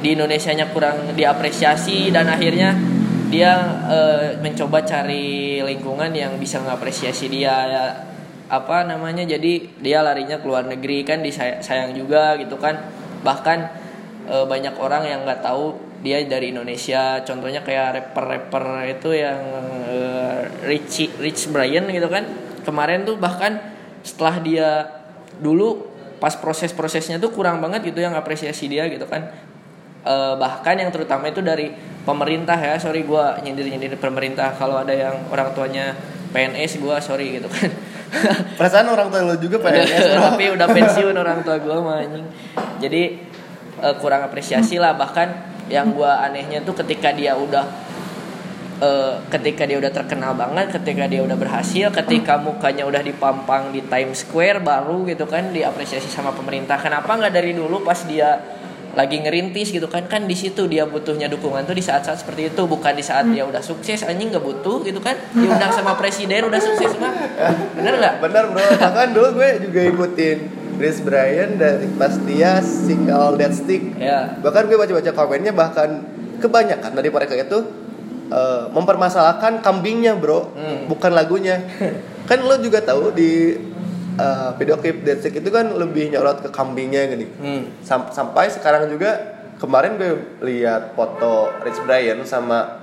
di 0.00 0.12
Indonesia-nya 0.12 0.68
kurang 0.72 1.16
diapresiasi 1.16 2.12
dan 2.12 2.28
akhirnya 2.28 2.76
dia 3.34 3.52
eh, 3.90 4.26
mencoba 4.38 4.86
cari 4.86 5.58
lingkungan 5.58 6.14
yang 6.14 6.38
bisa 6.38 6.62
mengapresiasi 6.62 7.26
dia 7.26 7.54
ya, 7.66 7.84
apa 8.46 8.86
namanya 8.86 9.26
jadi 9.26 9.74
dia 9.82 9.98
larinya 10.06 10.38
ke 10.38 10.46
luar 10.46 10.70
negeri 10.70 11.02
kan 11.02 11.18
disayang 11.18 11.98
juga 11.98 12.38
gitu 12.38 12.54
kan. 12.62 12.78
Bahkan 13.26 13.58
eh, 14.30 14.44
banyak 14.46 14.78
orang 14.78 15.02
yang 15.10 15.26
nggak 15.26 15.42
tahu 15.42 15.74
dia 16.06 16.22
dari 16.22 16.54
Indonesia. 16.54 17.26
Contohnya 17.26 17.66
kayak 17.66 18.14
rapper-rapper 18.14 18.66
itu 18.86 19.10
yang 19.18 19.40
eh, 19.90 20.40
Rich 20.70 21.18
Rich 21.18 21.50
Brian 21.50 21.90
gitu 21.90 22.06
kan. 22.06 22.30
Kemarin 22.62 23.02
tuh 23.02 23.18
bahkan 23.18 23.58
setelah 24.06 24.38
dia 24.38 24.68
dulu 25.42 25.90
pas 26.22 26.38
proses-prosesnya 26.38 27.18
tuh 27.18 27.34
kurang 27.34 27.58
banget 27.58 27.90
gitu 27.90 28.00
yang 28.00 28.14
apresiasi 28.14 28.70
dia 28.70 28.86
gitu 28.88 29.04
kan 29.04 29.28
Eh, 30.04 30.34
bahkan 30.36 30.76
yang 30.76 30.92
terutama 30.92 31.32
itu 31.32 31.40
dari 31.40 31.72
pemerintah 32.04 32.60
ya. 32.60 32.76
Sorry 32.76 33.08
gue 33.08 33.24
nyindir 33.40 33.72
nyindir 33.72 33.96
pemerintah. 33.96 34.52
Kalau 34.52 34.84
ada 34.84 34.92
yang 34.92 35.16
orang 35.32 35.56
tuanya 35.56 35.96
PNS 36.28 36.76
gue 36.76 36.96
sorry 37.00 37.40
gitu 37.40 37.48
kan. 37.48 37.72
Perasaan 38.60 38.92
orang 38.92 39.08
tua 39.08 39.24
lo 39.24 39.34
juga 39.40 39.64
PNS 39.64 40.12
bro. 40.12 40.20
tapi 40.28 40.44
udah 40.52 40.68
pensiun 40.68 41.16
orang 41.16 41.40
tua 41.40 41.56
gue 41.56 41.76
mah 41.80 42.04
anjing. 42.04 42.26
Jadi 42.84 43.02
eh, 43.80 43.94
kurang 43.96 44.28
apresiasi 44.28 44.76
lah. 44.76 44.92
Bahkan 44.92 45.56
yang 45.72 45.96
gue 45.96 46.10
anehnya 46.12 46.60
tuh 46.60 46.76
ketika 46.84 47.08
dia 47.16 47.32
udah 47.32 47.64
eh, 48.84 49.14
ketika 49.32 49.64
dia 49.64 49.80
udah 49.80 49.88
terkenal 49.88 50.36
banget, 50.36 50.68
ketika 50.68 51.08
dia 51.08 51.24
udah 51.24 51.40
berhasil, 51.40 51.88
ketika 51.88 52.36
mukanya 52.36 52.84
udah 52.84 53.00
dipampang 53.00 53.72
di 53.72 53.80
Times 53.88 54.28
Square 54.28 54.60
baru 54.60 55.08
gitu 55.08 55.24
kan 55.24 55.48
diapresiasi 55.48 56.12
sama 56.12 56.36
pemerintah. 56.36 56.76
Kenapa 56.76 57.08
nggak 57.08 57.32
dari 57.32 57.56
dulu 57.56 57.80
pas 57.80 58.04
dia 58.04 58.60
lagi 58.94 59.18
ngerintis 59.18 59.70
gitu 59.70 59.86
kan 59.86 60.06
kan 60.06 60.24
di 60.24 60.32
situ 60.32 60.64
dia 60.64 60.86
butuhnya 60.86 61.26
dukungan 61.26 61.62
tuh 61.62 61.74
di 61.74 61.82
saat-saat 61.82 62.22
seperti 62.22 62.48
itu 62.48 62.62
bukan 62.64 62.94
di 62.94 63.02
saat 63.02 63.26
dia 63.26 63.42
udah 63.42 63.60
sukses 63.60 64.02
anjing 64.02 64.30
nggak 64.30 64.40
butuh 64.40 64.82
gitu 64.82 64.98
kan. 64.98 65.18
Diundang 65.30 65.70
sama 65.70 65.94
presiden 65.94 66.46
udah 66.46 66.58
sukses 66.58 66.94
mah 66.96 67.12
bener 67.74 67.94
nggak? 67.98 68.14
Bener 68.22 68.44
bro, 68.48 68.64
bahkan 68.78 69.08
dulu 69.10 69.28
gue 69.38 69.48
juga 69.66 69.80
ikutin 69.84 70.38
Chris 70.74 70.98
Bryan 70.98 71.54
dari 71.54 71.86
pas 71.94 72.14
dia 72.20 72.58
single 72.58 73.36
Dead 73.36 73.52
Stick. 73.52 73.94
Ya. 73.94 74.34
Bahkan 74.38 74.66
gue 74.66 74.74
baca-baca 74.74 75.10
komennya 75.12 75.52
bahkan 75.52 76.02
kebanyakan 76.38 76.94
dari 76.94 77.10
mereka 77.10 77.34
itu 77.34 77.58
eh, 78.24 78.64
mempermasalahkan 78.72 79.60
kambingnya 79.60 80.16
bro, 80.16 80.50
Hmm. 80.50 80.88
bukan 80.88 81.12
lagunya. 81.12 81.60
kan 82.24 82.40
lo 82.40 82.56
juga 82.56 82.80
tahu 82.80 83.12
di 83.12 83.52
eh, 84.14 84.50
video 84.56 84.76
klip 84.76 85.02
Dead 85.02 85.18
Stick 85.18 85.36
itu 85.36 85.48
kan 85.48 85.70
lebih 85.70 86.10
nyorot 86.10 86.40
ke 86.40 86.48
kambingnya 86.48 87.06
gini. 87.08 87.26
hmm. 87.26 87.62
Sam- 87.82 88.10
sampai 88.10 88.48
sekarang 88.48 88.86
juga 88.86 89.18
kemarin 89.58 89.96
gue 89.96 90.12
lihat 90.42 90.92
foto 90.92 91.50
Rich 91.62 91.82
Brian 91.84 92.22
sama 92.24 92.82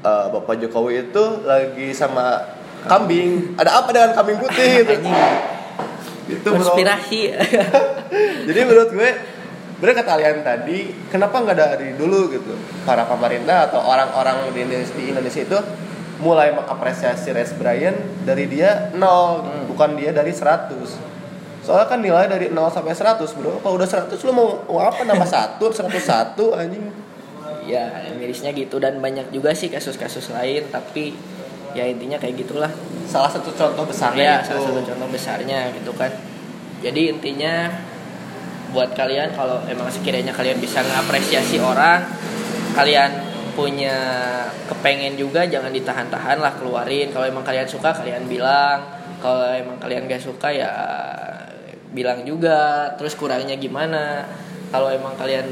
eh, 0.00 0.26
Bapak 0.28 0.58
Jokowi 0.58 1.10
itu 1.10 1.24
lagi 1.42 1.90
sama 1.92 2.42
kambing. 2.84 3.54
Ada 3.54 3.70
apa 3.78 3.88
dengan 3.90 4.10
kambing 4.12 4.38
putih 4.38 4.70
gitu? 4.82 4.92
Itu 6.32 6.48
bro. 6.48 6.58
konspirasi 6.62 7.34
Jadi 8.48 8.60
menurut 8.62 8.90
gue 8.90 9.10
bener 9.82 9.98
kata 9.98 10.14
kalian 10.14 10.46
tadi 10.46 10.94
kenapa 11.10 11.42
nggak 11.42 11.58
dari 11.58 11.98
dulu 11.98 12.30
gitu 12.30 12.54
para 12.86 13.02
pemerintah 13.02 13.66
atau 13.66 13.82
orang-orang 13.82 14.54
di 14.54 14.62
Indonesia, 14.62 14.94
di 14.94 15.10
Indonesia 15.10 15.42
itu 15.42 15.58
mulai 16.22 16.54
mengapresiasi 16.54 17.34
Rex 17.34 17.58
Brian 17.58 17.98
dari 18.22 18.46
dia 18.46 18.94
nol 18.94 19.42
Hmm. 19.42 19.66
bukan 19.66 19.98
dia 19.98 20.14
dari 20.14 20.30
100 20.30 21.10
soalnya 21.62 21.86
kan 21.86 21.98
nilai 22.02 22.26
dari 22.26 22.50
0 22.50 22.70
sampai 22.74 22.90
100 22.90 23.38
bro. 23.38 23.62
Kalau 23.62 23.78
udah 23.78 23.86
100 23.86 24.18
lu 24.26 24.34
mau, 24.34 24.66
mau 24.66 24.82
apa? 24.82 25.06
Nambah 25.06 25.26
1 25.62 25.62
101 25.62 26.58
anjing. 26.58 26.90
Ya 27.70 28.02
mirisnya 28.18 28.50
gitu. 28.50 28.82
Dan 28.82 28.98
banyak 28.98 29.30
juga 29.30 29.54
sih 29.54 29.70
kasus-kasus 29.70 30.34
lain 30.34 30.66
tapi 30.74 31.14
ya 31.70 31.86
intinya 31.86 32.18
kayak 32.18 32.34
gitulah. 32.42 32.70
Salah 33.06 33.30
satu 33.30 33.54
contoh 33.54 33.86
ya 33.86 33.90
besarnya 33.94 34.32
itu 34.42 34.50
salah 34.50 34.62
satu 34.66 34.82
contoh 34.82 35.08
besarnya 35.10 35.70
gitu 35.70 35.94
kan. 35.94 36.10
Jadi 36.82 37.14
intinya 37.14 37.70
buat 38.74 38.90
kalian 38.98 39.30
kalau 39.38 39.62
emang 39.70 39.86
sekiranya 39.86 40.34
kalian 40.34 40.58
bisa 40.58 40.82
ngapresiasi 40.82 41.62
orang 41.62 42.02
kalian 42.74 43.31
punya 43.52 43.96
kepengen 44.68 45.14
juga 45.20 45.44
jangan 45.44 45.72
ditahan-tahan 45.72 46.40
lah 46.40 46.52
keluarin. 46.56 47.12
Kalau 47.12 47.26
emang 47.28 47.44
kalian 47.44 47.68
suka 47.68 47.92
kalian 47.92 48.24
bilang. 48.26 48.80
Kalau 49.22 49.46
emang 49.54 49.78
kalian 49.78 50.10
gak 50.10 50.18
suka 50.18 50.50
ya 50.50 50.72
bilang 51.92 52.24
juga. 52.26 52.90
Terus 52.98 53.14
kurangnya 53.14 53.54
gimana? 53.60 54.26
Kalau 54.72 54.88
emang 54.88 55.14
kalian 55.14 55.46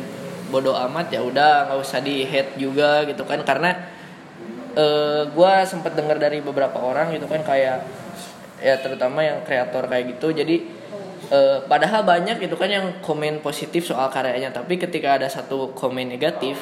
bodoh 0.50 0.74
amat 0.90 1.14
ya 1.14 1.22
udah 1.22 1.70
nggak 1.70 1.78
usah 1.78 2.02
di 2.02 2.26
hate 2.26 2.58
juga 2.58 3.06
gitu 3.06 3.22
kan. 3.22 3.44
Karena 3.46 3.70
eh 4.74 5.22
gue 5.28 5.52
sempat 5.66 5.94
dengar 5.94 6.18
dari 6.18 6.42
beberapa 6.42 6.78
orang 6.82 7.14
gitu 7.14 7.26
kan 7.30 7.42
kayak 7.42 7.84
ya 8.60 8.74
terutama 8.82 9.22
yang 9.22 9.44
kreator 9.46 9.86
kayak 9.86 10.16
gitu. 10.16 10.34
Jadi 10.34 10.56
eh, 11.30 11.58
padahal 11.68 12.02
banyak 12.02 12.42
gitu 12.42 12.56
kan 12.58 12.72
yang 12.72 12.86
komen 13.04 13.44
positif 13.44 13.86
soal 13.86 14.10
karyanya. 14.10 14.50
Tapi 14.50 14.80
ketika 14.80 15.20
ada 15.20 15.28
satu 15.30 15.76
komen 15.76 16.10
negatif 16.10 16.58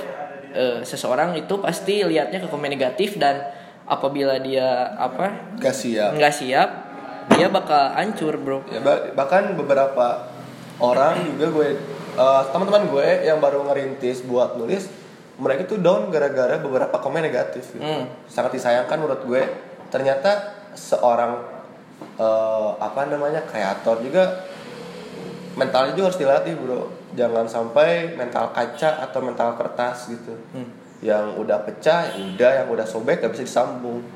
eh, 0.51 0.79
seseorang 0.83 1.35
itu 1.35 1.55
pasti 1.59 2.03
lihatnya 2.03 2.39
ke 2.39 2.49
komen 2.49 2.69
negatif 2.69 3.17
dan 3.17 3.41
apabila 3.85 4.37
dia 4.39 4.93
apa 4.95 5.57
gak 5.57 5.73
siap 5.73 6.13
nggak 6.15 6.35
siap 6.35 6.69
dia 7.33 7.49
bakal 7.49 7.93
hancur 7.93 8.37
bro 8.37 8.61
ya 8.69 8.81
ba- 8.81 9.13
bahkan 9.13 9.53
beberapa 9.53 10.29
orang 10.79 11.25
juga 11.35 11.47
gue 11.51 11.69
eh, 12.15 12.43
teman-teman 12.53 12.89
gue 12.89 13.07
yang 13.25 13.39
baru 13.39 13.65
ngerintis 13.65 14.25
buat 14.25 14.57
nulis 14.57 14.89
mereka 15.39 15.65
tuh 15.65 15.79
down 15.79 16.11
gara-gara 16.11 16.59
beberapa 16.59 16.99
komen 16.99 17.23
negatif 17.23 17.71
gitu. 17.73 17.81
Hmm. 17.81 18.11
sangat 18.27 18.59
disayangkan 18.59 18.99
menurut 18.99 19.23
gue 19.25 19.43
ternyata 19.89 20.53
seorang 20.75 21.39
eh, 22.19 22.71
apa 22.77 23.01
namanya 23.07 23.43
kreator 23.45 24.03
juga 24.03 24.45
mentalnya 25.59 25.93
juga 25.99 26.15
harus 26.15 26.21
dilatih 26.23 26.55
bro 26.55 26.87
jangan 27.19 27.51
sampai 27.51 28.15
mental 28.15 28.55
kaca 28.55 29.03
atau 29.03 29.19
mental 29.19 29.59
kertas 29.59 30.07
gitu 30.09 30.39
Hmm. 30.55 30.71
yang 31.03 31.35
udah 31.35 31.67
pecah 31.67 32.15
ya 32.15 32.23
udah 32.35 32.51
yang 32.63 32.69
udah 32.71 32.87
sobek 32.87 33.19
gak 33.19 33.35
bisa 33.35 33.43
disambung 33.43 34.07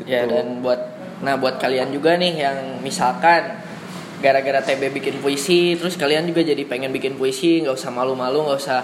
gitu. 0.00 0.08
Ya 0.08 0.24
dan 0.24 0.64
buat 0.64 0.80
nah 1.20 1.36
buat 1.36 1.56
kalian 1.56 1.92
juga 1.92 2.16
nih 2.16 2.40
yang 2.40 2.58
misalkan 2.80 3.60
gara-gara 4.20 4.64
TB 4.64 4.96
bikin 4.96 5.16
puisi 5.20 5.76
terus 5.76 5.96
kalian 5.96 6.24
juga 6.24 6.40
jadi 6.40 6.64
pengen 6.64 6.92
bikin 6.92 7.20
puisi 7.20 7.60
nggak 7.64 7.76
usah 7.76 7.92
malu-malu 7.92 8.48
nggak 8.48 8.60
usah 8.60 8.80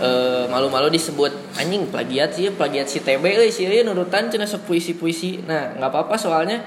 eh, 0.00 0.44
malu-malu 0.48 0.88
disebut 0.88 1.56
anjing 1.56 1.88
plagiat 1.88 2.32
sih 2.32 2.48
plagiat 2.52 2.88
si 2.88 3.04
TB 3.04 3.20
euy 3.40 3.52
sih 3.52 3.68
nurutan 3.84 4.32
cenah 4.32 4.48
sok 4.48 4.68
puisi-puisi. 4.68 5.44
Nah, 5.44 5.76
nggak 5.76 5.90
apa-apa 5.92 6.16
soalnya 6.16 6.64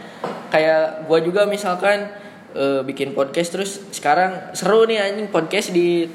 kayak 0.53 1.09
gua 1.09 1.21
juga 1.21 1.49
misalkan 1.49 2.05
eh, 2.53 2.81
bikin 2.81 3.11
podcast 3.11 3.49
terus 3.51 3.71
sekarang 3.89 4.53
seru 4.53 4.85
nih 4.85 5.01
anjing 5.01 5.27
podcast 5.27 5.69
di 5.69 6.07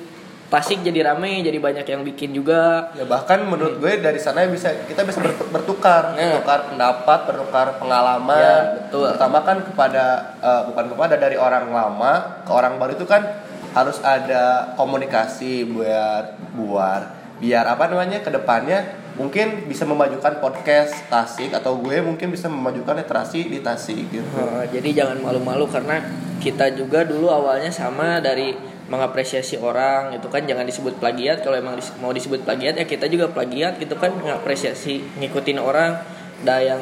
Tasik 0.49 0.81
jadi 0.81 1.05
rame, 1.05 1.45
jadi 1.45 1.61
banyak 1.61 1.85
yang 1.85 2.01
bikin 2.09 2.33
juga. 2.33 2.89
Ya 2.97 3.05
bahkan 3.05 3.45
menurut 3.45 3.85
gue 3.85 4.01
dari 4.01 4.17
sana 4.17 4.49
bisa 4.49 4.73
kita 4.89 5.05
bisa 5.05 5.21
ber- 5.21 5.37
bertukar, 5.53 6.17
Ya. 6.17 6.41
bertukar 6.41 6.73
pendapat, 6.73 7.19
bertukar 7.29 7.67
pengalaman. 7.77 8.41
Ya, 8.41 8.57
betul. 8.81 9.13
Pertama 9.13 9.45
kan 9.45 9.61
kepada 9.61 10.05
eh, 10.41 10.63
bukan 10.73 10.89
kepada 10.89 11.21
dari 11.21 11.37
orang 11.37 11.69
lama 11.69 12.41
ke 12.49 12.53
orang 12.57 12.81
baru 12.81 12.97
itu 12.97 13.05
kan 13.05 13.29
harus 13.77 14.01
ada 14.01 14.73
komunikasi 14.73 15.69
buat 15.69 16.41
buat 16.57 17.03
biar 17.45 17.69
apa 17.69 17.85
namanya 17.93 18.25
ke 18.25 18.33
depannya 18.33 19.08
mungkin 19.19 19.67
bisa 19.67 19.83
memajukan 19.83 20.39
podcast 20.39 20.95
Tasik 21.11 21.51
atau 21.51 21.77
gue 21.83 21.99
mungkin 22.01 22.31
bisa 22.31 22.47
memajukan 22.47 22.95
literasi 23.03 23.51
di 23.51 23.59
Tasik 23.59 24.09
gitu. 24.09 24.25
Uh, 24.39 24.63
jadi 24.71 25.05
jangan 25.05 25.19
malu-malu 25.21 25.67
karena 25.67 26.01
kita 26.39 26.71
juga 26.73 27.03
dulu 27.03 27.29
awalnya 27.29 27.75
sama 27.75 28.23
dari 28.23 28.55
mengapresiasi 28.89 29.59
orang 29.61 30.15
itu 30.17 30.31
kan. 30.31 30.47
Jangan 30.47 30.65
disebut 30.65 30.97
plagiat 31.03 31.43
kalau 31.43 31.59
emang 31.59 31.77
mau 31.99 32.15
disebut 32.15 32.47
plagiat 32.47 32.79
ya 32.79 32.87
kita 32.87 33.11
juga 33.11 33.29
plagiat 33.29 33.83
gitu 33.83 33.99
kan. 33.99 34.15
Mengapresiasi 34.15 35.03
ngikutin 35.19 35.59
orang. 35.59 35.99
Dah 36.47 36.63
yang 36.63 36.81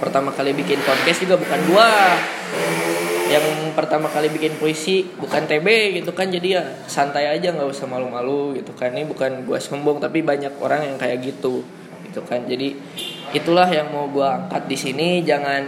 pertama 0.00 0.32
kali 0.32 0.56
bikin 0.56 0.80
podcast 0.82 1.20
juga 1.22 1.36
bukan 1.36 1.60
gua 1.68 1.88
yang 3.34 3.74
pertama 3.74 4.06
kali 4.06 4.30
bikin 4.30 4.54
puisi 4.62 5.02
bukan 5.18 5.50
TB 5.50 5.98
gitu 5.98 6.14
kan 6.14 6.30
jadi 6.30 6.48
ya 6.60 6.62
santai 6.86 7.26
aja 7.26 7.50
nggak 7.50 7.66
usah 7.66 7.90
malu-malu 7.90 8.54
gitu 8.54 8.70
kan. 8.78 8.94
Ini 8.94 9.10
bukan 9.10 9.42
gua 9.42 9.58
sombong 9.58 9.98
tapi 9.98 10.22
banyak 10.22 10.54
orang 10.62 10.86
yang 10.86 10.96
kayak 10.96 11.18
gitu 11.26 11.66
gitu 12.06 12.20
kan. 12.22 12.46
Jadi 12.46 12.78
itulah 13.34 13.66
yang 13.66 13.90
mau 13.90 14.06
gua 14.06 14.46
angkat 14.46 14.70
di 14.70 14.76
sini 14.78 15.08
jangan 15.26 15.66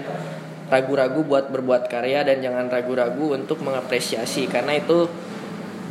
ragu-ragu 0.70 1.26
buat 1.26 1.50
berbuat 1.50 1.90
karya 1.90 2.22
dan 2.22 2.42
jangan 2.42 2.70
ragu-ragu 2.70 3.34
untuk 3.34 3.62
mengapresiasi 3.62 4.50
karena 4.50 4.74
itu 4.74 5.06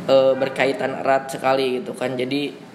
e, 0.04 0.16
berkaitan 0.36 1.00
erat 1.04 1.32
sekali 1.32 1.80
gitu 1.80 1.96
kan. 1.96 2.12
Jadi 2.12 2.65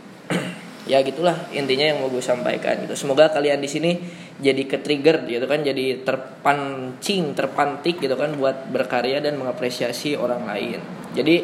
ya 0.91 0.99
gitulah 1.07 1.47
intinya 1.55 1.87
yang 1.87 2.03
mau 2.03 2.11
gue 2.11 2.19
sampaikan 2.19 2.83
gitu. 2.83 2.99
Semoga 2.99 3.31
kalian 3.31 3.63
di 3.63 3.69
sini 3.71 3.95
jadi 4.43 4.67
ke 4.67 4.83
trigger 4.83 5.23
gitu 5.23 5.47
kan 5.47 5.63
jadi 5.63 6.03
terpancing 6.03 7.31
terpantik 7.31 8.03
gitu 8.03 8.19
kan 8.19 8.35
buat 8.35 8.67
berkarya 8.67 9.23
dan 9.23 9.39
mengapresiasi 9.39 10.19
orang 10.19 10.43
lain. 10.43 10.83
Jadi 11.15 11.35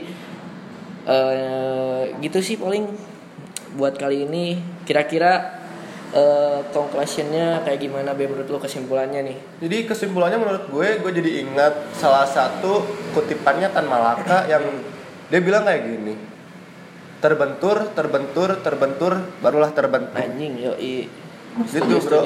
eh 1.07 2.03
gitu 2.19 2.43
sih 2.43 2.59
paling 2.59 2.91
buat 3.79 3.95
kali 3.95 4.27
ini. 4.27 4.59
Kira-kira 4.83 5.63
eh 6.11 6.59
conclusionnya 6.75 7.63
kayak 7.63 7.79
gimana 7.79 8.11
Be 8.11 8.27
menurut 8.27 8.51
lo 8.51 8.59
kesimpulannya 8.59 9.31
nih? 9.31 9.37
Jadi 9.63 9.77
kesimpulannya 9.87 10.43
menurut 10.43 10.67
gue, 10.67 10.87
gue 10.99 11.11
jadi 11.23 11.47
ingat 11.47 11.95
salah 11.95 12.27
satu 12.27 12.83
kutipannya 13.15 13.71
Tan 13.71 13.87
Malaka 13.87 14.43
yang 14.51 14.67
dia 15.31 15.39
bilang 15.39 15.63
kayak 15.63 15.87
gini. 15.87 16.35
Terbentur, 17.17 17.89
terbentur, 17.97 18.49
terbentur, 18.61 19.13
barulah 19.41 19.73
terbentuk. 19.73 20.13
anjing 20.13 20.53
yo 20.61 20.73
i 20.77 21.09
gitu 21.65 21.97
bro. 22.05 22.21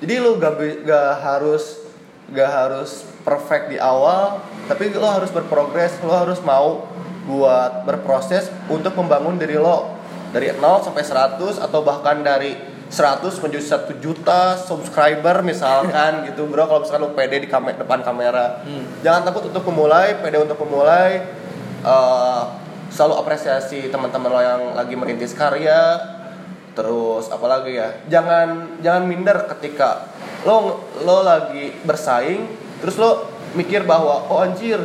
Jadi 0.00 0.14
lu 0.16 0.38
gak, 0.40 0.54
gak 0.86 1.10
harus 1.20 1.82
gak 2.30 2.50
harus 2.50 3.04
perfect 3.26 3.74
di 3.74 3.78
awal, 3.82 4.38
tapi 4.70 4.94
lo 4.94 5.04
harus 5.04 5.28
berprogres, 5.34 5.98
lo 6.06 6.14
harus 6.14 6.38
mau 6.46 6.86
buat 7.26 7.84
berproses 7.84 8.48
untuk 8.70 8.94
membangun 8.96 9.36
diri 9.36 9.58
lo. 9.58 9.98
Dari 10.30 10.54
0 10.54 10.86
sampai 10.86 11.02
100 11.02 11.58
atau 11.58 11.82
bahkan 11.82 12.22
dari 12.22 12.54
100 12.86 13.22
menuju 13.42 13.60
1 13.66 13.98
juta 13.98 14.54
subscriber 14.54 15.42
misalkan 15.42 16.22
gitu 16.30 16.46
bro. 16.46 16.70
Kalau 16.70 16.86
misalkan 16.86 17.02
lo 17.02 17.10
pede 17.18 17.42
di 17.42 17.50
kamer 17.50 17.74
depan 17.74 18.06
kamera. 18.06 18.62
Jangan 19.02 19.26
takut 19.26 19.50
untuk 19.50 19.66
memulai 19.74 20.22
pede 20.22 20.38
untuk 20.38 20.58
memulai. 20.62 21.18
Eh, 21.80 22.42
selalu 22.90 23.14
apresiasi 23.22 23.88
teman-teman 23.88 24.30
lo 24.30 24.40
yang 24.42 24.62
lagi 24.74 24.94
merintis 24.98 25.32
karya. 25.32 25.96
Terus 26.74 27.30
apalagi 27.30 27.78
ya 27.78 27.98
jangan 28.06 28.78
jangan 28.78 29.02
minder 29.06 29.46
ketika 29.56 30.06
lo 30.46 30.86
lo 31.02 31.26
lagi 31.26 31.74
bersaing 31.82 32.46
terus 32.78 32.94
lo 32.96 33.26
mikir 33.58 33.82
bahwa 33.82 34.30
oh 34.30 34.38
anjir 34.38 34.78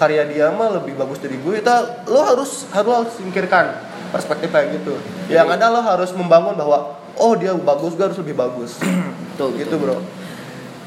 karya 0.00 0.24
dia 0.30 0.48
mah 0.54 0.78
lebih 0.78 0.94
bagus 0.94 1.18
dari 1.18 1.36
gue. 1.40 1.60
Itu 1.60 1.74
lo 2.08 2.20
harus 2.22 2.68
harus 2.70 3.08
singkirkan 3.18 3.76
perspektif 4.14 4.48
kayak 4.48 4.80
gitu. 4.80 4.94
Yang 5.28 5.58
ada 5.58 5.66
lo 5.68 5.80
harus 5.84 6.10
membangun 6.16 6.56
bahwa 6.56 6.96
oh 7.18 7.32
dia 7.34 7.52
bagus 7.52 7.92
gue 7.98 8.04
harus 8.06 8.20
lebih 8.22 8.38
bagus. 8.38 8.78
Tuh, 9.38 9.52
gitu 9.54 9.76
bro. 9.76 10.00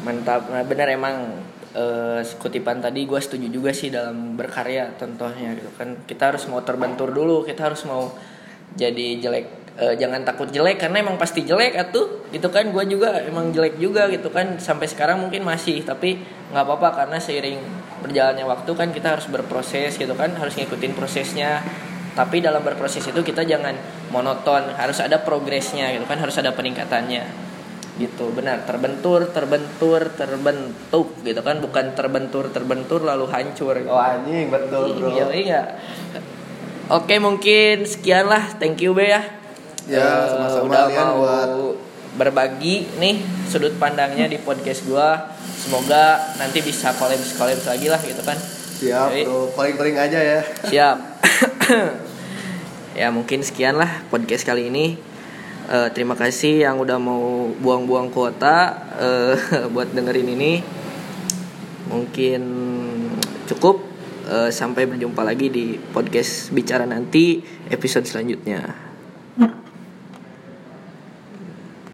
Mantap, 0.01 0.49
nah, 0.49 0.66
benar 0.66 0.89
emang 0.89 1.38
eh, 1.76 2.22
kutipan 2.38 2.84
tadi 2.84 3.07
gue 3.07 3.19
setuju 3.19 3.47
juga 3.47 3.72
sih 3.72 3.91
dalam 3.91 4.36
berkarya 4.36 4.95
contohnya 4.95 5.55
gitu 5.55 5.72
kan. 5.76 6.03
Kita 6.03 6.34
harus 6.34 6.47
mau 6.51 6.61
terbentur 6.63 7.11
dulu 7.11 7.43
kita 7.47 7.72
harus 7.72 7.84
mau 7.88 8.11
jadi 8.76 9.19
jelek. 9.19 9.45
Eh, 9.80 9.95
jangan 9.95 10.28
takut 10.28 10.51
jelek 10.51 10.84
karena 10.84 10.99
emang 10.99 11.15
pasti 11.15 11.43
jelek 11.47 11.76
atuh. 11.80 12.28
Gitu 12.32 12.47
kan 12.51 12.69
gue 12.72 12.84
juga 12.88 13.24
emang 13.24 13.51
jelek 13.55 13.80
juga 13.80 14.07
gitu 14.11 14.32
kan. 14.32 14.59
Sampai 14.59 14.88
sekarang 14.91 15.24
mungkin 15.24 15.43
masih 15.47 15.84
tapi 15.84 16.19
nggak 16.51 16.63
apa-apa 16.63 17.03
karena 17.03 17.17
seiring 17.19 17.59
berjalannya 18.01 18.45
waktu 18.49 18.72
kan 18.74 18.89
kita 18.91 19.13
harus 19.19 19.30
berproses 19.30 19.95
gitu 19.95 20.13
kan 20.15 20.36
harus 20.36 20.55
ngikutin 20.55 20.93
prosesnya. 20.95 21.63
Tapi 22.11 22.43
dalam 22.43 22.59
berproses 22.59 23.07
itu 23.07 23.24
kita 23.24 23.47
jangan 23.47 23.72
monoton 24.11 24.67
harus 24.76 24.99
ada 24.99 25.24
progresnya 25.24 25.95
gitu 25.95 26.03
kan 26.03 26.19
harus 26.19 26.36
ada 26.36 26.51
peningkatannya 26.51 27.51
gitu 28.02 28.34
benar. 28.34 28.66
Terbentur 28.66 29.30
terbentur 29.30 30.10
terbentuk 30.18 31.14
gitu 31.22 31.41
kan. 31.41 31.62
Bukan 31.62 31.93
terbentur 31.93 32.49
terbentur 32.49 33.06
lalu 33.06 33.30
hancur. 33.30 33.78
Gitu. 33.78 33.89
oh 33.89 34.02
anjing 34.02 34.49
betul 34.49 34.97
bro. 34.97 35.10
iya. 35.14 35.26
Iya 35.30 35.62
oke 36.91 37.16
mungkin 37.24 37.88
sekian 37.88 38.28
lah 38.28 38.58
thank 38.60 38.82
you 38.82 38.91
be 38.91 39.08
ya. 39.08 39.22
Ya, 39.89 39.97
Eh, 39.97 40.26
sama-sama 40.30 40.66
udah 40.68 40.86
mau 40.91 41.16
buat- 41.18 41.78
berbagi 42.12 42.91
nih 42.99 43.24
sudut 43.47 43.72
pandangnya 43.80 44.28
di 44.28 44.36
podcast 44.38 44.84
gua. 44.84 45.32
Semoga 45.56 46.20
nanti 46.36 46.60
bisa 46.60 46.91
collabs 46.97 47.38
collabs 47.39 47.66
lagi 47.66 47.88
lah 47.88 48.02
gitu 48.04 48.20
kan. 48.22 48.36
Siap 48.82 49.10
Jadi- 49.14 49.26
bro. 49.26 49.47
Paling-paling 49.56 49.95
aja 49.95 50.20
ya. 50.20 50.39
Siap. 50.68 50.97
ya 52.99 53.08
mungkin 53.10 53.39
sekian 53.41 53.80
lah 53.80 54.04
podcast 54.12 54.43
kali 54.43 54.68
ini. 54.68 55.11
Eh, 55.72 55.88
terima 55.95 56.19
kasih 56.19 56.67
yang 56.67 56.84
udah 56.84 56.99
mau 56.99 57.47
buang-buang 57.47 58.11
kuota 58.11 58.76
eh, 58.99 59.39
buat 59.74 59.95
dengerin 59.95 60.36
ini. 60.36 60.59
Mungkin 61.88 62.41
cukup. 63.47 63.80
Eh, 64.28 64.51
sampai 64.51 64.84
berjumpa 64.84 65.24
lagi 65.24 65.47
di 65.47 65.80
podcast 65.80 66.51
bicara 66.51 66.84
nanti 66.84 67.39
episode 67.72 68.03
selanjutnya. 68.03 68.90